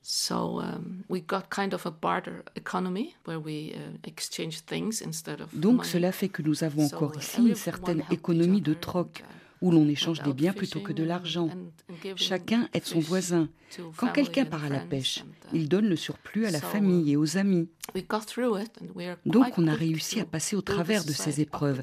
Donc 5.53 5.86
cela 5.86 6.11
fait 6.11 6.30
que 6.30 6.41
nous 6.41 6.63
avons 6.63 6.86
encore 6.86 7.18
ici 7.18 7.41
une 7.41 7.55
certaine 7.55 8.03
économie 8.11 8.57
de 8.62 8.74
troc. 8.74 9.24
où 9.60 9.72
l'on 9.72 9.88
échange 9.88 10.22
des 10.22 10.34
biens 10.34 10.53
plutôt 10.53 10.82
que 10.82 10.93
de 10.93 11.03
l'argent. 11.03 11.49
Chacun 12.16 12.70
aide 12.74 12.86
son 12.86 12.99
voisin. 12.99 13.49
Quand 13.95 14.12
quelqu'un 14.12 14.45
part 14.45 14.64
à 14.66 14.70
la 14.70 14.82
pêche, 14.82 15.24
il 15.51 15.68
donne 15.68 15.88
le 15.88 15.95
surplus 15.95 16.45
à 16.45 16.51
la 16.51 16.62
famille 16.62 17.12
et 17.12 17.18
aux 17.18 17.38
amis. 17.38 17.68
Donc 19.26 19.58
on 19.58 19.68
a 19.68 19.74
réussi 19.74 20.20
à 20.20 20.26
passer 20.26 20.55
au 20.55 20.62
travers 20.62 21.03
de 21.03 21.12
ces 21.12 21.41
épreuves. 21.41 21.82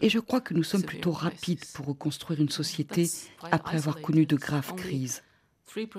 Et 0.00 0.08
je 0.08 0.18
crois 0.18 0.40
que 0.40 0.54
nous 0.54 0.62
sommes 0.62 0.82
plutôt 0.82 1.12
rapides 1.12 1.64
pour 1.74 1.86
reconstruire 1.86 2.40
une 2.40 2.48
société 2.48 3.10
après 3.52 3.76
avoir 3.76 4.00
connu 4.00 4.24
de 4.24 4.36
graves 4.36 4.74
crises. 4.74 5.22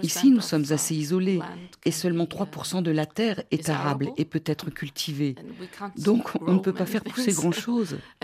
Ici, 0.02 0.32
nous 0.32 0.42
sommes 0.42 0.66
assez 0.72 0.96
isolés 0.96 1.40
et 1.86 1.92
seulement 1.92 2.26
3% 2.26 2.82
de 2.84 2.92
la 2.92 3.06
terre 3.06 3.44
est 3.52 3.70
arable 3.70 4.10
et 4.18 4.26
peut 4.26 4.44
être 4.46 4.70
cultivée. 4.70 5.36
Donc, 5.98 6.30
on 6.42 6.54
ne 6.54 6.60
peut 6.60 6.74
pas 6.74 6.86
faire 6.86 7.04
pousser 7.04 7.32
grand-chose. 7.32 7.98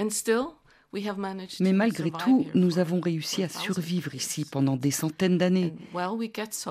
Mais 1.60 1.74
malgré 1.74 2.12
tout, 2.12 2.46
nous 2.54 2.80
avons 2.80 3.00
réussi 3.00 3.44
à 3.44 3.50
survivre 3.50 4.16
ici 4.16 4.46
pendant 4.46 4.78
des 4.78 4.92
centaines 4.92 5.38
d'années. 5.38 5.74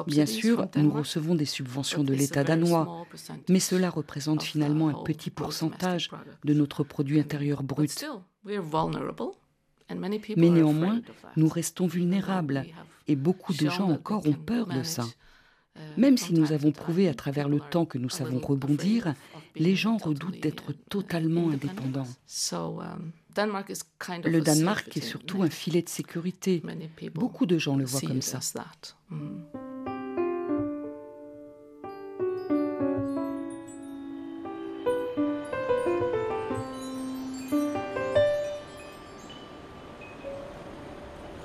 Bien 0.07 0.27
sûr, 0.27 0.69
nous 0.77 0.91
recevons 0.91 1.35
des 1.35 1.45
subventions 1.45 2.05
de 2.05 2.15
l'État 2.15 2.45
danois, 2.45 3.07
mais 3.49 3.61
cela 3.61 3.91
représente 3.91 4.43
finalement 4.43 4.89
un 4.89 5.05
petit 5.05 5.31
pourcentage 5.31 6.11
de 6.45 6.55
notre 6.55 6.85
produit 6.85 7.21
intérieur 7.21 7.63
brut. 7.63 8.05
Mais 10.37 10.51
néanmoins, 10.51 11.01
nous 11.37 11.49
restons 11.49 11.87
vulnérables 11.87 12.65
et 13.09 13.17
beaucoup 13.17 13.53
de 13.53 13.69
gens 13.71 13.91
encore 13.91 14.27
ont 14.27 14.33
peur 14.33 14.67
de 14.67 14.83
ça. 14.83 15.05
Même 15.97 16.17
si 16.17 16.33
nous 16.33 16.53
avons 16.53 16.73
prouvé 16.73 17.09
à 17.09 17.15
travers 17.15 17.49
le 17.49 17.61
temps 17.61 17.85
que 17.85 17.99
nous 17.99 18.09
savons 18.09 18.41
rebondir, 18.41 19.15
les 19.55 19.75
gens 19.77 19.97
redoutent 19.99 20.41
d'être 20.41 20.73
totalement 20.89 21.51
indépendants. 21.51 22.07
Le 23.37 24.41
Danemark 24.41 24.97
est 24.97 25.01
surtout 25.01 25.43
un 25.43 25.51
filet 25.51 25.83
de 25.83 25.89
sécurité. 25.89 26.63
Beaucoup 27.15 27.47
de 27.47 27.59
gens 27.59 27.77
le 27.77 27.85
voient 27.85 28.01
comme 28.01 28.23
ça. 28.23 28.41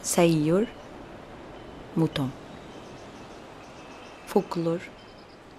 Sayur, 0.01 0.65
mouton. 1.95 2.29
Folklore, 4.27 4.79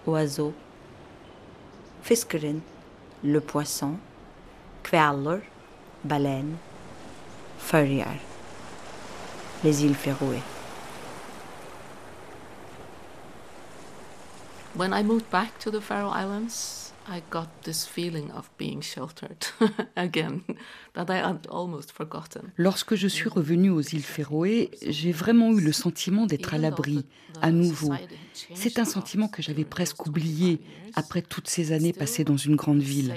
oiseau. 0.06 0.52
Fiskeren, 2.02 2.60
le 3.22 3.40
poisson. 3.40 3.96
Kveller, 4.82 5.40
baleine. 6.04 6.56
Furrier, 7.58 8.04
les 9.64 9.84
îles 9.84 9.94
Féroé. 9.94 10.40
When 14.74 14.92
I 14.92 15.02
moved 15.02 15.30
back 15.30 15.58
to 15.60 15.70
the 15.70 15.80
Faroe 15.80 16.10
Islands, 16.10 16.82
I 17.08 17.22
got 17.30 17.48
this 17.64 17.84
feeling 17.84 18.30
of 18.30 18.48
being 18.58 18.80
sheltered 18.80 19.46
again 19.96 20.42
that 20.94 21.10
I 21.10 21.18
had 21.18 21.46
almost 21.50 21.92
forgotten. 21.92 22.52
Lorsque 22.56 22.94
je 22.94 23.08
suis 23.08 23.28
revenue 23.28 23.70
aux 23.70 23.82
îles 23.82 24.02
Féroé, 24.02 24.70
j'ai 24.86 25.12
vraiment 25.12 25.50
eu 25.50 25.60
le 25.60 25.72
sentiment 25.72 26.26
d'être 26.26 26.54
à 26.54 26.58
l'abri, 26.58 27.04
à 27.40 27.50
nouveau. 27.50 27.92
C'est 28.54 28.78
un 28.78 28.84
sentiment 28.84 29.28
que 29.28 29.42
j'avais 29.42 29.64
presque 29.64 30.06
oublié 30.06 30.60
après 30.94 31.22
toutes 31.22 31.48
ces 31.48 31.72
années 31.72 31.92
passées 31.92 32.24
dans 32.24 32.36
une 32.36 32.56
grande 32.56 32.82
ville. 32.82 33.14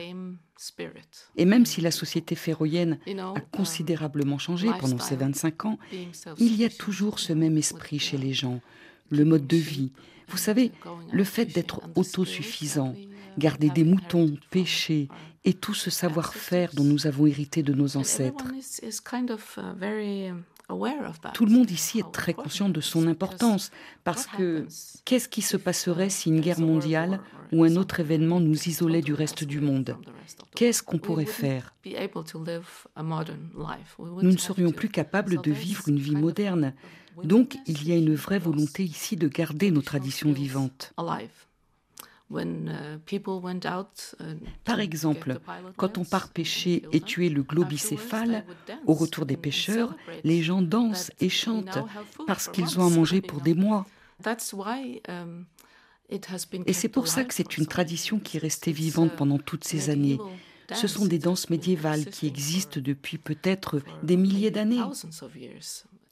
Et 1.36 1.45
même 1.45 1.66
si 1.66 1.82
la 1.82 1.91
société 1.91 2.36
féroïenne 2.36 2.99
a 3.18 3.39
considérablement 3.51 4.38
changé 4.38 4.70
pendant 4.80 4.99
ces 4.99 5.16
25 5.16 5.66
ans, 5.66 5.80
il 6.38 6.56
y 6.56 6.66
a 6.66 6.70
toujours 6.70 7.20
ce 7.20 7.34
même 7.34 7.58
esprit 7.58 7.99
chez 7.99 8.18
les 8.18 8.34
gens, 8.34 8.62
le 9.10 9.26
mode 9.26 9.47
de 9.47 9.58
vie. 9.58 9.91
Vous 10.30 10.38
savez, 10.38 10.72
le 11.12 11.24
fait 11.24 11.45
d'être 11.45 11.82
autosuffisant, 11.95 12.95
garder 13.38 13.70
des 13.70 13.84
moutons, 13.84 14.38
pêcher 14.49 15.10
et 15.43 15.53
tout 15.53 15.74
ce 15.76 15.89
savoir-faire 15.89 16.74
dont 16.74 16.84
nous 16.84 17.06
avons 17.06 17.28
hérité 17.28 17.62
de 17.62 17.74
nos 17.74 17.97
ancêtres. 17.97 18.45
Tout 21.34 21.45
le 21.45 21.51
monde 21.51 21.70
ici 21.70 21.99
est 21.99 22.11
très 22.11 22.34
conscient 22.34 22.70
de 22.70 22.82
son 22.82 23.07
importance 23.07 23.72
parce 24.03 24.26
que 24.26 24.66
qu'est-ce 25.05 25.30
qui 25.30 25.41
se 25.41 25.57
passerait 25.57 26.09
si 26.09 26.30
une 26.30 26.41
guerre 26.41 26.59
mondiale 26.59 27.20
ou 27.51 27.63
un 27.63 27.76
autre 27.76 27.99
événement 27.99 28.39
nous 28.39 28.68
isolait 28.68 29.01
du 29.01 29.13
reste 29.13 29.43
du 29.43 29.59
monde? 29.59 29.97
Qu'est-ce 30.55 30.82
qu'on 30.82 30.97
pourrait 30.97 31.26
faire? 31.26 31.74
Nous 33.99 34.32
ne 34.32 34.38
serions 34.38 34.72
plus 34.72 34.89
capables 34.89 35.41
de 35.41 35.51
vivre 35.51 35.88
une 35.88 35.99
vie 35.99 36.16
moderne. 36.16 36.74
Donc 37.24 37.55
il 37.66 37.88
y 37.88 37.91
a 37.91 37.95
une 37.95 38.16
vraie 38.16 38.39
volonté 38.39 38.84
ici 38.84 39.16
de 39.16 39.28
garder 39.28 39.72
nos 39.72 39.82
traditions 39.82 40.32
vivantes. 40.34 40.93
Uh, 42.32 42.98
uh, 43.12 43.24
Par 44.64 44.80
exemple, 44.80 45.40
quand 45.78 45.98
on 45.98 46.04
part 46.04 46.30
pêcher 46.30 46.84
et 46.92 47.00
tuer 47.00 47.30
le 47.30 47.44
globicéphale, 47.44 48.46
au 48.88 48.94
retour 48.94 49.26
des 49.26 49.38
pêcheurs, 49.38 49.96
les 50.24 50.42
gens 50.42 50.62
dansent 50.62 51.12
et 51.20 51.30
chantent 51.30 51.78
parce 52.26 52.48
qu'ils 52.48 52.80
ont 52.80 52.88
à 52.88 52.90
manger 52.90 53.22
pour 53.22 53.42
des 53.42 53.54
mois. 53.54 53.86
Um, 55.08 55.46
et 56.68 56.74
c'est 56.74 56.90
pour 56.90 57.08
ça 57.08 57.24
que 57.24 57.34
c'est 57.34 57.58
une 57.58 57.66
tradition 57.66 58.20
qui 58.20 58.38
est 58.38 58.40
restée 58.40 58.72
vivante 58.72 59.16
pendant 59.16 59.38
toutes 59.38 59.64
ces 59.64 59.90
années. 59.90 60.20
Ce 60.74 60.88
sont 60.88 61.06
des 61.06 61.20
danses 61.20 61.50
médiévales 61.50 62.06
qui 62.06 62.28
existent 62.28 62.80
depuis 62.82 63.18
peut-être 63.18 63.82
des 64.04 64.18
milliers 64.18 64.52
d'années. 64.52 64.82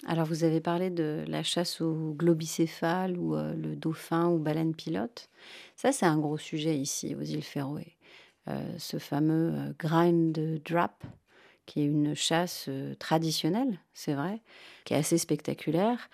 Alors 0.05 0.25
vous 0.25 0.43
avez 0.43 0.59
parlé 0.59 0.89
de 0.89 1.23
la 1.27 1.43
chasse 1.43 1.79
au 1.79 2.13
globicéphale 2.13 3.17
ou 3.17 3.35
euh, 3.35 3.53
le 3.53 3.75
dauphin 3.75 4.27
ou 4.27 4.37
baleine 4.37 4.75
pilote. 4.75 5.29
Ça 5.75 5.91
c'est 5.91 6.05
un 6.05 6.17
gros 6.17 6.37
sujet 6.37 6.77
ici 6.77 7.15
aux 7.15 7.21
îles 7.21 7.43
Féroé. 7.43 7.95
Euh, 8.49 8.75
ce 8.77 8.97
fameux 8.97 9.53
euh, 9.53 9.73
grind 9.79 10.61
drap 10.65 10.97
qui 11.65 11.81
est 11.81 11.85
une 11.85 12.13
chasse 12.13 12.69
traditionnelle, 12.99 13.79
c'est 13.93 14.15
vrai, 14.15 14.41
qui 14.83 14.93
est 14.93 14.97
assez 14.97 15.17
spectaculaire 15.17 16.09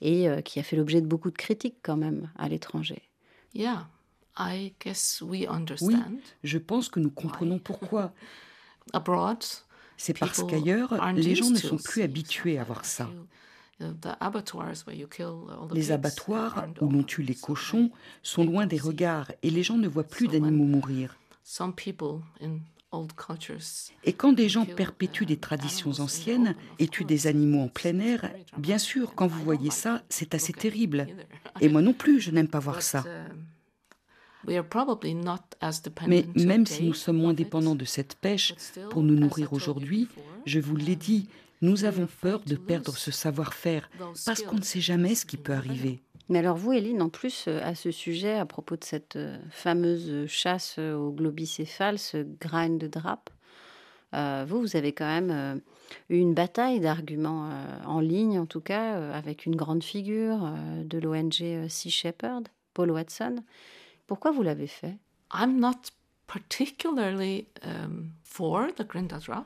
et 0.00 0.28
qui 0.44 0.60
a 0.60 0.62
fait 0.62 0.76
l'objet 0.76 1.00
de 1.00 1.08
beaucoup 1.08 1.32
de 1.32 1.36
critiques 1.36 1.78
quand 1.82 1.96
même 1.96 2.30
à 2.38 2.48
l'étranger. 2.48 3.02
Yeah, 3.52 3.88
I 4.38 4.74
guess 4.78 5.20
we 5.20 5.44
understand. 5.48 6.12
Oui, 6.12 6.20
je 6.44 6.58
pense 6.58 6.88
que 6.88 7.00
nous 7.00 7.10
comprenons 7.10 7.58
pourquoi. 7.58 8.12
Abroad, 8.92 9.44
c'est 10.02 10.18
parce 10.18 10.42
qu'ailleurs, 10.42 10.98
les 11.14 11.36
gens 11.36 11.50
ne 11.50 11.56
sont 11.56 11.76
plus 11.76 12.02
habitués 12.02 12.58
à 12.58 12.64
voir 12.64 12.84
ça. 12.84 13.08
Les 15.72 15.92
abattoirs 15.92 16.66
où 16.80 16.88
l'on 16.88 17.04
tue 17.04 17.22
les 17.22 17.36
cochons 17.36 17.90
sont 18.24 18.44
loin 18.44 18.66
des 18.66 18.78
regards 18.78 19.30
et 19.44 19.50
les 19.50 19.62
gens 19.62 19.78
ne 19.78 19.86
voient 19.86 20.02
plus 20.02 20.26
d'animaux 20.26 20.64
mourir. 20.64 21.16
Et 24.04 24.12
quand 24.12 24.32
des 24.32 24.48
gens 24.48 24.66
perpétuent 24.66 25.24
des 25.24 25.36
traditions 25.36 25.92
anciennes 26.00 26.56
et 26.80 26.88
tuent 26.88 27.04
des 27.04 27.28
animaux 27.28 27.60
en 27.62 27.68
plein 27.68 28.00
air, 28.00 28.28
bien 28.58 28.78
sûr, 28.78 29.14
quand 29.14 29.28
vous 29.28 29.44
voyez 29.44 29.70
ça, 29.70 30.02
c'est 30.08 30.34
assez 30.34 30.52
terrible. 30.52 31.06
Et 31.60 31.68
moi 31.68 31.80
non 31.80 31.94
plus, 31.94 32.20
je 32.20 32.32
n'aime 32.32 32.48
pas 32.48 32.58
voir 32.58 32.82
ça. 32.82 33.04
Mais 36.08 36.26
même 36.36 36.66
si 36.66 36.84
nous 36.84 36.94
sommes 36.94 37.18
moins 37.18 37.34
dépendants 37.34 37.74
de 37.74 37.84
cette 37.84 38.16
pêche 38.16 38.54
pour 38.90 39.02
nous 39.02 39.14
nourrir 39.14 39.52
aujourd'hui, 39.52 40.08
je 40.46 40.60
vous 40.60 40.76
l'ai 40.76 40.96
dit, 40.96 41.28
nous 41.60 41.84
avons 41.84 42.08
peur 42.20 42.40
de 42.44 42.56
perdre 42.56 42.96
ce 42.96 43.10
savoir-faire 43.10 43.88
parce 44.26 44.42
qu'on 44.42 44.56
ne 44.56 44.62
sait 44.62 44.80
jamais 44.80 45.14
ce 45.14 45.24
qui 45.24 45.36
peut 45.36 45.52
arriver. 45.52 46.02
Mais 46.28 46.38
alors 46.38 46.56
vous, 46.56 46.72
Eline, 46.72 47.02
en 47.02 47.10
plus, 47.10 47.44
euh, 47.46 47.60
à 47.62 47.74
ce 47.74 47.90
sujet, 47.90 48.38
à 48.38 48.46
propos 48.46 48.76
de 48.76 48.84
cette 48.84 49.16
euh, 49.16 49.36
fameuse 49.50 50.26
chasse 50.28 50.78
au 50.78 51.10
globicéphale, 51.12 51.98
ce 51.98 52.24
grind 52.40 52.78
de 52.78 52.86
drap, 52.86 53.28
euh, 54.14 54.44
vous, 54.48 54.60
vous 54.60 54.76
avez 54.76 54.92
quand 54.92 55.06
même 55.06 55.60
eu 56.08 56.16
une 56.16 56.32
bataille 56.32 56.80
d'arguments 56.80 57.50
en 57.86 58.00
ligne, 58.00 58.38
en 58.38 58.46
tout 58.46 58.60
cas, 58.60 59.12
avec 59.12 59.46
une 59.46 59.56
grande 59.56 59.82
figure 59.82 60.52
de 60.84 60.98
l'ONG 60.98 61.68
Sea 61.68 61.90
Shepherd, 61.90 62.48
Paul 62.74 62.90
Watson. 62.90 63.36
Pourquoi 64.06 64.32
vous 64.32 64.42
l'avez 64.42 64.66
fait? 64.66 64.98
Um, 65.32 65.72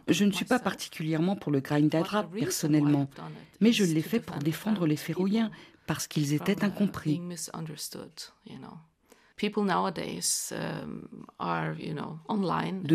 Je 0.09 0.25
ne 0.25 0.33
suis 0.33 0.45
pas 0.45 0.59
particulièrement 0.59 1.37
pour 1.37 1.53
le 1.53 1.61
Grindadra 1.61 2.25
personnellement, 2.25 3.09
mais 3.61 3.73
je 3.73 3.85
l'ai 3.85 4.03
fait 4.03 4.21
pour 4.21 4.37
défendre 4.37 4.87
les 4.87 4.97
Féroïens 4.97 5.51
parce 5.87 6.07
qu'ils 6.07 6.35
étaient 6.35 6.65
incompris. 6.65 7.21
De 9.39 9.47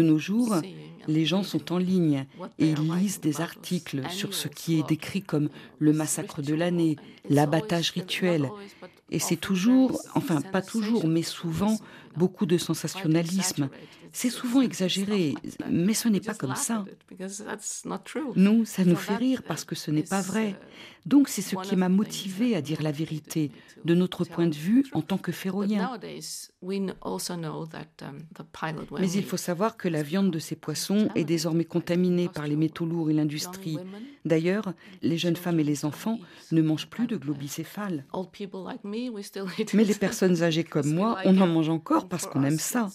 nos 0.01 0.17
jours, 0.17 0.55
les 1.07 1.25
gens 1.25 1.43
sont 1.43 1.71
en 1.71 1.77
ligne 1.77 2.25
et 2.57 2.71
ils 2.71 2.93
lisent 2.93 3.21
des 3.21 3.41
articles 3.41 4.09
sur 4.09 4.33
ce 4.33 4.47
qui 4.47 4.79
est 4.79 4.87
décrit 4.87 5.21
comme 5.21 5.49
le 5.77 5.93
massacre 5.93 6.41
de 6.41 6.55
l'année, 6.55 6.95
l'abattage 7.29 7.91
rituel. 7.91 8.49
Et 9.11 9.19
c'est 9.19 9.35
toujours, 9.35 10.01
enfin 10.15 10.41
pas 10.41 10.61
toujours, 10.61 11.07
mais 11.07 11.21
souvent, 11.21 11.77
beaucoup 12.15 12.45
de 12.45 12.57
sensationnalisme. 12.57 13.69
C'est 14.13 14.29
souvent 14.29 14.61
exagéré, 14.61 15.35
mais 15.69 15.93
ce 15.93 16.09
n'est 16.09 16.19
pas 16.19 16.33
comme 16.33 16.55
ça. 16.55 16.85
Nous, 18.35 18.65
ça 18.65 18.83
nous 18.83 18.95
fait 18.95 19.15
rire 19.15 19.43
parce 19.43 19.63
que 19.63 19.75
ce 19.75 19.91
n'est 19.91 20.03
pas 20.03 20.21
vrai. 20.21 20.55
Donc 21.05 21.29
c'est 21.29 21.41
ce 21.41 21.55
qui 21.55 21.75
m'a 21.75 21.89
motivé 21.89 22.55
à 22.55 22.61
dire 22.61 22.81
la 22.81 22.91
vérité, 22.91 23.51
de 23.85 23.95
notre 23.95 24.25
point 24.25 24.47
de 24.47 24.55
vue 24.55 24.85
en 24.93 25.01
tant 25.01 25.17
que 25.17 25.31
féroïen. 25.31 25.97
Mais 26.63 26.77
il 29.13 29.23
faut 29.23 29.37
savoir 29.37 29.77
que 29.77 29.87
la 29.87 30.03
viande 30.03 30.29
de 30.29 30.37
ces 30.37 30.55
poissons 30.55 31.09
est 31.15 31.23
désormais 31.23 31.65
contaminée 31.65 32.29
par 32.29 32.45
les 32.45 32.55
métaux 32.55 32.85
lourds 32.85 33.09
et 33.09 33.13
l'industrie. 33.13 33.79
D'ailleurs, 34.25 34.73
les 35.01 35.17
jeunes 35.17 35.35
femmes 35.35 35.59
et 35.59 35.63
les 35.63 35.85
enfants 35.85 36.19
ne 36.51 36.61
mangent 36.61 36.87
plus 36.87 37.07
de 37.07 37.17
globicéphales. 37.17 38.05
Mais 39.73 39.83
les 39.83 39.95
personnes 39.95 40.43
âgées 40.43 40.63
comme 40.63 40.93
moi, 40.93 41.17
on 41.25 41.41
en 41.41 41.47
mange 41.47 41.69
encore 41.69 42.07
parce 42.07 42.27
qu'on 42.27 42.43
aime 42.43 42.59
ça. 42.59 42.89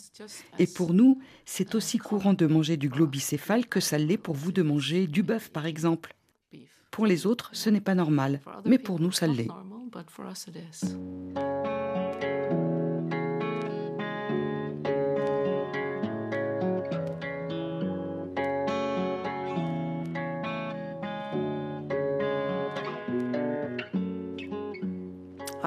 Et 0.60 0.68
pour 0.68 0.94
nous, 0.94 1.18
c'est 1.44 1.74
aussi 1.74 1.98
courant 1.98 2.34
de 2.34 2.46
manger 2.46 2.76
du 2.76 2.88
globicéphale 2.88 3.66
que 3.66 3.80
ça 3.80 3.98
l'est 3.98 4.16
pour 4.16 4.36
vous 4.36 4.52
de 4.52 4.62
manger 4.62 5.08
du 5.08 5.24
bœuf, 5.24 5.50
par 5.50 5.66
exemple. 5.66 6.14
Pour 6.92 7.06
les 7.06 7.26
autres, 7.26 7.50
ce 7.52 7.68
n'est 7.68 7.80
pas 7.80 7.94
normal, 7.94 8.40
mais 8.64 8.78
pour 8.78 9.00
nous, 9.00 9.12
ça 9.12 9.26
l'est. 9.26 9.50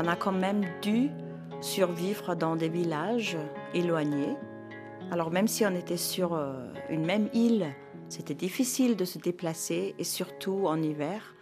On 0.01 0.07
a 0.07 0.15
quand 0.15 0.31
même 0.31 0.63
dû 0.81 1.09
survivre 1.59 2.33
dans 2.33 2.55
des 2.55 2.69
villages 2.69 3.35
éloignés. 3.73 4.37
Alors 5.11 5.29
même 5.29 5.49
si 5.49 5.65
on 5.65 5.75
était 5.75 5.97
sur 5.97 6.35
euh, 6.35 6.71
une 6.89 7.05
même 7.05 7.27
île, 7.33 7.67
c'était 8.07 8.33
difficile 8.33 8.95
de 8.95 9.03
se 9.03 9.17
déplacer 9.17 9.95
et 9.99 10.05
surtout 10.05 10.67
en 10.67 10.81
hiver. 10.81 11.35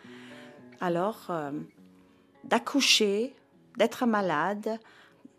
Alors 0.81 1.27
euh, 1.29 1.51
d'accoucher, 2.45 3.35
d'être 3.77 4.07
malade, 4.07 4.79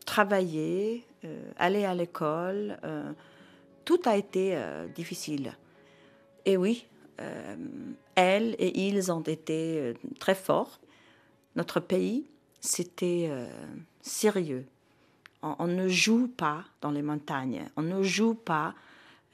travailler, 0.06 1.04
euh, 1.24 1.50
aller 1.58 1.84
à 1.84 1.96
l'école, 1.96 2.78
tout 3.84 4.00
a 4.04 4.16
été 4.16 4.56
difficile. 4.94 5.56
Et 6.44 6.56
oui, 6.56 6.86
elles 8.14 8.54
et 8.60 8.86
ils 8.86 9.10
ont 9.10 9.22
été 9.22 9.94
très 10.20 10.36
forts. 10.36 10.78
Notre 11.56 11.80
pays, 11.80 12.28
c'était 12.60 13.30
sérieux. 14.02 14.66
On, 15.42 15.68
ne 15.68 15.88
joue 15.88 16.26
pas 16.26 16.64
dans 16.80 16.90
les 16.90 17.02
montagnes, 17.02 17.64
on 17.76 17.82
ne 17.82 18.02
joue 18.02 18.34
pas 18.34 18.74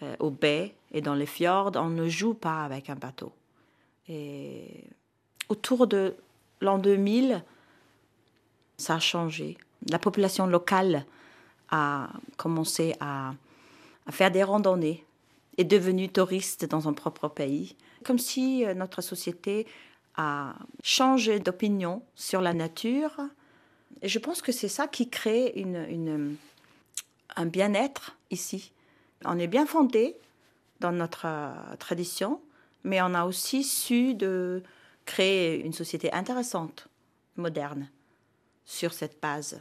euh, 0.02 0.16
aux 0.18 0.30
baies 0.30 0.74
et 0.92 1.00
dans 1.00 1.14
les 1.14 1.24
fjords, 1.24 1.72
on 1.76 1.88
ne 1.88 2.08
joue 2.08 2.34
pas 2.34 2.62
avec 2.62 2.90
un 2.90 2.94
bateau. 2.94 3.32
Et 4.08 4.84
autour 5.48 5.86
de 5.86 6.14
l'an 6.60 6.76
2000, 6.78 7.42
ça 8.76 8.96
a 8.96 8.98
changé. 8.98 9.56
La 9.88 9.98
population 9.98 10.46
locale 10.46 11.06
a 11.70 12.10
commencé 12.36 12.94
à, 13.00 13.32
à 14.06 14.12
faire 14.12 14.30
des 14.30 14.42
randonnées, 14.42 15.06
est 15.56 15.64
devenue 15.64 16.10
touriste 16.10 16.66
dans 16.66 16.82
son 16.82 16.92
propre 16.92 17.28
pays, 17.28 17.76
comme 18.04 18.18
si 18.18 18.66
euh, 18.66 18.74
notre 18.74 19.00
société 19.00 19.66
a 20.16 20.54
changé 20.82 21.40
d'opinion 21.40 22.02
sur 22.14 22.40
la 22.40 22.54
nature, 22.54 23.20
et 24.02 24.08
je 24.08 24.18
pense 24.18 24.42
que 24.42 24.52
c'est 24.52 24.68
ça 24.68 24.86
qui 24.86 25.08
crée 25.08 25.52
une, 25.56 26.36
un 27.36 27.46
bien-être 27.46 28.16
ici. 28.30 28.72
On 29.24 29.38
est 29.38 29.46
bien 29.46 29.66
fondé 29.66 30.16
dans 30.80 30.92
notre 30.92 31.26
euh, 31.26 31.76
tradition, 31.78 32.40
mais 32.82 33.00
on 33.00 33.14
a 33.14 33.24
aussi 33.24 33.64
su 33.64 34.14
de 34.14 34.62
créer 35.06 35.64
une 35.64 35.72
société 35.72 36.12
intéressante, 36.12 36.88
moderne, 37.36 37.88
sur 38.64 38.92
cette 38.92 39.20
base. 39.20 39.60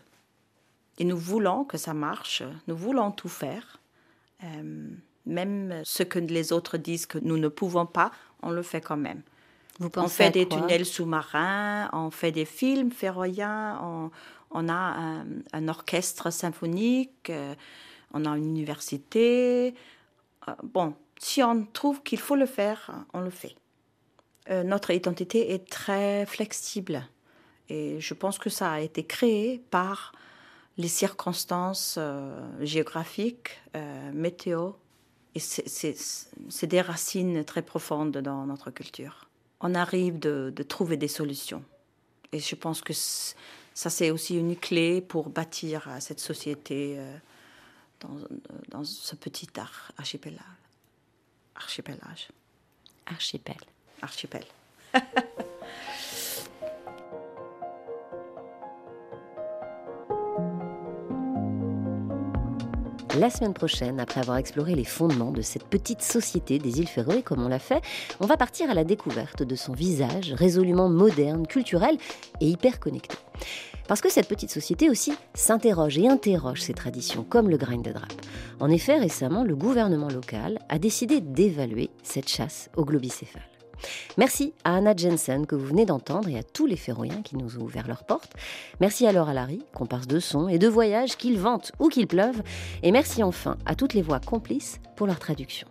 Et 1.00 1.06
nous 1.06 1.18
voulons 1.18 1.64
que 1.64 1.78
ça 1.78 1.94
marche, 1.94 2.44
nous 2.68 2.76
voulons 2.76 3.12
tout 3.12 3.30
faire. 3.30 3.80
Euh, 4.44 4.90
même 5.26 5.82
ce 5.86 6.04
que 6.04 6.20
les 6.20 6.52
autres 6.52 6.78
disent 6.78 7.06
que 7.06 7.18
nous 7.18 7.38
ne 7.38 7.48
pouvons 7.48 7.86
pas, 7.86 8.12
on 8.42 8.52
le 8.52 8.62
fait 8.62 8.82
quand 8.82 8.98
même 8.98 9.24
on 9.80 10.08
fait 10.08 10.30
des 10.30 10.48
tunnels 10.48 10.86
sous-marins, 10.86 11.90
on 11.94 12.12
fait 12.12 12.32
des 12.32 12.46
films 12.46 12.92
ferroïens, 12.92 14.12
on, 14.52 14.70
a 14.70 15.24
un, 15.54 15.68
orchestre 15.68 16.30
symphonique, 16.30 17.30
euh, 17.30 17.56
on 18.14 18.26
a 18.26 18.38
une 18.38 18.46
université. 18.46 19.74
Euh, 20.48 20.52
bon, 20.64 20.94
si 21.20 21.42
on 21.42 21.66
trouve 21.66 22.04
qu'il 22.04 22.20
faut 22.20 22.36
le 22.36 22.46
faire, 22.46 23.06
on 23.14 23.22
le 23.22 23.32
fait. 23.32 23.56
Euh, 24.50 24.64
notre 24.64 24.92
identité 24.92 25.54
est 25.54 25.68
très 25.68 26.26
flexible 26.26 27.08
et 27.70 28.00
je 28.00 28.14
pense 28.14 28.38
que 28.38 28.50
ça 28.50 28.72
a 28.74 28.80
été 28.82 29.06
créé 29.06 29.64
par 29.72 30.12
les 30.78 30.90
circonstances 30.90 32.00
géographiques, 32.60 33.62
météo, 34.12 34.72
et 35.36 35.40
c'est 35.40 36.68
des 36.68 36.82
racines 36.82 37.44
très 37.46 37.62
profondes 37.62 38.18
dans 38.18 38.46
notre 38.48 38.72
culture 38.72 39.30
on 39.64 39.74
arrive 39.76 40.20
de, 40.20 40.52
trouver 40.68 40.98
des 40.98 41.08
solutions. 41.08 41.64
Et 42.32 42.40
je 42.40 42.56
pense 42.56 42.82
que 42.82 42.94
ça, 42.94 43.90
c'est 43.90 44.12
aussi 44.12 44.38
une 44.38 44.56
clé 44.56 45.02
pour 45.02 45.30
bâtir 45.30 45.88
euh, 45.88 46.00
cette 46.00 46.20
société 46.20 46.96
euh, 46.98 47.18
dans, 48.02 48.16
dans, 48.70 48.84
ce 48.84 49.16
petit 49.16 49.48
archipel. 49.98 50.38
Archipelage. 51.56 52.28
Archipel. 53.06 53.58
Archipel. 54.02 54.46
La 63.20 63.30
semaine 63.30 63.54
prochaine, 63.54 64.00
après 64.00 64.22
avoir 64.22 64.38
exploré 64.38 64.74
les 64.74 64.84
fondements 64.84 65.32
de 65.32 65.44
cette 65.44 65.66
petite 65.66 66.02
société 66.02 66.58
des 66.58 66.80
îles 66.80 66.88
Féroé 66.88 67.22
comme 67.22 67.46
on 67.46 67.48
l'a 67.48 67.60
fait, 67.60 67.82
on 68.20 68.26
va 68.26 68.38
partir 68.38 68.72
à 68.72 68.74
la 68.74 68.84
découverte 68.84 69.44
de 69.44 69.56
son 69.56 69.74
visage 69.74 70.34
résolument 70.34 70.90
moderne, 70.90 71.46
culturel 71.46 71.98
et 72.42 72.48
hyper 72.48 72.80
connecté. 72.80 73.16
Parce 73.88 74.02
que 74.02 74.10
cette 74.10 74.28
petite 74.28 74.50
société 74.50 74.90
aussi 74.90 75.14
s'interroge 75.36 76.00
et 76.00 76.08
interroge 76.08 76.62
ses 76.62 76.74
traditions, 76.74 77.24
comme 77.24 77.52
le 77.52 77.58
grain 77.58 77.78
de 77.78 77.92
drap. 77.92 78.08
En 78.60 78.72
effet, 78.72 78.98
récemment, 78.98 79.44
le 79.44 79.56
gouvernement 79.56 80.10
local 80.10 80.58
a 80.70 80.80
décidé 80.80 81.22
d'évaluer 81.22 81.92
cette 82.02 82.30
chasse 82.30 82.72
au 82.78 82.84
globicéphale. 82.84 83.53
Merci 84.18 84.54
à 84.64 84.76
Anna 84.76 84.96
Jensen 84.96 85.46
que 85.46 85.56
vous 85.56 85.66
venez 85.66 85.86
d'entendre 85.86 86.30
et 86.30 86.38
à 86.38 86.44
tous 86.44 86.66
les 86.66 86.76
Féroïens 86.76 87.22
qui 87.24 87.38
nous 87.38 87.58
ont 87.58 87.64
ouvert 87.64 87.88
leurs 87.88 88.04
portes. 88.04 88.34
Merci 88.80 89.08
à 89.08 89.12
Laura 89.12 89.34
Larry, 89.34 89.64
comparse 89.74 90.08
de 90.08 90.20
son 90.20 90.48
et 90.48 90.60
de 90.60 90.68
voyage, 90.68 91.18
qu'ils 91.18 91.40
ventent 91.40 91.72
ou 91.80 91.90
qu'il 91.90 92.08
pleuve. 92.08 92.42
Et 92.84 92.92
merci 92.92 93.24
enfin 93.24 93.58
à 93.66 93.76
toutes 93.76 93.94
les 93.94 94.02
voix 94.02 94.20
complices 94.20 94.80
pour 94.96 95.08
leur 95.08 95.20
traduction. 95.20 95.68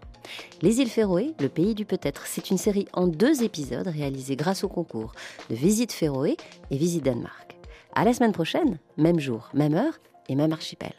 Les 0.62 0.80
îles 0.80 0.88
Féroé, 0.88 1.34
le 1.40 1.48
pays 1.48 1.74
du 1.74 1.84
peut-être, 1.84 2.26
c'est 2.26 2.50
une 2.50 2.58
série 2.58 2.86
en 2.92 3.06
deux 3.06 3.42
épisodes 3.42 3.88
réalisée 3.88 4.36
grâce 4.36 4.64
au 4.64 4.68
concours 4.68 5.12
de 5.50 5.54
Visite 5.54 5.92
Féroé 5.92 6.36
et 6.70 6.76
Visite 6.76 7.04
Danemark. 7.04 7.56
À 7.94 8.04
la 8.04 8.12
semaine 8.12 8.32
prochaine, 8.32 8.78
même 8.96 9.20
jour, 9.20 9.50
même 9.52 9.74
heure 9.74 9.98
et 10.28 10.34
même 10.34 10.52
archipel. 10.52 10.92